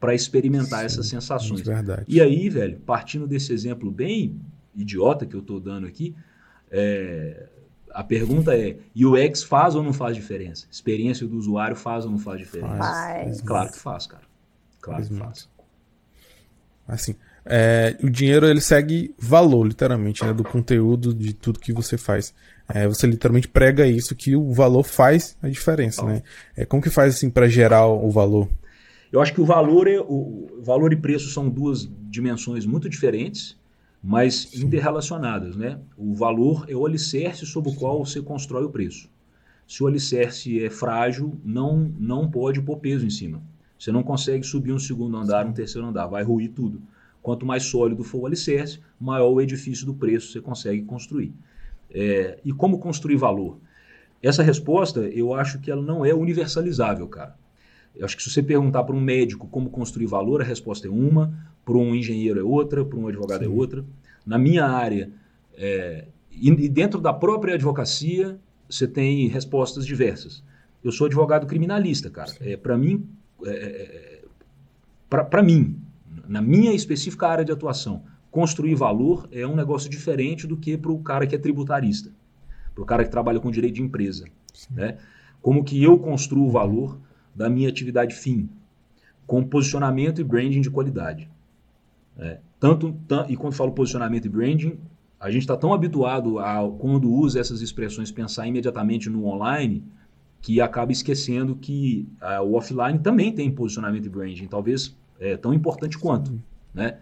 [0.00, 1.60] para experimentar Sim, essas sensações.
[1.60, 2.04] Muito verdade.
[2.08, 4.40] E aí, velho, partindo desse exemplo bem
[4.74, 6.14] idiota que eu estou dando aqui,
[6.70, 7.50] é,
[7.90, 10.66] a pergunta é: UX faz ou não faz diferença?
[10.70, 12.78] Experiência do usuário faz ou não faz diferença?
[12.78, 13.40] Faz.
[13.42, 14.24] Claro que faz, cara.
[14.80, 15.48] Claro que Faz faz.
[16.88, 17.14] Assim,
[17.48, 22.34] é, o dinheiro ele segue valor, literalmente, né, do conteúdo de tudo que você faz.
[22.68, 26.22] É, você literalmente prega isso que o valor faz a diferença, né?
[26.56, 28.48] É, como que faz assim para gerar o valor?
[29.12, 33.56] Eu acho que o valor, é, o, valor e preço são duas dimensões muito diferentes,
[34.02, 35.78] mas interrelacionadas, né?
[35.96, 39.08] O valor é o alicerce sobre o qual você constrói o preço.
[39.66, 43.40] Se o alicerce é frágil, não, não pode pôr peso em cima.
[43.78, 46.82] Você não consegue subir um segundo andar, um terceiro andar, vai ruir tudo.
[47.26, 51.32] Quanto mais sólido for o alicerce, maior o edifício do preço você consegue construir.
[51.90, 53.58] É, e como construir valor?
[54.22, 57.36] Essa resposta, eu acho que ela não é universalizável, cara.
[57.96, 60.90] Eu acho que se você perguntar para um médico como construir valor, a resposta é
[60.90, 63.52] uma, para um engenheiro é outra, para um advogado é Sim.
[63.52, 63.84] outra.
[64.24, 65.10] Na minha área,
[65.56, 68.38] é, e e dentro da própria advocacia,
[68.70, 70.44] você tem respostas diversas.
[70.84, 72.30] Eu sou advogado criminalista, cara.
[72.40, 73.04] É, para mim,
[73.44, 74.22] é,
[75.08, 75.76] para mim,
[76.28, 80.92] na minha específica área de atuação, construir valor é um negócio diferente do que para
[80.92, 82.10] o cara que é tributarista,
[82.74, 84.26] para o cara que trabalha com direito de empresa.
[84.70, 84.98] Né?
[85.40, 86.98] Como que eu construo o valor
[87.34, 88.48] da minha atividade fim,
[89.26, 91.28] com posicionamento e branding de qualidade.
[92.16, 92.38] né?
[92.58, 94.78] Tanto, tan- e quando falo posicionamento e branding,
[95.18, 99.82] a gente está tão habituado a, quando usa essas expressões, pensar imediatamente no online,
[100.40, 105.52] que acaba esquecendo que ah, o offline também tem posicionamento e branding, talvez é, tão
[105.52, 106.40] importante quanto.
[106.72, 106.98] Né?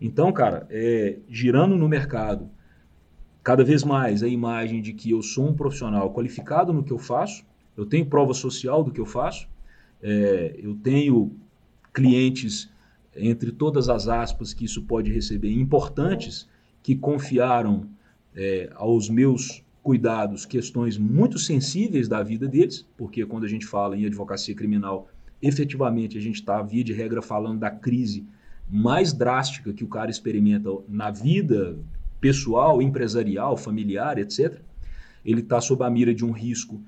[0.00, 2.50] Então, cara, é, girando no mercado,
[3.42, 6.98] cada vez mais a imagem de que eu sou um profissional qualificado no que eu
[6.98, 7.44] faço,
[7.76, 9.48] eu tenho prova social do que eu faço,
[10.02, 11.32] é, eu tenho
[11.92, 12.70] clientes,
[13.16, 16.48] entre todas as aspas que isso pode receber, importantes,
[16.82, 17.88] que confiaram
[18.34, 23.96] é, aos meus cuidados questões muito sensíveis da vida deles, porque quando a gente fala
[23.96, 25.08] em advocacia criminal,
[25.46, 28.26] efetivamente a gente está, via de regra, falando da crise
[28.68, 31.78] mais drástica que o cara experimenta na vida
[32.20, 34.58] pessoal, empresarial, familiar, etc.
[35.24, 36.80] Ele está sob a mira de um risco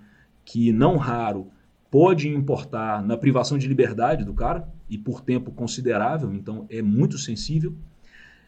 [0.44, 1.48] que, não raro,
[1.90, 7.18] pode importar na privação de liberdade do cara, e por tempo considerável, então é muito
[7.18, 7.74] sensível.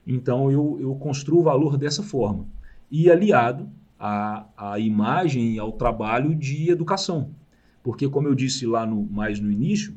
[0.07, 2.47] Então eu, eu construo o valor dessa forma.
[2.91, 7.31] E aliado à, à imagem e ao trabalho de educação.
[7.83, 9.95] Porque, como eu disse lá no, mais no início,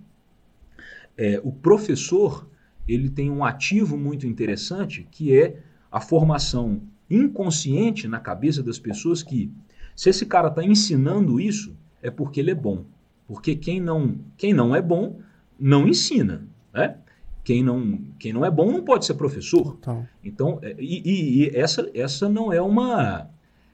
[1.18, 2.48] é, o professor
[2.88, 5.58] ele tem um ativo muito interessante que é
[5.92, 9.52] a formação inconsciente na cabeça das pessoas que
[9.96, 12.86] se esse cara está ensinando isso é porque ele é bom.
[13.28, 15.20] Porque quem não quem não é bom
[15.60, 16.98] não ensina né?
[17.44, 19.78] Quem não quem não é bom não pode ser professor.
[20.24, 23.30] Então é, e, e- e essa essa não é uma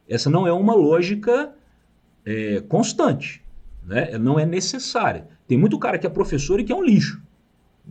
[0.10, 1.54] essa não é uma lógica
[2.26, 3.42] é, constante
[3.88, 4.18] né?
[4.18, 5.28] Não é necessária.
[5.48, 7.22] Tem muito cara que é professor e que é um lixo.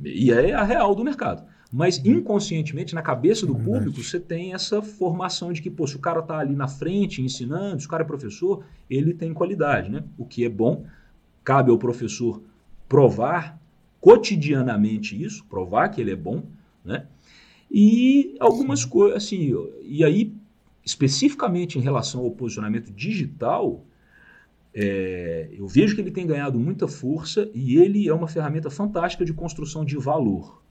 [0.05, 1.43] E é a real do mercado.
[1.73, 5.97] Mas inconscientemente, na cabeça do É público, você tem essa formação de que, pô, se
[5.97, 9.91] o cara está ali na frente ensinando, se o cara é professor, ele tem qualidade,
[9.91, 10.05] né?
[10.17, 10.85] O que é bom,
[11.43, 12.43] cabe ao professor
[12.89, 13.59] provar
[14.01, 16.45] cotidianamente isso, provar que ele é bom,
[16.85, 17.07] né?
[17.69, 20.33] E algumas coisas, assim, e aí,
[20.85, 23.85] especificamente em relação ao posicionamento digital,
[24.79, 29.25] é, eu vejo que ele tem ganhado muita força e ele é uma ferramenta fantástica
[29.25, 30.63] de construção de valor.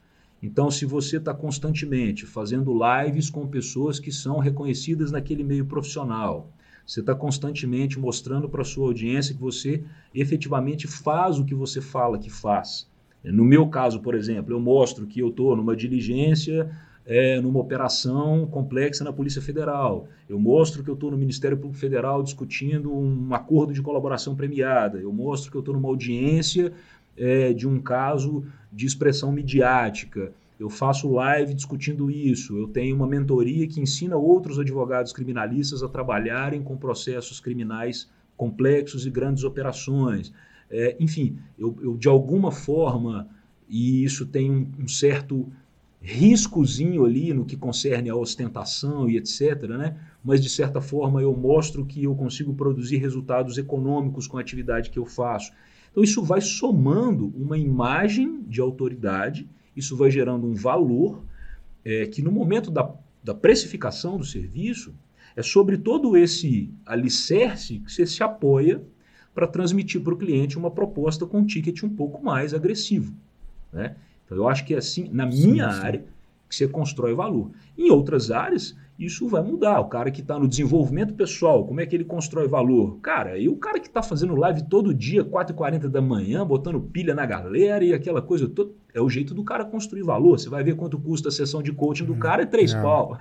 [0.44, 6.52] Então, se você está constantemente fazendo lives com pessoas que são reconhecidas naquele meio profissional,
[6.86, 9.84] você está constantemente mostrando para a sua audiência que você
[10.14, 12.88] efetivamente faz o que você fala que faz.
[13.24, 16.70] No meu caso, por exemplo, eu mostro que eu estou numa diligência,
[17.06, 20.08] é, numa operação complexa na Polícia Federal.
[20.28, 24.98] Eu mostro que eu estou no Ministério Público Federal discutindo um acordo de colaboração premiada.
[24.98, 26.74] Eu mostro que eu estou numa audiência
[27.18, 30.32] é, de um caso de expressão midiática.
[30.60, 32.58] Eu faço live discutindo isso.
[32.58, 39.06] Eu tenho uma mentoria que ensina outros advogados criminalistas a trabalharem com processos criminais complexos
[39.06, 40.34] e grandes operações.
[40.70, 43.28] É, enfim, eu, eu, de alguma forma,
[43.70, 45.48] e isso tem um, um, certo
[46.06, 49.98] riscozinho ali no que concerne a ostentação e etc., né?
[50.24, 54.92] mas de certa forma eu mostro que eu consigo produzir resultados econômicos com a atividade
[54.92, 55.52] que eu faço.
[55.92, 61.24] Então isso vai somando uma imagem de autoridade, isso vai gerando um valor
[61.84, 62.94] é, que no momento da,
[63.24, 64.94] da precificação do serviço
[65.36, 68.82] é sobre todo esse alicerce que você se apoia
[69.34, 73.12] para transmitir para o cliente uma proposta com um ticket um pouco mais agressivo.
[73.74, 73.96] Né?
[74.26, 75.86] Então, eu acho que é assim, na minha sim, sim.
[75.86, 76.06] área,
[76.48, 77.52] que você constrói valor.
[77.78, 79.80] Em outras áreas, isso vai mudar.
[79.80, 82.98] O cara que está no desenvolvimento pessoal, como é que ele constrói valor?
[83.02, 87.14] Cara, e o cara que está fazendo live todo dia, 4h40 da manhã, botando pilha
[87.14, 90.40] na galera e aquela coisa toda, é o jeito do cara construir valor.
[90.40, 92.82] Você vai ver quanto custa a sessão de coaching do hum, cara, é três é.
[92.82, 93.18] pau.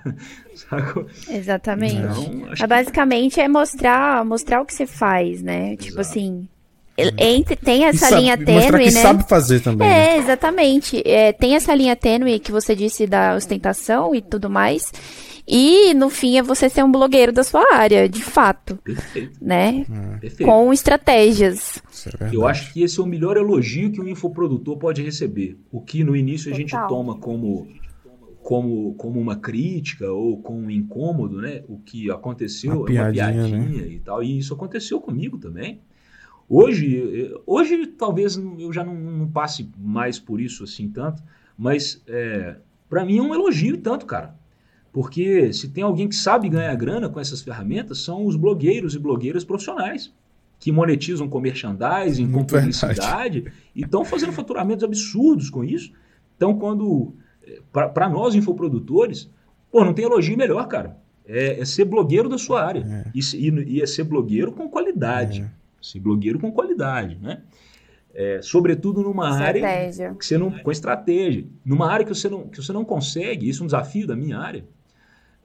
[1.29, 1.97] Exatamente.
[1.97, 5.73] Então, basicamente é mostrar, mostrar o que você faz, né?
[5.73, 5.83] Exato.
[5.83, 6.47] Tipo assim,
[6.97, 8.91] entre, tem essa sabe, linha tênue, né?
[8.91, 9.87] sabe fazer também.
[9.87, 10.17] É, né?
[10.17, 11.01] exatamente.
[11.05, 14.91] É, tem essa linha tênue que você disse da ostentação e tudo mais.
[15.47, 18.77] E, no fim, é você ser um blogueiro da sua área, de fato.
[18.77, 19.37] Perfeito.
[19.39, 19.85] Né?
[19.89, 20.17] É.
[20.17, 20.49] Perfeito.
[20.49, 21.83] Com estratégias.
[22.19, 25.59] É Eu acho que esse é o melhor elogio que um infoprodutor pode receber.
[25.71, 27.67] O que no início a gente toma como,
[28.41, 31.63] como, como uma crítica ou como um incômodo, né?
[31.67, 33.87] O que aconteceu uma é uma piadinha né?
[33.87, 34.23] e tal.
[34.23, 35.79] E isso aconteceu comigo também.
[36.47, 41.23] Hoje, hoje talvez eu já não, não passe mais por isso assim tanto,
[41.57, 42.55] mas é,
[42.89, 44.35] para mim é um elogio tanto, cara.
[44.93, 48.99] Porque se tem alguém que sabe ganhar grana com essas ferramentas, são os blogueiros e
[48.99, 50.13] blogueiras profissionais,
[50.59, 55.91] que monetizam com merchandising, com publicidade, e estão fazendo faturamentos absurdos com isso.
[56.37, 57.13] Então, quando.
[57.71, 59.29] Para nós, infoprodutores,
[59.69, 60.97] pô, não tem elogio melhor, cara.
[61.27, 62.85] É, é ser blogueiro da sua área.
[62.87, 63.11] É.
[63.13, 65.41] E, e, e, é ser blogueiro com qualidade.
[65.41, 65.64] É.
[65.85, 67.41] Ser blogueiro com qualidade, né?
[68.13, 70.05] É, sobretudo numa estratégia.
[70.07, 73.49] área que você não com estratégia, numa área que você não que você não consegue,
[73.49, 74.65] isso é um desafio da minha área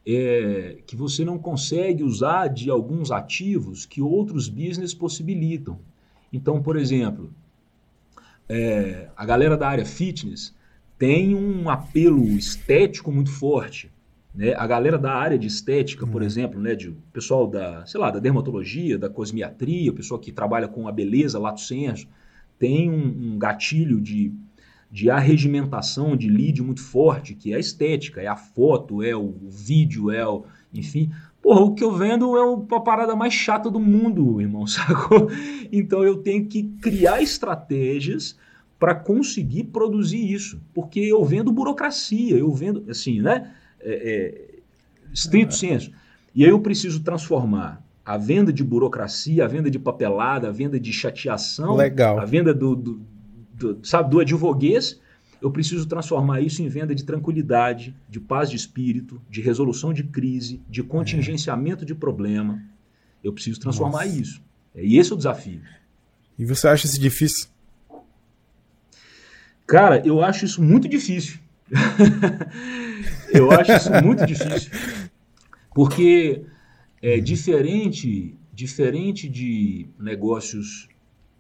[0.07, 5.78] é, que você não consegue usar de alguns ativos que outros business possibilitam.
[6.32, 7.32] Então, por exemplo,
[8.49, 10.55] é, a galera da área fitness
[10.99, 13.91] tem um apelo estético muito forte.
[14.35, 14.55] Né?
[14.55, 16.26] A galera da área de estética, por uhum.
[16.26, 20.68] exemplo, né, de pessoal da, sei lá, da dermatologia, da cosmiatria, o pessoal que trabalha
[20.68, 22.07] com a beleza, lato senso,
[22.59, 24.33] tem um, um gatilho de
[24.91, 29.35] de arregimentação de lead muito forte, que é a estética, é a foto, é o
[29.49, 30.45] vídeo, é o.
[30.74, 31.11] Enfim.
[31.41, 35.31] Porra, o que eu vendo é uma parada mais chata do mundo, irmão, sacou?
[35.70, 38.37] Então eu tenho que criar estratégias
[38.78, 40.61] para conseguir produzir isso.
[40.74, 43.53] Porque eu vendo burocracia, eu vendo, assim, né?
[43.83, 45.57] É, é, estrito é.
[45.57, 45.93] senso.
[46.35, 50.78] E aí eu preciso transformar a venda de burocracia, a venda de papelada, a venda
[50.78, 52.18] de chateação, Legal.
[52.18, 53.01] a venda do, do
[53.61, 54.99] do, sabe, do advoguês,
[55.41, 60.03] eu preciso transformar isso em venda de tranquilidade, de paz de espírito, de resolução de
[60.03, 62.62] crise, de contingenciamento de problema.
[63.22, 64.18] Eu preciso transformar Nossa.
[64.18, 64.43] isso.
[64.74, 65.61] E esse é o desafio.
[66.39, 67.49] E você acha isso difícil?
[69.66, 71.39] Cara, eu acho isso muito difícil.
[73.33, 74.70] eu acho isso muito difícil.
[75.74, 76.43] Porque
[77.03, 80.89] é diferente, diferente de negócios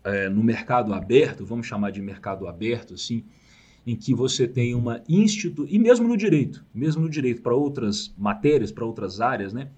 [0.04, 3.24] é, no mercado aberto, vamos chamar de mercado aberto, assim,
[3.86, 8.14] em que você tem uma institu e mesmo no direito, mesmo no direito para outras
[8.16, 9.68] matérias, para outras áreas, né,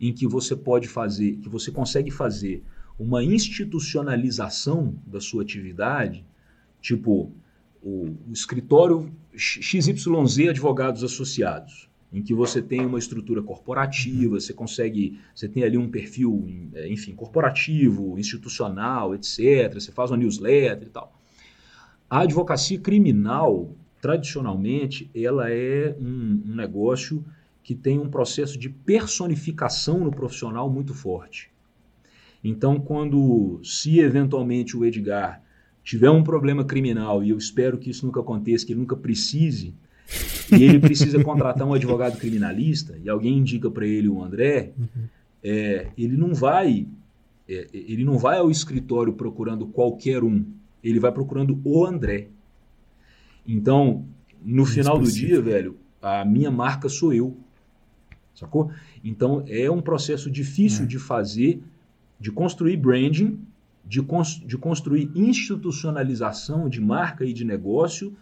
[0.00, 2.62] em que você pode fazer, que você consegue fazer
[2.98, 6.24] uma institucionalização da sua atividade,
[6.80, 7.32] tipo
[7.82, 15.18] o, o escritório XYZ Advogados Associados, em que você tem uma estrutura corporativa, você consegue,
[15.34, 16.46] você tem ali um perfil,
[16.88, 19.74] enfim, corporativo, institucional, etc.
[19.74, 21.12] Você faz uma newsletter e tal.
[22.08, 27.24] A advocacia criminal, tradicionalmente, ela é um, um negócio
[27.62, 31.50] que tem um processo de personificação no profissional muito forte.
[32.42, 35.42] Então, quando, se eventualmente o Edgar
[35.82, 39.74] tiver um problema criminal, e eu espero que isso nunca aconteça, que ele nunca precise,
[40.52, 45.04] e ele precisa contratar um advogado criminalista, e alguém indica para ele o André, uhum.
[45.42, 46.86] é, ele não vai
[47.48, 50.44] é, ele não vai ao escritório procurando qualquer um,
[50.84, 52.28] ele vai procurando o André.
[53.46, 54.04] Então,
[54.44, 57.36] no final do dia, velho, a minha marca sou eu.
[58.34, 58.70] Sacou?
[59.02, 60.86] Então, é um processo difícil é.
[60.86, 61.62] de fazer,
[62.20, 63.40] de construir branding,
[63.84, 68.16] de, cons de construir institucionalização de marca e de negócio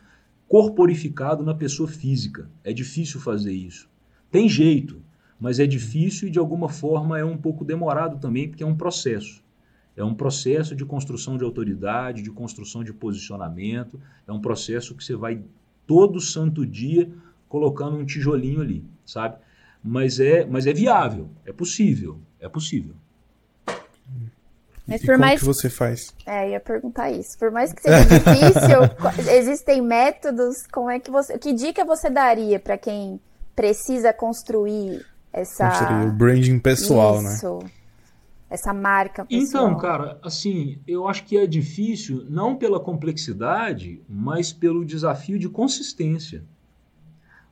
[0.48, 2.48] corporificado na pessoa física.
[2.62, 3.88] É difícil fazer isso.
[4.30, 5.02] Tem jeito,
[5.40, 8.76] mas é difícil e de alguma forma é um pouco demorado também, porque é um
[8.76, 9.44] processo.
[9.96, 15.02] É um processo de construção de autoridade, de construção de posicionamento, é um processo que
[15.02, 15.42] você vai
[15.86, 17.10] todo santo dia
[17.48, 19.38] colocando um tijolinho ali, sabe?
[19.82, 22.94] Mas é, mas é viável, é possível, é possível.
[24.86, 26.14] Mas e por mais que você faz?
[26.24, 27.36] É, ia perguntar isso.
[27.38, 30.66] Por mais que seja difícil, existem métodos.
[30.70, 31.36] Como é que você?
[31.38, 33.20] Que dica você daria para quem
[33.54, 37.34] precisa construir essa Construir o branding pessoal, né?
[37.34, 37.70] isso, né?
[38.48, 39.66] Essa marca pessoal.
[39.66, 45.48] Então, cara, assim, eu acho que é difícil não pela complexidade, mas pelo desafio de
[45.48, 46.44] consistência.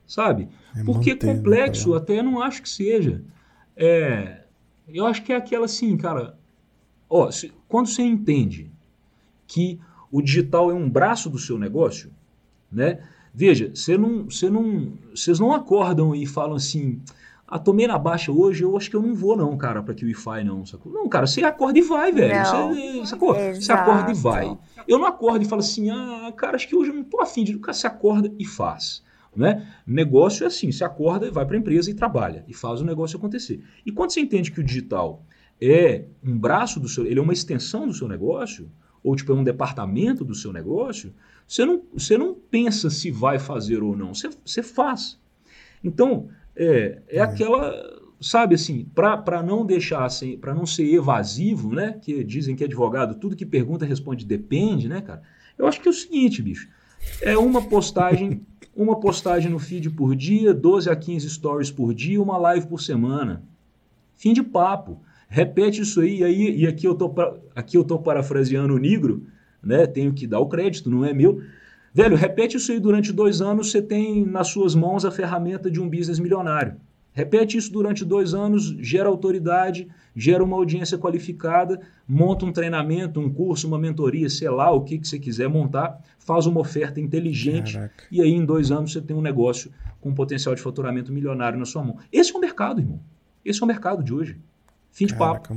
[0.06, 0.48] Sabe?
[0.76, 2.02] É Porque complexo cara.
[2.02, 3.22] até não acho que seja.
[3.76, 4.42] É,
[4.86, 6.38] eu acho que é aquela assim, cara,
[7.16, 8.68] Ó, se, quando você entende
[9.46, 9.78] que
[10.10, 12.10] o digital é um braço do seu negócio,
[12.72, 13.04] né?
[13.32, 17.00] Veja, você não, você não, vocês não acordam e falam assim,
[17.46, 20.04] ah, tomei na baixa hoje, eu acho que eu não vou não, cara, para que
[20.04, 20.92] o Wi-Fi não, sacou?
[20.92, 22.34] Não, cara, você acorda e vai, velho.
[22.44, 23.32] Você, sacou?
[23.32, 24.58] Você acorda e vai.
[24.88, 27.44] Eu não acordo e falo assim, ah, cara, acho que hoje eu não tô afim
[27.44, 27.56] de...
[27.60, 29.04] Cara, você acorda e faz.
[29.36, 29.64] Né?
[29.86, 33.16] Negócio é assim, você acorda, vai para a empresa e trabalha, e faz o negócio
[33.16, 33.62] acontecer.
[33.86, 35.22] E quando você entende que o digital
[35.60, 38.70] é um braço do seu, ele é uma extensão do seu negócio,
[39.02, 41.12] ou tipo é um departamento do seu negócio,
[41.46, 45.18] você não, você não pensa se vai fazer ou não, você, você faz.
[45.82, 47.20] Então, é, é, é.
[47.20, 47.74] aquela,
[48.20, 51.98] sabe assim, para não deixar assim, para não ser evasivo, né?
[52.00, 55.22] Que dizem que advogado, tudo que pergunta responde depende, né, cara?
[55.58, 56.68] Eu acho que é o seguinte, bicho.
[57.20, 58.40] É uma postagem,
[58.74, 62.80] uma postagem no feed por dia, 12 a 15 stories por dia, uma live por
[62.80, 63.42] semana.
[64.16, 65.00] Fim de papo.
[65.34, 67.12] Repete isso aí, e, aí, e aqui eu tô
[67.56, 69.26] aqui eu tô parafraseando o Negro,
[69.60, 69.84] né?
[69.84, 71.42] Tenho que dar o crédito, não é meu.
[71.92, 75.80] Velho, repete isso aí durante dois anos, você tem nas suas mãos a ferramenta de
[75.80, 76.76] um business milionário.
[77.12, 83.28] Repete isso durante dois anos, gera autoridade, gera uma audiência qualificada, monta um treinamento, um
[83.28, 87.72] curso, uma mentoria, sei lá, o que, que você quiser montar, faz uma oferta inteligente
[87.72, 88.04] Caraca.
[88.08, 91.64] e aí em dois anos você tem um negócio com potencial de faturamento milionário na
[91.64, 91.98] sua mão.
[92.12, 93.00] Esse é o mercado, irmão.
[93.44, 94.38] Esse é o mercado de hoje.
[94.94, 95.54] Fim de Caraca, papo.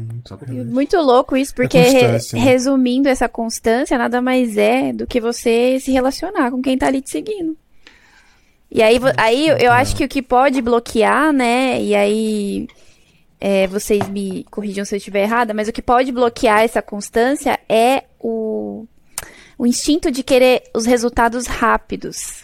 [0.47, 2.19] Muito, muito, louco isso, porque re, né?
[2.33, 7.01] resumindo essa constância, nada mais é do que você se relacionar com quem tá ali
[7.01, 7.55] te seguindo.
[8.71, 11.79] E aí, aí eu acho que o que pode bloquear, né?
[11.79, 12.67] E aí
[13.39, 17.59] é, vocês me corrijam se eu estiver errada, mas o que pode bloquear essa constância
[17.69, 18.87] é o,
[19.55, 22.43] o instinto de querer os resultados rápidos.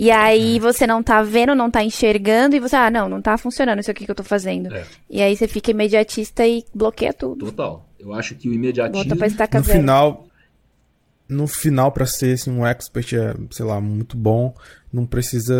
[0.00, 0.58] E aí é.
[0.58, 3.90] você não tá vendo, não tá enxergando, e você, ah, não, não tá funcionando isso
[3.90, 4.74] aqui que eu tô fazendo.
[4.74, 4.82] É.
[5.10, 7.44] E aí você fica imediatista e bloqueia tudo.
[7.44, 7.86] Total.
[7.98, 9.24] Eu acho que o imediatismo...
[9.26, 10.26] Estaca no final,
[11.28, 14.54] no final, para ser assim, um expert, é, sei lá, muito bom,
[14.90, 15.54] não precisa.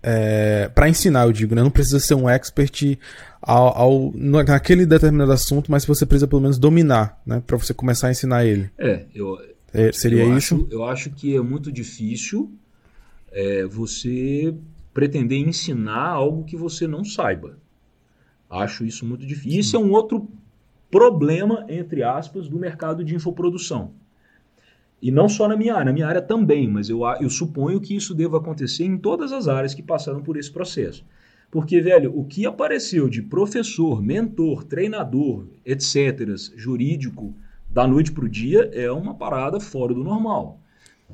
[0.00, 1.62] É, para ensinar, eu digo, né?
[1.64, 2.96] Não precisa ser um expert
[3.42, 7.42] ao, ao, naquele determinado assunto, mas você precisa pelo menos dominar, né?
[7.44, 8.70] Para você começar a ensinar ele.
[8.78, 9.36] É, eu.
[9.74, 10.54] É, seria eu isso?
[10.54, 12.56] Acho, eu acho que é muito difícil
[13.32, 14.54] é você
[14.92, 17.58] pretender ensinar algo que você não saiba.
[18.50, 19.60] Acho isso muito difícil.
[19.60, 20.28] Isso é um outro
[20.90, 23.92] problema, entre aspas, do mercado de infoprodução.
[25.00, 27.94] E não só na minha área, na minha área também, mas eu, eu suponho que
[27.94, 31.04] isso deva acontecer em todas as áreas que passaram por esse processo.
[31.50, 37.34] Porque, velho, o que apareceu de professor, mentor, treinador, etc., jurídico,
[37.70, 40.60] da noite para o dia, é uma parada fora do normal.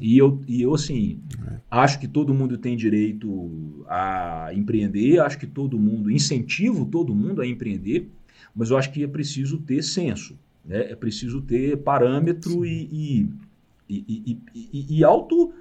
[0.01, 1.61] E eu, e eu assim, é.
[1.71, 7.41] acho que todo mundo tem direito a empreender, acho que todo mundo, incentivo todo mundo
[7.41, 8.11] a empreender,
[8.55, 10.91] mas eu acho que é preciso ter senso, né?
[10.91, 13.29] é preciso ter parâmetro e,
[13.89, 15.53] e, e, e, e, auto,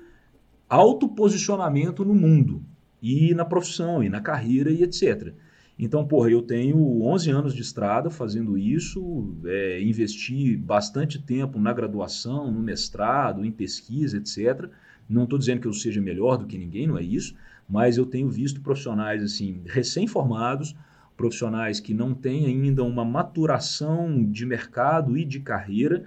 [0.67, 2.63] auto posicionamento no mundo.
[3.01, 5.33] e na profissão, e na carreira, e etc.
[5.77, 11.73] Então, porra, eu tenho 11 anos de estrada fazendo isso, é, investi bastante tempo na
[11.73, 14.69] graduação, no mestrado, em pesquisa, etc.
[15.09, 17.35] Não estou dizendo que eu seja melhor do que ninguém, não é isso,
[17.67, 20.75] mas eu tenho visto profissionais assim recém-formados,
[21.17, 26.05] profissionais que não têm ainda uma maturação de mercado e de carreira,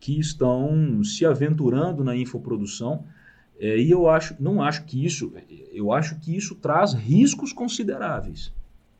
[0.00, 3.04] que estão se aventurando na infoprodução.
[3.58, 5.32] É, e eu acho, não acho que isso,
[5.72, 8.52] eu acho que isso traz riscos consideráveis,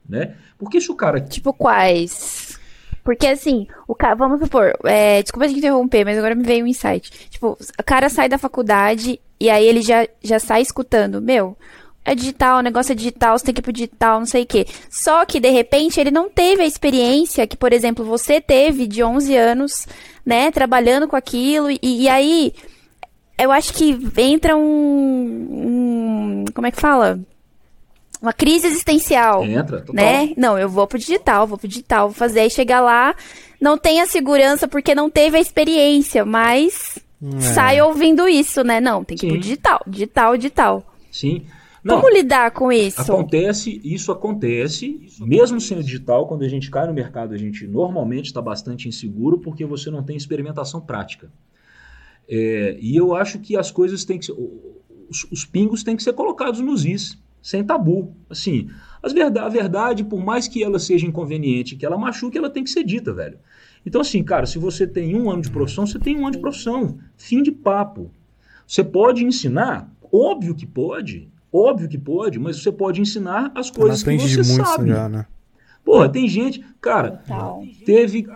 [0.09, 0.35] né?
[0.59, 2.59] Porque se o cara tipo quais?
[3.03, 6.69] Porque assim, o cara, vamos supor, é, desculpa te interromper, mas agora me veio um
[6.69, 7.11] insight.
[7.29, 11.55] Tipo, o cara sai da faculdade e aí ele já, já sai escutando, meu,
[12.05, 14.47] é digital, o negócio é digital, você tem que ir pro digital, não sei o
[14.47, 14.67] quê.
[14.91, 19.03] Só que, de repente, ele não teve a experiência que, por exemplo, você teve de
[19.03, 19.87] 11 anos,
[20.25, 22.55] né, trabalhando com aquilo, e, e aí,
[23.39, 27.19] eu acho que entra um, um, como é que fala?
[28.25, 29.45] Uma crise existencial.
[29.45, 29.95] Entra, total.
[29.95, 30.33] Né?
[30.35, 33.15] Não, eu vou pro digital, vou pro digital, vou fazer, aí chegar lá,
[33.61, 37.41] não tem a segurança porque não teve a experiência, mas é.
[37.41, 38.81] sai ouvindo isso, né?
[38.81, 39.27] Não, tem que Sim.
[39.27, 40.95] ir pro digital, digital, digital.
[41.13, 41.45] Sim.
[41.85, 43.03] Não, Como lidar com isso?
[43.03, 48.25] Acontece, isso acontece, mesmo sendo digital, quando a gente cai no mercado, a gente normalmente
[48.25, 51.31] está bastante inseguro porque você não tem experimentação prática.
[52.27, 54.33] É, e eu acho que as coisas têm que ser,
[55.11, 58.17] os, os, pingos têm que ser colocados nos is, sem tabu.
[58.31, 58.71] Assim,
[59.13, 62.71] verdade, a verdade, por mais que ela seja inconveniente, que ela machuque, ela tem que
[62.71, 63.39] ser dita, velho.
[63.85, 66.39] Então, assim, cara, se você tem um ano de profissão, você tem um ano de
[66.39, 66.97] profissão.
[67.19, 68.11] Fim de papo.
[68.67, 69.93] Você pode ensinar?
[70.11, 71.29] Óbvio que pode.
[71.53, 74.89] Óbvio que pode, mas você pode ensinar as coisas que você sabe.
[74.89, 75.27] Já, né?
[75.85, 76.65] Porra, tem gente.
[76.81, 77.23] Cara,
[77.85, 78.27] teve,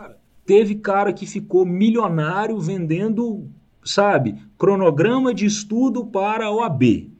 [0.45, 3.49] teve cara que ficou milionário vendendo,
[3.83, 7.11] sabe, cronograma de estudo para a OAB.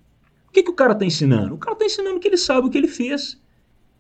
[0.49, 1.55] O que, que o cara está ensinando?
[1.55, 3.41] O cara está ensinando que ele sabe o que ele fez.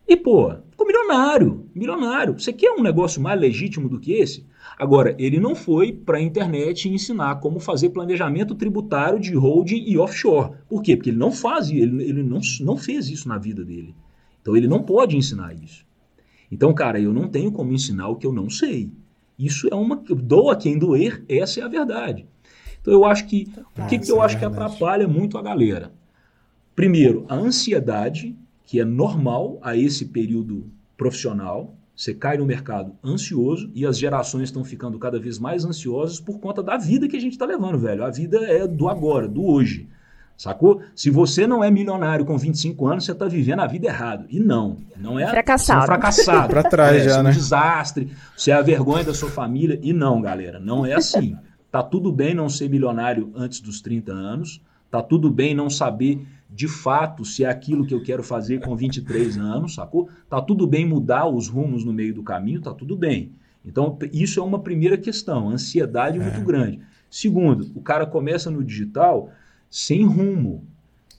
[0.08, 1.68] E, pô, ficou milionário.
[1.74, 2.32] Milionário.
[2.32, 4.46] Você quer um negócio mais legítimo do que esse?
[4.78, 9.98] Agora, ele não foi para a internet ensinar como fazer planejamento tributário de holding e
[9.98, 10.52] offshore.
[10.68, 10.96] Por quê?
[10.96, 13.94] Porque ele não faz, ele, ele não, não fez isso na vida dele.
[14.40, 15.84] Então ele não pode ensinar isso.
[16.50, 18.90] Então, cara, eu não tenho como ensinar o que eu não sei.
[19.38, 19.96] Isso é uma.
[19.96, 22.26] Doa quem doer, essa é a verdade.
[22.80, 23.48] Então eu acho que.
[23.76, 25.92] o que, que eu é acho que atrapalha muito a galera?
[26.78, 31.74] Primeiro, a ansiedade, que é normal a esse período profissional.
[31.92, 36.38] Você cai no mercado ansioso e as gerações estão ficando cada vez mais ansiosas por
[36.38, 38.04] conta da vida que a gente está levando, velho.
[38.04, 39.88] A vida é do agora, do hoje.
[40.36, 40.80] Sacou?
[40.94, 44.26] Se você não é milionário com 25 anos, você está vivendo a vida errado.
[44.30, 44.78] E não.
[44.96, 45.80] Não é fracassado.
[45.80, 46.46] Você é fracassado.
[46.54, 47.32] pra trás é, já, é um né?
[47.32, 48.12] desastre.
[48.36, 49.80] Você é a vergonha da sua família.
[49.82, 50.60] E não, galera.
[50.60, 51.36] Não é assim.
[51.72, 54.62] tá tudo bem não ser milionário antes dos 30 anos.
[54.90, 58.74] Tá tudo bem não saber de fato se é aquilo que eu quero fazer com
[58.74, 60.08] 23 anos, sacou?
[60.28, 63.32] Tá tudo bem mudar os rumos no meio do caminho, tá tudo bem.
[63.64, 66.22] Então, isso é uma primeira questão, ansiedade é.
[66.22, 66.80] muito grande.
[67.10, 69.30] Segundo, o cara começa no digital
[69.70, 70.64] sem rumo.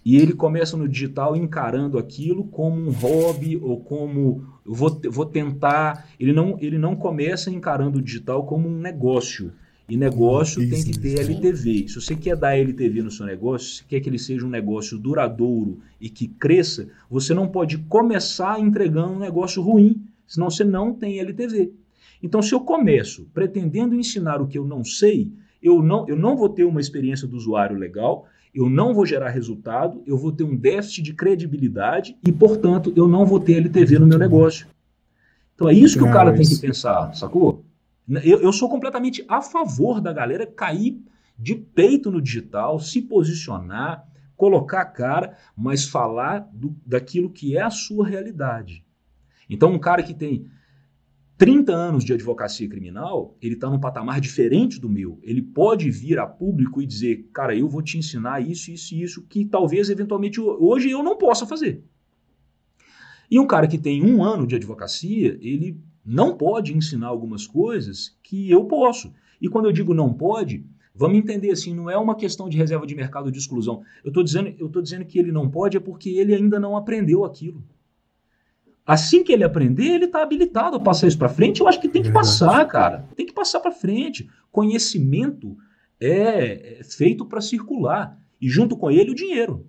[0.03, 5.26] E ele começa no digital encarando aquilo como um hobby ou como eu vou, vou
[5.26, 6.07] tentar.
[6.20, 9.51] Ele não, ele não começa encarando o digital como um negócio.
[9.90, 11.88] E negócio tem que ter LTV.
[11.88, 14.98] Se você quer dar LTV no seu negócio, se quer que ele seja um negócio
[15.00, 20.94] duradouro e que cresça, você não pode começar entregando um negócio ruim, senão você não
[20.94, 21.74] tem LTV.
[22.22, 25.32] Então, se eu começo pretendendo ensinar o que eu não sei,
[25.62, 29.30] eu não, eu não vou ter uma experiência do usuário legal, eu não vou gerar
[29.30, 34.00] resultado, eu vou ter um déficit de credibilidade e, portanto, eu não vou ter LTV
[34.00, 34.68] no meu negócio.
[35.56, 37.59] Então é isso que o cara tem que pensar, sacou?
[38.24, 40.99] Eu, eu sou completamente a favor da galera cair
[41.38, 47.62] de peito no digital, se posicionar, colocar a cara, mas falar do, daquilo que é
[47.62, 48.84] a sua realidade.
[49.49, 50.47] Então, um cara que tem
[51.38, 55.20] 30 anos de advocacia criminal, ele está num patamar diferente do meu.
[55.24, 59.01] Ele pode vir a público e dizer, cara, eu vou te ensinar isso, isso e
[59.01, 61.84] isso, que talvez, eventualmente, hoje eu não possa fazer.
[63.32, 65.80] E um cara que tem um ano de advocacia, ele
[66.10, 69.14] não pode ensinar algumas coisas que eu posso.
[69.39, 72.88] E quando eu digo não pode, vamos entender assim, não é uma questão de reserva
[72.88, 73.84] de mercado de exclusão.
[74.03, 76.76] Eu estou dizendo, eu tô dizendo que ele não pode é porque ele ainda não
[76.76, 77.64] aprendeu aquilo.
[78.84, 81.62] Assim que ele aprender, ele está habilitado a passar isso para frente.
[81.62, 83.07] Eu acho que tem que passar, cara.
[83.16, 84.28] Tem que passar para frente.
[84.51, 85.55] Conhecimento
[85.99, 88.20] é, é feito para circular.
[88.41, 89.68] E junto com ele, o dinheiro.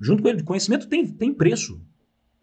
[0.00, 1.82] Junto com ele, o conhecimento tem, tem preço.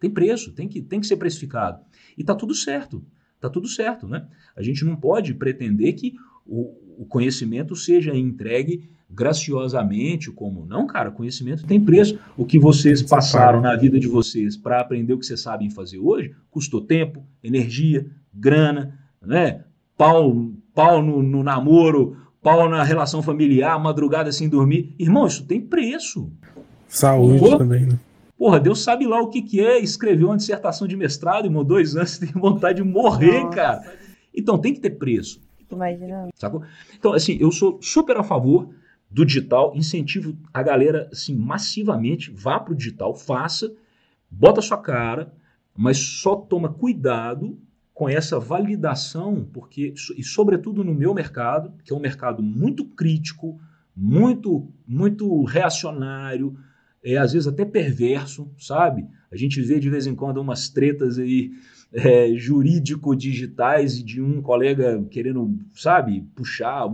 [0.00, 1.80] Tem preço, tem que, tem que ser precificado.
[2.16, 3.04] E está tudo certo.
[3.34, 4.26] Está tudo certo, né?
[4.56, 11.10] A gente não pode pretender que o, o conhecimento seja entregue graciosamente, como não, cara,
[11.10, 12.18] conhecimento tem preço.
[12.36, 15.98] O que vocês passaram na vida de vocês para aprender o que vocês sabem fazer
[15.98, 19.64] hoje, custou tempo, energia, grana, né?
[19.96, 24.94] Pau, pau no, no namoro, pau na relação familiar, madrugada sem dormir.
[24.98, 26.30] Irmão, isso tem preço.
[26.86, 27.98] Saúde também, né?
[28.38, 31.96] Porra, Deus sabe lá o que, que é escrever uma dissertação de mestrado, irmão, dois
[31.96, 33.56] anos, tem vontade de morrer, Nossa.
[33.56, 33.98] cara.
[34.32, 35.40] Então tem que ter preço.
[35.70, 36.28] Imagina.
[36.34, 36.62] Sacou?
[36.96, 38.70] Então, assim, eu sou super a favor
[39.10, 43.72] do digital, incentivo a galera, assim, massivamente, vá pro digital, faça,
[44.30, 45.32] bota a sua cara,
[45.76, 47.58] mas só toma cuidado
[47.92, 53.60] com essa validação, porque, e sobretudo no meu mercado, que é um mercado muito crítico,
[53.96, 56.56] muito, muito reacionário,
[57.02, 59.06] é às vezes até perverso, sabe?
[59.30, 61.52] A gente vê de vez em quando umas tretas aí
[61.92, 66.86] é, jurídico-digitais de um colega querendo, sabe, puxar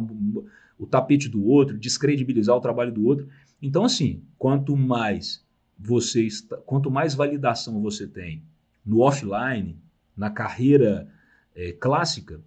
[0.78, 3.28] o tapete do outro, descredibilizar o trabalho do outro.
[3.60, 5.44] Então, assim, quanto mais
[5.78, 8.42] você está, quanto mais validação você tem
[8.84, 9.76] no offline,
[10.16, 11.08] na carreira
[11.54, 12.40] é, clássica,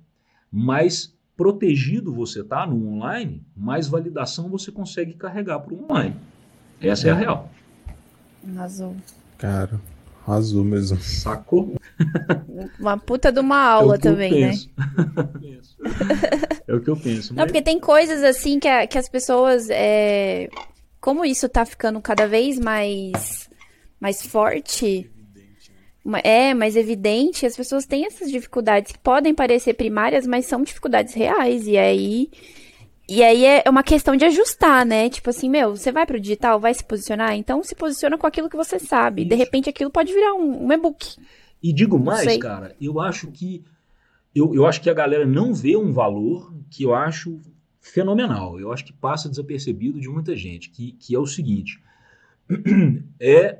[0.52, 6.16] mais protegido você está no online, mais validação você consegue carregar para o online.
[6.82, 7.50] Essa é a real.
[8.58, 8.96] Azul.
[9.38, 9.80] Cara,
[10.28, 11.00] azul mesmo.
[11.02, 11.76] Sacou?
[12.80, 14.54] Uma puta de uma aula é também, né?
[16.68, 17.34] é o que eu penso.
[17.34, 19.70] Não, porque tem coisas assim que, a, que as pessoas.
[19.70, 20.50] É...
[21.00, 23.50] Como isso tá ficando cada vez mais,
[24.00, 25.10] mais forte.
[26.24, 31.14] É, mais evidente, as pessoas têm essas dificuldades que podem parecer primárias, mas são dificuldades
[31.14, 31.68] reais.
[31.68, 32.30] E aí
[33.10, 35.10] e aí é uma questão de ajustar, né?
[35.10, 38.50] Tipo assim, meu, você vai pro digital, vai se posicionar, então se posiciona com aquilo
[38.50, 39.22] que você sabe.
[39.22, 39.30] Isso.
[39.30, 41.16] De repente aquilo pode virar um, um e-book.
[41.62, 43.64] E digo mais, cara, eu acho que
[44.36, 47.40] eu, eu acho que a galera não vê um valor que eu acho
[47.80, 48.60] fenomenal.
[48.60, 51.82] Eu acho que passa desapercebido de muita gente, que, que é o seguinte:
[53.20, 53.60] é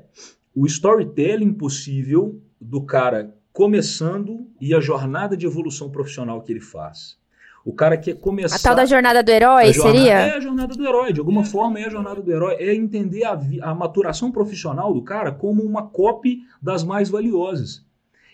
[0.54, 7.18] o storytelling possível do cara começando e a jornada de evolução profissional que ele faz.
[7.68, 8.56] O cara quer começar.
[8.56, 10.14] A tal da jornada do herói jornada, seria?
[10.14, 12.54] É a jornada do herói, de alguma forma é a jornada do herói.
[12.58, 17.84] É entender a, a maturação profissional do cara como uma copy das mais valiosas.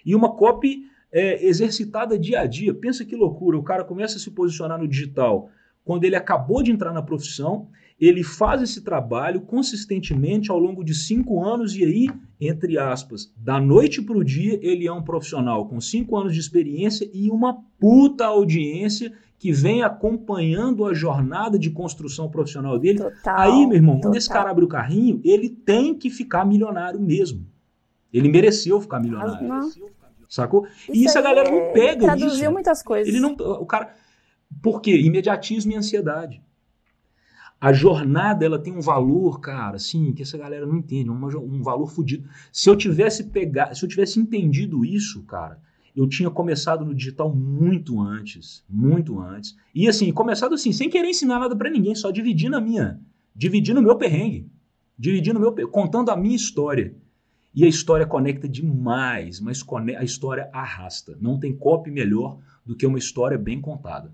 [0.06, 2.72] E uma copy é, exercitada dia a dia.
[2.72, 5.50] Pensa que loucura, o cara começa a se posicionar no digital
[5.84, 7.68] quando ele acabou de entrar na profissão,
[8.00, 12.06] ele faz esse trabalho consistentemente ao longo de cinco anos e aí,
[12.40, 16.40] entre aspas, da noite para o dia, ele é um profissional com cinco anos de
[16.40, 19.12] experiência e uma puta audiência
[19.44, 23.00] que vem acompanhando a jornada de construção profissional dele.
[23.00, 24.10] Total, aí, meu irmão, total.
[24.10, 27.46] quando esse cara abre o carrinho, ele tem que ficar milionário mesmo.
[28.10, 29.46] Ele mereceu ficar milionário.
[29.46, 29.70] Não.
[30.30, 30.64] Sacou?
[30.64, 32.52] Isso e isso a galera não pega traduziu isso.
[32.52, 33.06] muitas coisas.
[33.06, 33.94] Ele não, o cara,
[34.62, 34.98] por quê?
[34.98, 36.42] Imediatismo e ansiedade.
[37.60, 41.62] A jornada ela tem um valor, cara, assim, que essa galera não entende, um, um
[41.62, 42.26] valor fodido.
[42.50, 45.60] Se eu tivesse pegar, se eu tivesse entendido isso, cara,
[45.94, 49.56] eu tinha começado no digital muito antes, muito antes.
[49.74, 53.00] E assim, começado assim, sem querer ensinar nada para ninguém, só dividindo a minha,
[53.34, 54.50] dividindo o meu perrengue,
[54.98, 56.96] dividindo meu, contando a minha história.
[57.54, 59.64] E a história conecta demais, mas
[59.96, 61.16] a história arrasta.
[61.20, 64.12] Não tem copy melhor do que uma história bem contada.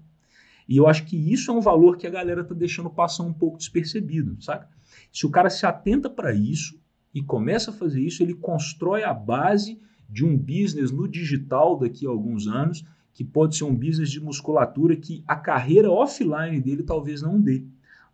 [0.68, 3.32] E eu acho que isso é um valor que a galera tá deixando passar um
[3.32, 4.66] pouco despercebido, sabe?
[5.10, 6.78] Se o cara se atenta para isso
[7.14, 9.80] e começa a fazer isso, ele constrói a base
[10.10, 14.20] de um business no digital daqui a alguns anos, que pode ser um business de
[14.20, 17.64] musculatura que a carreira offline dele talvez não dê.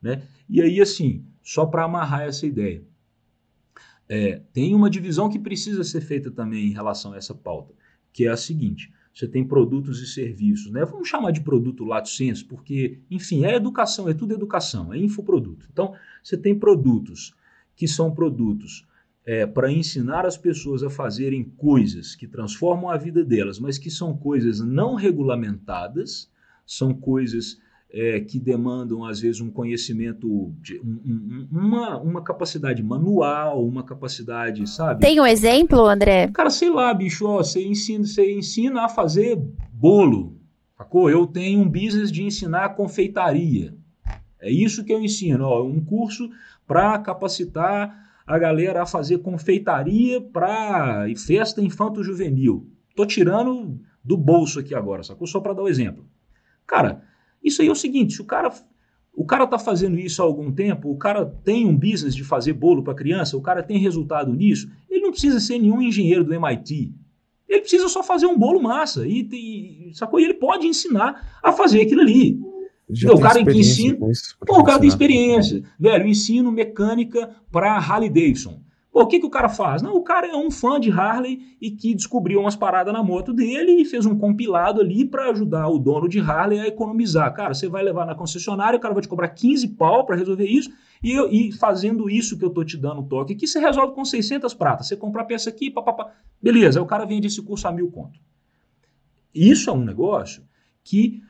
[0.03, 0.23] Né?
[0.49, 2.83] E aí, assim, só para amarrar essa ideia,
[4.09, 7.75] é, tem uma divisão que precisa ser feita também em relação a essa pauta,
[8.13, 10.85] que é a seguinte: você tem produtos e serviços, né?
[10.85, 15.67] Vamos chamar de produto lato senso, porque, enfim, é educação, é tudo educação, é infoproduto.
[15.73, 17.35] Então, você tem produtos
[17.75, 18.87] que são produtos
[19.27, 23.91] é, para ensinar as pessoas a fazerem coisas que transformam a vida delas, mas que
[23.91, 26.31] são coisas não regulamentadas,
[26.65, 27.59] são coisas
[27.91, 33.83] é, que demandam, às vezes, um conhecimento, de, um, um, uma, uma capacidade manual, uma
[33.83, 35.01] capacidade, sabe?
[35.01, 36.29] Tem um exemplo, André?
[36.29, 39.37] Cara, sei lá, bicho, ó, você, ensina, você ensina a fazer
[39.73, 40.37] bolo,
[40.79, 41.11] sacou?
[41.11, 43.75] Eu tenho um business de ensinar confeitaria.
[44.41, 46.31] É isso que eu ensino, ó, um curso
[46.67, 52.67] para capacitar a galera a fazer confeitaria para festa infanto-juvenil.
[52.97, 55.27] Tô tirando do bolso aqui agora, sacou?
[55.27, 56.05] Só para dar o um exemplo.
[56.67, 57.03] Cara,
[57.43, 58.51] isso aí é o seguinte, se o cara
[59.17, 62.53] o cara tá fazendo isso há algum tempo, o cara tem um business de fazer
[62.53, 66.35] bolo para criança, o cara tem resultado nisso, ele não precisa ser nenhum engenheiro do
[66.35, 66.93] MIT.
[67.49, 69.27] Ele precisa só fazer um bolo massa e,
[69.89, 70.21] e sacou?
[70.21, 72.39] E ele pode ensinar a fazer aquilo ali.
[72.89, 73.99] Já o cara que ensina.
[74.47, 75.63] Pô, o cara tem experiência.
[75.79, 78.61] Velho, ensino mecânica para Harley Davidson.
[78.97, 79.83] Pô, o que, que o cara faz?
[79.83, 83.31] Não, o cara é um fã de Harley e que descobriu umas paradas na moto
[83.31, 87.31] dele e fez um compilado ali para ajudar o dono de Harley a economizar.
[87.35, 90.47] Cara, você vai levar na concessionária, o cara vai te cobrar 15 pau para resolver
[90.47, 90.71] isso
[91.03, 94.03] e, e, fazendo isso que eu tô te dando o toque aqui, você resolve com
[94.03, 94.89] 600 pratas.
[94.89, 96.13] Você compra a peça aqui, papapá.
[96.41, 98.19] Beleza, aí o cara vende esse curso a mil conto.
[99.35, 100.43] Isso é um negócio
[100.83, 101.23] que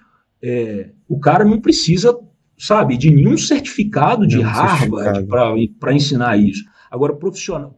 [0.43, 2.19] é, o cara não precisa,
[2.59, 6.65] sabe, de nenhum certificado de não, Harvard para ensinar isso.
[6.91, 7.19] Agora,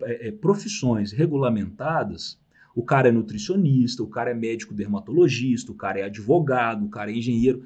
[0.02, 2.38] é, é, profissões regulamentadas,
[2.74, 7.10] o cara é nutricionista, o cara é médico dermatologista, o cara é advogado, o cara
[7.10, 7.64] é engenheiro.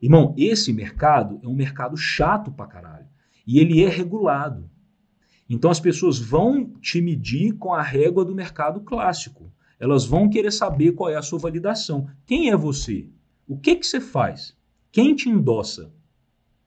[0.00, 3.06] Irmão, esse mercado é um mercado chato pra caralho.
[3.46, 4.68] E ele é regulado.
[5.48, 9.52] Então as pessoas vão te medir com a régua do mercado clássico.
[9.78, 12.06] Elas vão querer saber qual é a sua validação.
[12.26, 13.08] Quem é você?
[13.52, 14.56] O que que você faz?
[14.90, 15.92] Quem te endossa?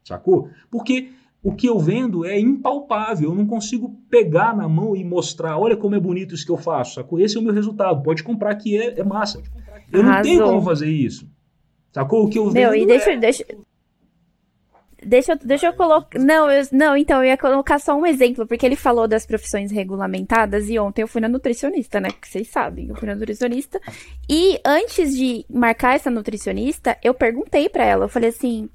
[0.03, 0.49] Sacou?
[0.69, 1.09] Porque
[1.41, 5.75] o que eu vendo é impalpável, eu não consigo pegar na mão e mostrar, olha
[5.75, 7.19] como é bonito isso que eu faço, sacou?
[7.19, 9.41] Esse é o meu resultado, pode comprar que é, é massa.
[9.91, 11.27] Eu não tenho como fazer isso.
[11.91, 12.25] Sacou?
[12.25, 13.17] O que eu vendo Meu, e deixa, é...
[13.17, 13.43] deixa,
[15.05, 16.19] deixa, deixa eu colocar.
[16.19, 19.71] Não, eu, não, então, eu ia colocar só um exemplo, porque ele falou das profissões
[19.71, 22.09] regulamentadas e ontem eu fui na nutricionista, né?
[22.09, 23.79] Que vocês sabem, eu fui na nutricionista.
[24.29, 28.69] E antes de marcar essa nutricionista, eu perguntei para ela, eu falei assim: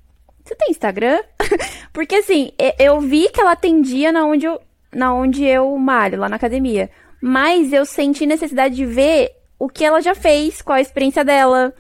[0.45, 1.21] você tem Instagram?
[1.93, 4.61] Porque assim, eu vi que ela atendia na onde eu,
[4.93, 6.91] na onde eu malho, lá na academia.
[7.21, 11.75] Mas eu senti necessidade de ver o que ela já fez, qual a experiência dela.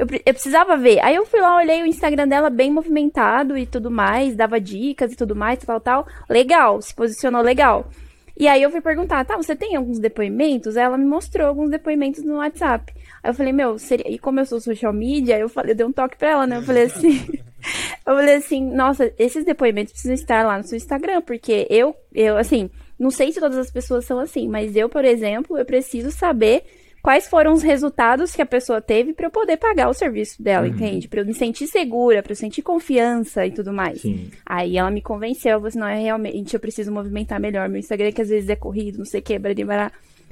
[0.00, 0.98] Eu, eu precisava ver.
[1.00, 5.12] Aí eu fui lá, olhei o Instagram dela bem movimentado e tudo mais, dava dicas
[5.12, 6.06] e tudo mais, tal, tal.
[6.26, 7.86] Legal, se posicionou legal.
[8.34, 10.74] E aí eu fui perguntar, tá, você tem alguns depoimentos?
[10.74, 12.94] Aí ela me mostrou alguns depoimentos no WhatsApp.
[13.22, 14.10] Aí eu falei, meu, seria...
[14.10, 16.56] e como eu sou social media, eu falei, eu dei um toque pra ela, né?
[16.56, 17.18] Eu falei assim,
[18.06, 22.38] eu falei assim, nossa, esses depoimentos precisam estar lá no seu Instagram, porque eu, eu,
[22.38, 26.10] assim, não sei se todas as pessoas são assim, mas eu, por exemplo, eu preciso
[26.10, 26.64] saber
[27.02, 30.66] quais foram os resultados que a pessoa teve para eu poder pagar o serviço dela,
[30.66, 30.72] uhum.
[30.72, 31.08] entende?
[31.08, 34.02] Para eu me sentir segura, para eu sentir confiança e tudo mais.
[34.02, 34.30] Sim.
[34.44, 38.22] Aí ela me convenceu, você não é realmente, eu preciso movimentar melhor meu Instagram, que
[38.22, 39.90] às vezes é corrido, não sei o que, blá,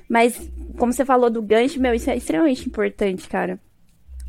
[0.08, 3.58] Mas, como você falou do gancho, meu, isso é extremamente importante, cara.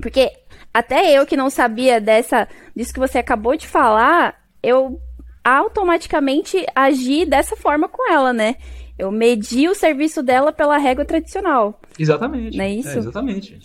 [0.01, 0.31] Porque
[0.73, 4.99] até eu que não sabia dessa, disso que você acabou de falar, eu
[5.43, 8.55] automaticamente agi dessa forma com ela, né?
[8.99, 11.79] Eu medi o serviço dela pela régua tradicional.
[11.97, 12.57] Exatamente.
[12.57, 12.89] Não é isso?
[12.89, 13.57] É, exatamente.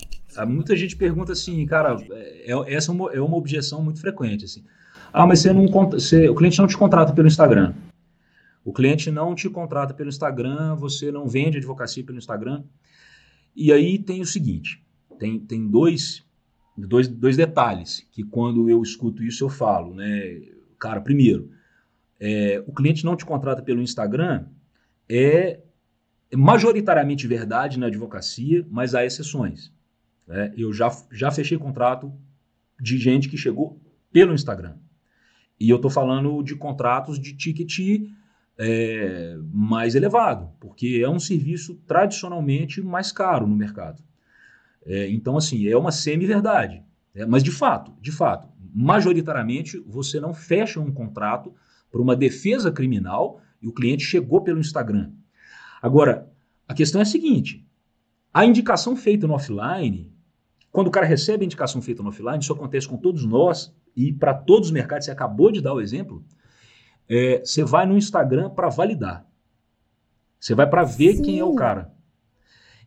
[0.47, 4.45] Muita gente pergunta assim, cara, é, é, essa é uma, é uma objeção muito frequente,
[4.45, 4.65] assim.
[5.13, 7.75] Ah, mas você não você, o cliente não te contrata pelo Instagram.
[8.65, 12.63] O cliente não te contrata pelo Instagram, você não vende advocacia pelo Instagram.
[13.57, 14.85] E aí tem o seguinte,
[15.19, 16.25] tem, tem dois,
[16.79, 20.43] dois, dois detalhes que quando eu escuto isso eu falo, né?
[20.79, 21.51] Cara, primeiro,
[22.21, 24.47] é, o cliente não te contrata pelo Instagram
[25.09, 25.61] é
[26.35, 29.73] majoritariamente verdade na advocacia, mas há exceções.
[30.27, 30.53] Né?
[30.57, 32.13] Eu já, já fechei contrato
[32.81, 33.81] de gente que chegou
[34.13, 34.77] pelo Instagram.
[35.59, 38.11] E eu estou falando de contratos de ticket
[38.59, 44.03] é, mais elevado, porque é um serviço tradicionalmente mais caro no mercado.
[44.85, 46.83] É, então, assim, é uma semi-verdade.
[47.15, 47.25] Né?
[47.25, 51.55] Mas, de fato, de fato, majoritariamente, você não fecha um contrato
[51.91, 55.11] para uma defesa criminal e o cliente chegou pelo Instagram.
[55.81, 56.31] Agora,
[56.69, 57.67] a questão é a seguinte:
[58.33, 60.13] a indicação feita no offline,
[60.71, 64.13] quando o cara recebe a indicação feita no offline, isso acontece com todos nós e
[64.13, 66.23] para todos os mercados, você acabou de dar o exemplo,
[67.09, 69.27] é, você vai no Instagram para validar.
[70.39, 71.23] Você vai para ver Sim.
[71.23, 71.91] quem é o cara.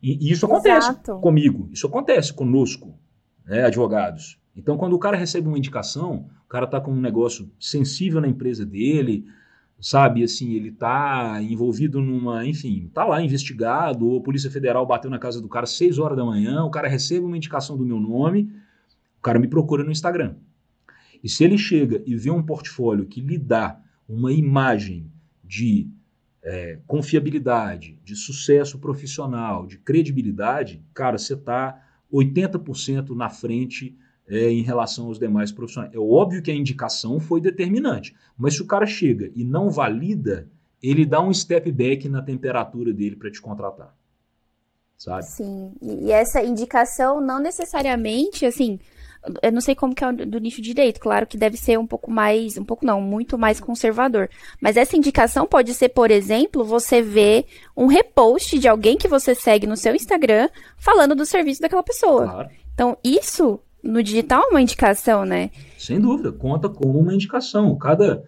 [0.02, 1.20] E, e isso acontece Exato.
[1.20, 3.00] comigo, isso acontece conosco,
[3.44, 4.40] né, advogados.
[4.56, 8.28] Então, quando o cara recebe uma indicação, o cara está com um negócio sensível na
[8.28, 9.26] empresa dele,
[9.80, 15.20] sabe, assim, ele está envolvido numa, enfim, está lá investigado, a Polícia Federal bateu na
[15.20, 18.00] casa do cara às 6 horas da manhã, o cara recebe uma indicação do meu
[18.00, 18.52] nome,
[19.20, 20.36] o cara me procura no Instagram.
[21.24, 25.12] E se ele chega e vê um portfólio que lhe dá uma imagem
[25.44, 25.90] de
[26.44, 33.98] é, confiabilidade, de sucesso profissional, de credibilidade, cara, você está 80% na frente
[34.28, 35.94] é, em relação aos demais profissionais.
[35.94, 40.48] É óbvio que a indicação foi determinante, mas se o cara chega e não valida,
[40.82, 43.96] ele dá um step back na temperatura dele para te contratar.
[44.98, 45.26] Sabe?
[45.26, 48.80] Sim, e essa indicação não necessariamente, assim,
[49.42, 52.10] eu não sei como que é do nicho direito, claro que deve ser um pouco
[52.10, 54.30] mais, um pouco não, muito mais conservador.
[54.60, 57.46] Mas essa indicação pode ser, por exemplo, você ver
[57.76, 62.28] um repost de alguém que você segue no seu Instagram falando do serviço daquela pessoa.
[62.28, 62.50] Claro.
[62.74, 65.50] Então, isso no digital é uma indicação, né?
[65.78, 67.76] Sem dúvida, conta como uma indicação.
[67.78, 68.24] Cada,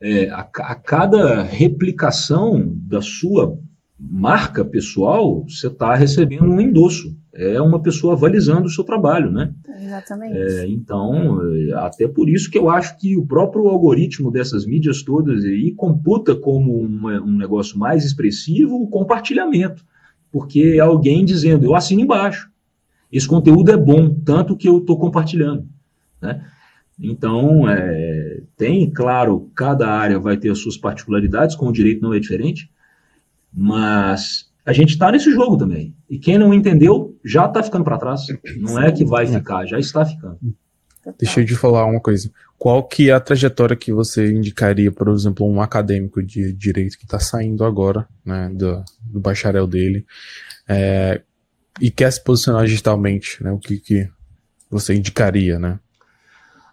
[0.00, 3.58] é, a, a, cada replicação da sua
[3.98, 7.16] marca pessoal, você está recebendo um endosso.
[7.32, 9.54] É uma pessoa avalizando o seu trabalho, né?
[9.80, 10.36] Exatamente.
[10.36, 15.02] É, então, é, até por isso que eu acho que o próprio algoritmo dessas mídias
[15.02, 19.82] todas aí computa como uma, um negócio mais expressivo o compartilhamento.
[20.30, 22.51] Porque é alguém dizendo, eu assino embaixo.
[23.12, 25.68] Esse conteúdo é bom, tanto que eu estou compartilhando.
[26.20, 26.42] Né?
[26.98, 32.14] Então, é, tem, claro, cada área vai ter as suas particularidades, com o direito não
[32.14, 32.70] é diferente,
[33.52, 35.94] mas a gente está nesse jogo também.
[36.08, 38.26] E quem não entendeu já está ficando para trás.
[38.56, 40.38] Não é que vai ficar, já está ficando.
[41.18, 42.30] Deixa eu te falar uma coisa.
[42.56, 47.04] Qual que é a trajetória que você indicaria, por exemplo, um acadêmico de direito que
[47.04, 50.06] está saindo agora, né, do, do bacharel dele,
[50.68, 51.20] é,
[51.80, 53.52] e quer se posicionar digitalmente, né?
[53.52, 54.08] O que, que
[54.70, 55.78] você indicaria, né?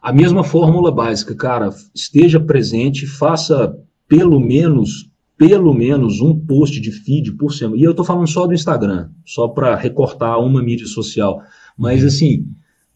[0.01, 3.76] A mesma fórmula básica, cara, esteja presente, faça
[4.07, 7.80] pelo menos pelo menos um post de feed por semana.
[7.80, 11.41] E eu estou falando só do Instagram, só para recortar uma mídia social.
[11.77, 12.45] Mas assim,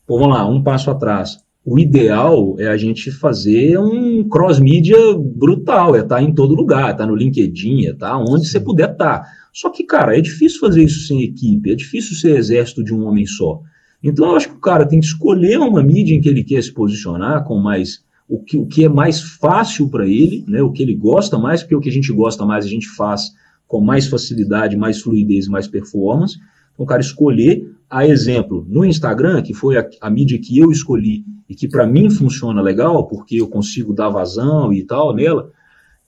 [0.06, 1.38] pô, vamos lá, um passo atrás.
[1.66, 6.92] O ideal é a gente fazer um cross-mídia brutal, é estar tá em todo lugar,
[6.92, 9.26] estar tá no LinkedIn, é estar tá onde você puder estar.
[9.54, 13.06] Só que, cara, é difícil fazer isso sem equipe, é difícil ser exército de um
[13.06, 13.62] homem só.
[14.04, 16.62] Então, eu acho que o cara tem que escolher uma mídia em que ele quer
[16.62, 20.72] se posicionar com mais o que, o que é mais fácil para ele, né, o
[20.72, 23.32] que ele gosta mais, porque o que a gente gosta mais a gente faz
[23.68, 26.38] com mais facilidade, mais fluidez, mais performance.
[26.74, 30.72] Então, o cara escolher, a exemplo, no Instagram, que foi a, a mídia que eu
[30.72, 35.52] escolhi e que para mim funciona legal, porque eu consigo dar vazão e tal nela,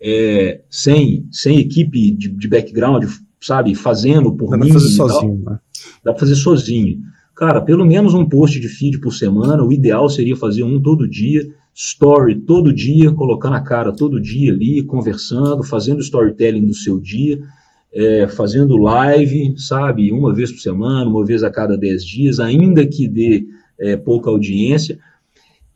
[0.02, 3.06] é, sem, sem equipe de, de background,
[3.40, 4.68] sabe, fazendo por Dá mim.
[4.68, 5.60] Dá pra fazer sozinho, né?
[6.04, 7.00] Dá pra fazer sozinho.
[7.36, 11.08] Cara, pelo menos um post de feed por semana, o ideal seria fazer um todo
[11.08, 17.00] dia, story todo dia, colocando a cara todo dia ali, conversando, fazendo storytelling do seu
[17.00, 17.38] dia,
[17.96, 22.86] é, fazendo live, sabe, uma vez por semana, uma vez a cada dez dias, ainda
[22.86, 23.46] que dê
[23.80, 25.00] é, pouca audiência,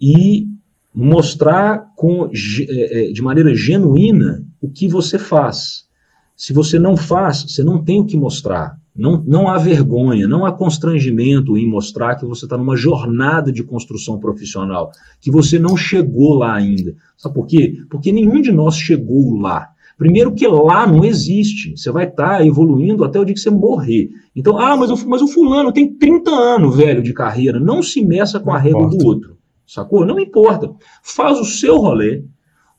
[0.01, 0.45] e
[0.93, 2.29] mostrar com,
[2.67, 5.87] é, é, de maneira genuína o que você faz.
[6.35, 8.77] Se você não faz, você não tem o que mostrar.
[8.93, 13.63] Não, não há vergonha, não há constrangimento em mostrar que você está numa jornada de
[13.63, 14.91] construção profissional,
[15.21, 16.93] que você não chegou lá ainda.
[17.15, 17.77] Sabe por quê?
[17.89, 19.69] Porque nenhum de nós chegou lá.
[19.99, 21.75] Primeiro que lá não existe.
[21.75, 24.09] Você vai estar tá evoluindo até o dia que você morrer.
[24.33, 27.59] Então, ah, mas, mas o fulano tem 30 anos, velho, de carreira.
[27.59, 29.37] Não se meça com não a régua do outro.
[29.67, 30.05] Sacou?
[30.05, 30.71] Não importa.
[31.03, 32.23] Faz o seu rolê,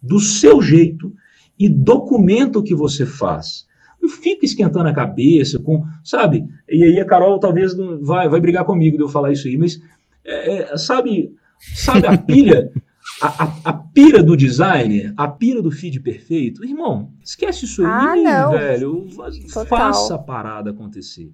[0.03, 1.13] do seu jeito,
[1.59, 3.67] e documenta o que você faz.
[4.01, 6.47] Não fica esquentando a cabeça com, sabe?
[6.67, 9.79] E aí a Carol talvez vai, vai brigar comigo de eu falar isso aí, mas
[10.25, 12.73] é, é, sabe, sabe a pilha,
[13.21, 18.27] a, a, a, pira do designer, a pira do feed perfeito, irmão, esquece isso aí,
[18.27, 19.07] ah, velho.
[19.53, 19.67] Total.
[19.67, 21.33] Faça a parada acontecer.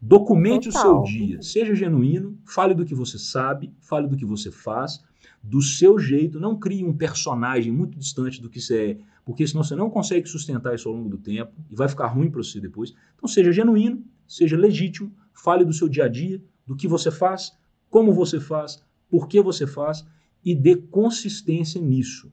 [0.00, 1.02] Documente Total.
[1.02, 5.02] o seu dia, seja genuíno, fale do que você sabe, fale do que você faz,
[5.42, 9.64] do seu jeito, não crie um personagem muito distante do que você é porque senão
[9.64, 12.60] você não consegue sustentar isso ao longo do tempo e vai ficar ruim para você
[12.60, 12.94] depois.
[13.16, 17.56] Então seja genuíno, seja legítimo, fale do seu dia a dia, do que você faz,
[17.88, 20.04] como você faz, por que você faz
[20.44, 22.32] e dê consistência nisso.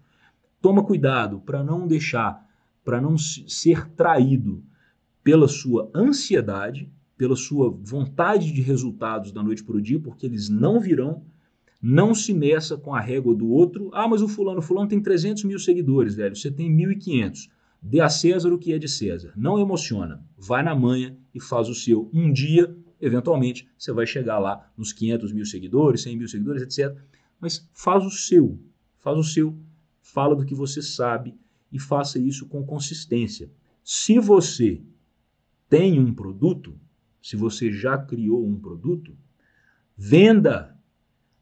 [0.62, 2.48] Toma cuidado para não deixar,
[2.84, 4.64] para não ser traído
[5.24, 10.50] pela sua ansiedade, pela sua vontade de resultados da noite para o dia, porque eles
[10.50, 11.24] não virão
[11.82, 13.90] não se meça com a régua do outro.
[13.92, 16.36] Ah, mas o fulano, fulano tem 300 mil seguidores, velho.
[16.36, 17.50] Você tem 1.500.
[17.82, 19.34] Dê a César o que é de César.
[19.36, 20.24] Não emociona.
[20.38, 22.08] Vai na manha e faz o seu.
[22.14, 26.96] Um dia, eventualmente, você vai chegar lá nos 500 mil seguidores, 100 mil seguidores, etc.
[27.42, 28.58] Mas faz o seu.
[29.00, 29.58] Faz o seu.
[30.02, 31.36] Fala do que você sabe
[31.72, 33.50] e faça isso com consistência.
[33.84, 34.82] Se você
[35.68, 36.80] tem um produto,
[37.22, 39.18] se você já criou um produto,
[39.98, 40.78] venda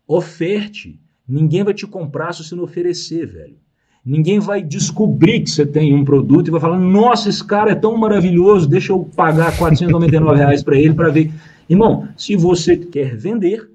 [0.10, 1.00] Oferte.
[1.28, 3.58] Ninguém vai te comprar se você não oferecer, velho.
[4.04, 7.76] Ninguém vai descobrir que você tem um produto e vai falar: nossa, esse cara é
[7.76, 11.32] tão maravilhoso, deixa eu pagar 499 reais para ele para ver.
[11.70, 13.70] Irmão, se você quer vender,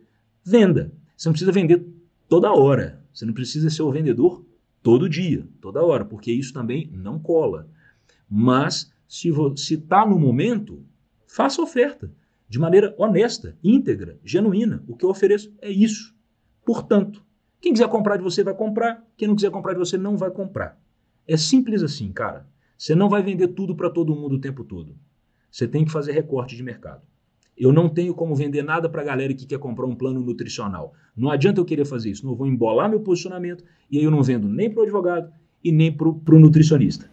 [0.44, 0.90] venda.
[1.16, 1.86] Você não precisa vender
[2.28, 3.02] toda hora.
[3.12, 4.44] Você não precisa ser o vendedor
[4.82, 7.68] todo dia, toda hora, porque isso também não cola.
[8.28, 9.30] Mas se
[9.74, 10.84] está no momento,
[11.26, 12.10] faça oferta
[12.48, 14.82] de maneira honesta, íntegra, genuína.
[14.86, 16.14] O que eu ofereço é isso.
[16.64, 17.24] Portanto,
[17.60, 20.30] quem quiser comprar de você vai comprar, quem não quiser comprar de você não vai
[20.30, 20.78] comprar.
[21.26, 22.46] É simples assim, cara.
[22.76, 24.96] Você não vai vender tudo para todo mundo o tempo todo.
[25.51, 27.02] Você tem que fazer recorte de mercado.
[27.56, 30.93] Eu não tenho como vender nada para a galera que quer comprar um plano nutricional.
[31.16, 32.26] Não adianta eu querer fazer isso.
[32.26, 35.31] Não vou embolar meu posicionamento e aí eu não vendo nem para o advogado
[35.62, 37.09] e nem para o nutricionista.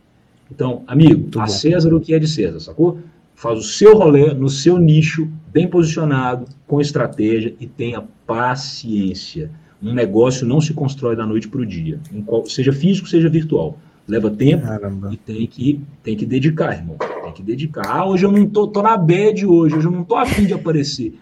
[0.51, 1.47] Então, amigo, Muito a bom.
[1.47, 2.99] César o que é de César, sacou?
[3.35, 9.49] Faz o seu rolê no seu nicho, bem posicionado, com estratégia e tenha paciência.
[9.81, 11.99] Um negócio não se constrói da noite para o dia,
[12.45, 13.79] seja físico, seja virtual.
[14.07, 15.09] Leva tempo Caramba.
[15.13, 16.97] e tem que, tem que dedicar, irmão.
[17.31, 17.85] Tem que dedicar.
[17.87, 20.53] Ah, hoje eu não tô, tô na bad hoje, hoje eu não tô afim de
[20.53, 21.19] aparecer.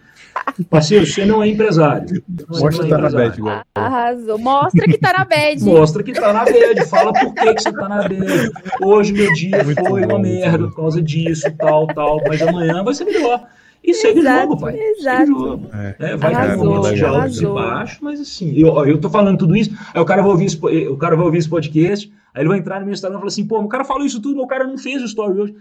[0.68, 2.22] Parceiro, você não é empresário.
[2.48, 3.62] Mostra que tá na bad, igual.
[3.74, 4.38] Arrasou.
[4.38, 5.64] Mostra que tá na bad.
[5.64, 6.86] Mostra que tá na bad.
[6.86, 8.50] Fala por que, que você tá na bad.
[8.82, 12.20] Hoje meu dia muito foi bom, uma merda por causa disso, tal, tal.
[12.28, 13.46] Mas amanhã vai ser melhor.
[13.82, 14.78] E segue o jogo, pai.
[14.78, 15.18] Exato.
[15.18, 15.70] Segue o jogo.
[15.72, 15.96] É.
[15.98, 19.38] É, vai arrasou, ter momentos de altos e baixos, mas assim, eu, eu tô falando
[19.38, 20.58] tudo isso, aí o cara vai ouvir esse,
[20.88, 23.28] o cara vai ouvir esse podcast, aí ele vai entrar no meu Instagram e falar
[23.28, 25.54] assim, pô, o cara falou isso tudo, mas o cara não fez o story hoje.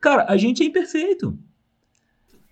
[0.00, 1.38] Cara, a gente é imperfeito.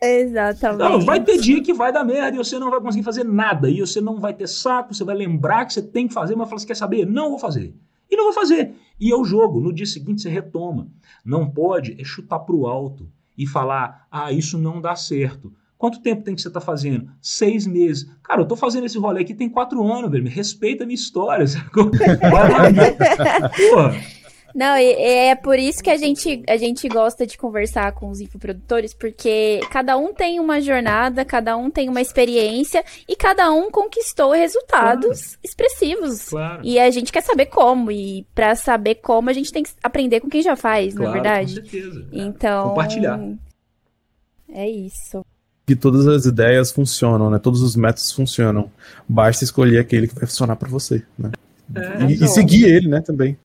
[0.03, 0.91] Exatamente.
[0.91, 3.71] Não, vai ter dia que vai dar merda e você não vai conseguir fazer nada.
[3.71, 6.49] E você não vai ter saco, você vai lembrar que você tem que fazer, mas
[6.49, 7.07] fala, você quer saber?
[7.07, 7.73] Não vou fazer.
[8.11, 8.75] E não vou fazer.
[8.99, 9.61] E é o jogo.
[9.61, 10.89] No dia seguinte você retoma.
[11.25, 13.09] Não pode é chutar para o alto
[13.39, 15.53] e falar, ah, isso não dá certo.
[15.79, 17.09] Quanto tempo tem que você estar tá fazendo?
[17.21, 18.09] Seis meses.
[18.23, 20.25] Cara, eu tô fazendo esse rolê aqui tem quatro anos, velho.
[20.25, 21.45] Me respeita a minha história.
[23.71, 24.22] Porra.
[24.55, 28.93] Não, é por isso que a gente, a gente gosta de conversar com os infoprodutores,
[28.93, 34.33] porque cada um tem uma jornada, cada um tem uma experiência e cada um conquistou
[34.33, 35.39] resultados claro.
[35.43, 36.29] expressivos.
[36.29, 36.61] Claro.
[36.65, 40.21] E a gente quer saber como, e para saber como a gente tem que aprender
[40.21, 41.61] com quem já faz, claro, não é verdade?
[41.61, 42.07] Com certeza.
[42.13, 42.69] Então.
[42.71, 43.21] Compartilhar.
[44.53, 45.25] É isso.
[45.67, 47.39] Que todas as ideias funcionam, né?
[47.39, 48.71] Todos os métodos funcionam.
[49.09, 51.31] Basta escolher aquele que vai funcionar para você, né?
[51.75, 53.39] É, e, e, seguir ele, né, também.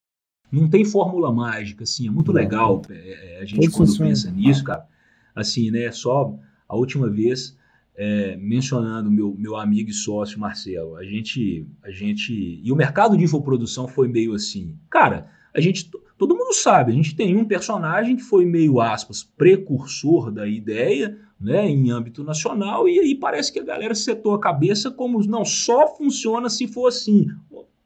[0.50, 4.64] Não tem fórmula mágica, assim, é muito legal é, é a gente quando pensa nisso,
[4.64, 4.86] cara.
[5.34, 6.34] Assim, né, só
[6.68, 7.56] a última vez
[7.98, 13.16] é, mencionando meu, meu amigo e sócio Marcelo, a gente, a gente, e o mercado
[13.16, 17.44] de infoprodução foi meio assim, cara, a gente, todo mundo sabe, a gente tem um
[17.44, 23.52] personagem que foi meio, aspas, precursor da ideia, né, em âmbito nacional, e aí parece
[23.52, 27.26] que a galera setou a cabeça como, não, só funciona se for assim,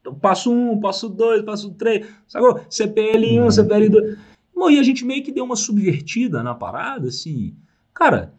[0.03, 2.59] então, passo um, passo dois, passo três, sacou?
[2.69, 3.49] CPL 1, uhum.
[3.49, 4.17] CPL 2.
[4.53, 7.55] Bom, e a gente meio que deu uma subvertida na parada, assim.
[7.93, 8.33] Cara,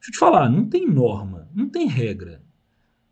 [0.00, 2.42] deixa eu te falar, não tem norma, não tem regra.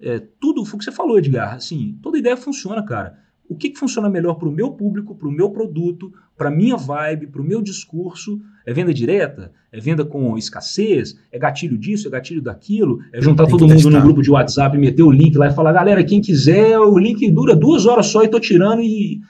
[0.01, 1.55] É, tudo foi o que você falou, Edgar.
[1.55, 3.17] Assim, toda ideia funciona, cara.
[3.49, 6.77] O que, que funciona melhor para o meu público, para o meu produto, para minha
[6.77, 8.41] vibe, para o meu discurso?
[8.67, 9.53] É venda direta?
[9.71, 11.15] É venda com escassez?
[11.31, 12.09] É gatilho disso?
[12.09, 13.01] É gatilho daquilo?
[13.13, 16.03] É juntar todo mundo no grupo de WhatsApp, meter o link lá e falar, galera,
[16.03, 19.21] quem quiser, o link dura duas horas só e tô tirando e.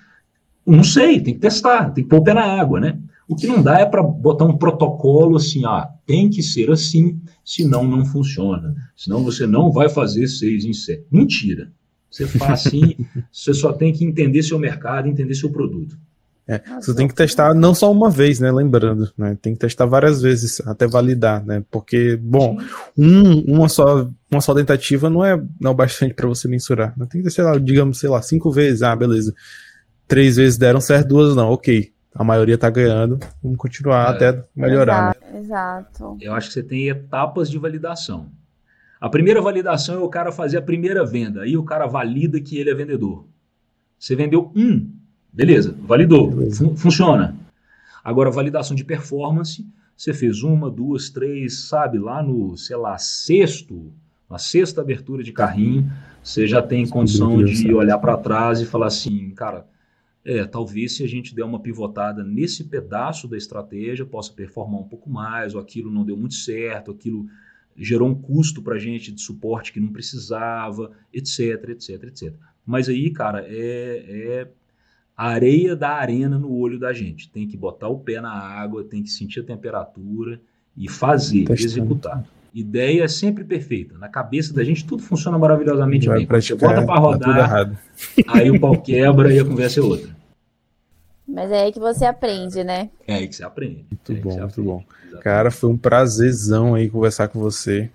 [0.67, 2.99] Não sei, tem que testar, tem que pôr o pé na água, né?
[3.29, 7.19] O que não dá é para botar um protocolo assim, ah, tem que ser assim,
[7.45, 8.75] senão não funciona.
[8.97, 11.07] Senão você não vai fazer seis em sete.
[11.11, 11.71] Mentira.
[12.15, 12.97] Você faz assim,
[13.33, 15.99] você só tem que entender seu mercado, entender seu produto.
[16.47, 18.53] É, você tem que testar não só uma vez, né?
[18.53, 19.37] Lembrando, né?
[19.43, 21.65] Tem que testar várias vezes até validar, né?
[21.71, 22.57] Porque, bom,
[22.97, 26.95] um, uma, só, uma só tentativa não é, não é bastante para você mensurar.
[26.97, 27.07] Né?
[27.11, 28.83] Tem que lá, digamos, sei lá, cinco vezes.
[28.83, 29.35] Ah, beleza.
[30.07, 31.51] Três vezes deram certo, duas não.
[31.51, 31.93] Ok.
[32.15, 33.19] A maioria tá ganhando.
[33.43, 35.17] Vamos continuar é, até melhorar.
[35.17, 35.41] Exato, né?
[35.41, 36.19] exato.
[36.21, 38.31] Eu acho que você tem etapas de validação.
[39.05, 41.43] A primeira validação é o cara fazer a primeira venda.
[41.43, 43.27] Aí o cara valida que ele é vendedor.
[43.99, 44.91] Você vendeu um
[45.31, 47.37] Beleza, validou, fun funciona.
[48.03, 53.93] Agora, validação de performance, você fez uma, duas, três, sabe, lá no, sei lá, sexto,
[54.31, 58.87] na sexta abertura de carrinho, você já tem condição de olhar para trás e falar
[58.87, 59.67] assim, cara,
[60.25, 64.89] é, talvez se a gente der uma pivotada nesse pedaço da estratégia, possa performar um
[64.89, 67.27] pouco mais, ou aquilo não deu muito certo, aquilo
[67.77, 72.33] gerou um custo para a gente de suporte que não precisava, etc, etc, etc.
[72.67, 74.49] Mas aí, cara, é, é
[75.17, 77.31] areia da arena no olho da gente.
[77.31, 80.41] Tem que botar o pé na água, tem que sentir a temperatura
[80.77, 81.65] e fazer, Testando.
[81.65, 82.25] executar.
[82.55, 83.99] Ideia é sempre perfeita.
[83.99, 86.41] Na cabeça da gente tudo funciona maravilhosamente Vai bem.
[86.41, 87.79] Você bota para tá rodar,
[88.29, 90.14] aí o pau quebra e a conversa é outra.
[91.35, 92.91] Mas é aí que você aprende, né?
[93.09, 93.85] É aí que você aprende.
[93.91, 94.63] Muito é bom, muito aprende.
[94.63, 94.85] bom.
[94.87, 95.25] Exatamente.
[95.25, 97.91] Cara, foi um prazerzão aí conversar com você.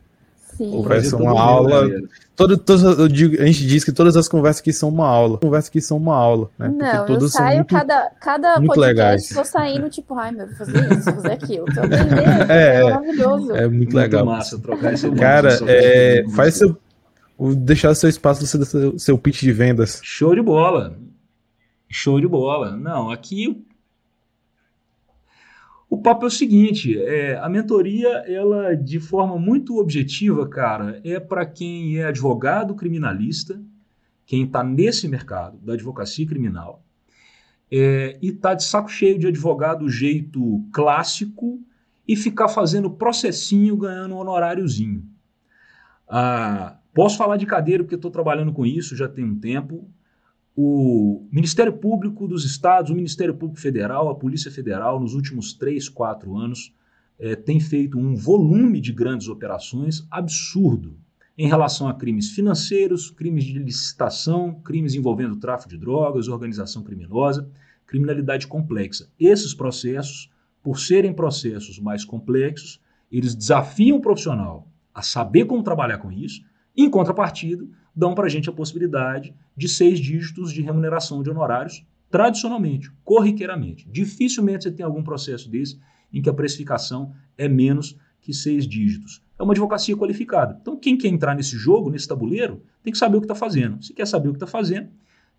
[0.57, 0.83] Sim.
[0.83, 1.87] Vai ser uma aula.
[2.35, 5.37] Todo, todo, eu digo, a gente diz que todas as conversas aqui são uma aula.
[5.37, 6.67] Conversas aqui são uma aula, né?
[6.67, 9.29] Porque Não, todas eu saio muito, cada, cada muito podcast, legais.
[9.29, 11.65] tô saindo tipo, ai meu, vou fazer isso, fazer aquilo.
[11.73, 12.19] Tô aprendendo,
[12.51, 13.51] é, é, maravilhoso.
[13.53, 14.25] É muito, muito legal.
[14.25, 16.77] massa trocar esse Cara, é, faz seu,
[17.55, 20.01] deixar seu espaço seu, seu pitch de vendas.
[20.03, 20.97] Show de bola.
[21.89, 22.77] Show de bola.
[22.77, 23.65] Não, aqui
[25.89, 31.19] O papo é o seguinte, é, a mentoria, ela de forma muito objetiva, cara, é
[31.19, 33.59] para quem é advogado criminalista,
[34.23, 36.83] quem está nesse mercado da advocacia criminal,
[37.71, 41.59] é, e está de saco cheio de advogado jeito clássico
[42.07, 45.03] e ficar fazendo processinho ganhando um honoráriozinho.
[46.07, 49.89] Ah, posso falar de cadeira porque estou trabalhando com isso já tem um tempo
[50.61, 55.88] o Ministério Público dos Estados, o Ministério Público Federal, a Polícia Federal, nos últimos três,
[55.88, 56.76] quatro anos,
[57.18, 60.98] é, tem feito um volume de grandes operações absurdo
[61.38, 67.49] em relação a crimes financeiros, crimes de licitação, crimes envolvendo tráfico de drogas, organização criminosa,
[67.88, 69.10] criminalidade complexa.
[69.18, 70.30] Esses processos,
[70.61, 76.44] por serem processos mais complexos, eles desafiam o profissional a saber como trabalhar com isso,
[76.76, 81.85] em contrapartida, dão para a gente a possibilidade de seis dígitos de remuneração de honorários,
[82.09, 83.87] tradicionalmente, corriqueiramente.
[83.89, 85.79] Dificilmente você tem algum processo desse
[86.11, 89.23] em que a precificação é menos que seis dígitos.
[89.37, 90.57] É uma advocacia qualificada.
[90.61, 93.81] Então, quem quer entrar nesse jogo, nesse tabuleiro, tem que saber o que está fazendo.
[93.83, 94.89] Se quer saber o que está fazendo,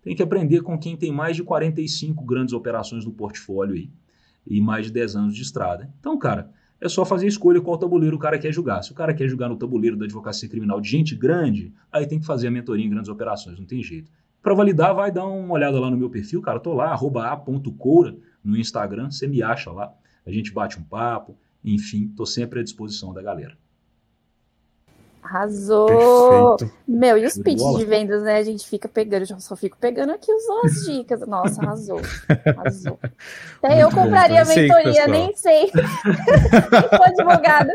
[0.01, 3.91] tem que aprender com quem tem mais de 45 grandes operações no portfólio aí,
[4.47, 5.93] e mais de 10 anos de estrada.
[5.99, 6.51] Então, cara,
[6.81, 8.83] é só fazer escolha qual tabuleiro o cara quer julgar.
[8.83, 12.19] Se o cara quer julgar no tabuleiro da advocacia criminal de gente grande, aí tem
[12.19, 14.11] que fazer a mentoria em grandes operações, não tem jeito.
[14.41, 18.57] Para validar, vai dar uma olhada lá no meu perfil, cara, tô lá, a.coura no
[18.57, 19.93] Instagram, você me acha lá,
[20.25, 23.55] a gente bate um papo, enfim, tô sempre à disposição da galera.
[25.23, 26.57] Arrasou!
[26.57, 26.73] Perfeito.
[26.87, 28.37] Meu, e os pitches de vendas, né?
[28.37, 31.21] A gente fica pegando, eu só fico pegando aqui as dicas.
[31.27, 32.01] Nossa, arrasou.
[32.45, 32.99] Arrasou.
[33.61, 35.71] Até eu compraria a mentoria, nem sei.
[35.73, 37.71] nem sou advogada.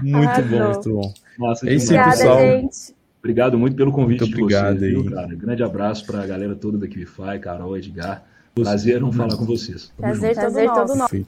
[0.00, 0.48] Muito arrasou.
[0.48, 1.14] bom, muito bom.
[1.38, 2.38] Nossa, Obrigada, pessoal.
[2.38, 2.94] gente.
[3.18, 5.34] Obrigado muito pelo convite muito obrigado de vocês, viu, cara?
[5.34, 8.24] Grande abraço para a galera toda da QIFI, Carol, Edgar.
[8.54, 9.92] Prazer em falar com vocês.
[9.96, 11.26] Prazer, prazer todo nosso.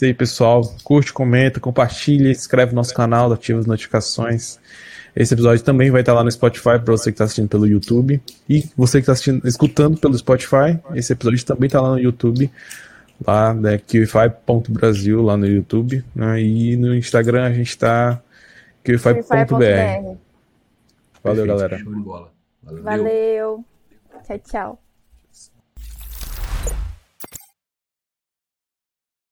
[0.00, 0.62] Isso aí, pessoal.
[0.82, 4.58] Curte, comenta, compartilha, inscreve no nosso canal, ativa as notificações.
[5.14, 8.18] Esse episódio também vai estar lá no Spotify para você que está assistindo pelo YouTube.
[8.48, 12.50] E você que está escutando pelo Spotify, esse episódio também está lá no YouTube.
[13.26, 16.02] Lá, né, QFI.brasil lá no YouTube.
[16.14, 18.22] Né, e no Instagram a gente está
[18.82, 19.20] QFI.br.
[19.28, 20.16] Valeu,
[21.22, 21.46] Perfeito.
[21.46, 21.78] galera.
[22.62, 22.82] Valeu.
[22.82, 23.64] Valeu.
[24.26, 24.82] Tchau, tchau.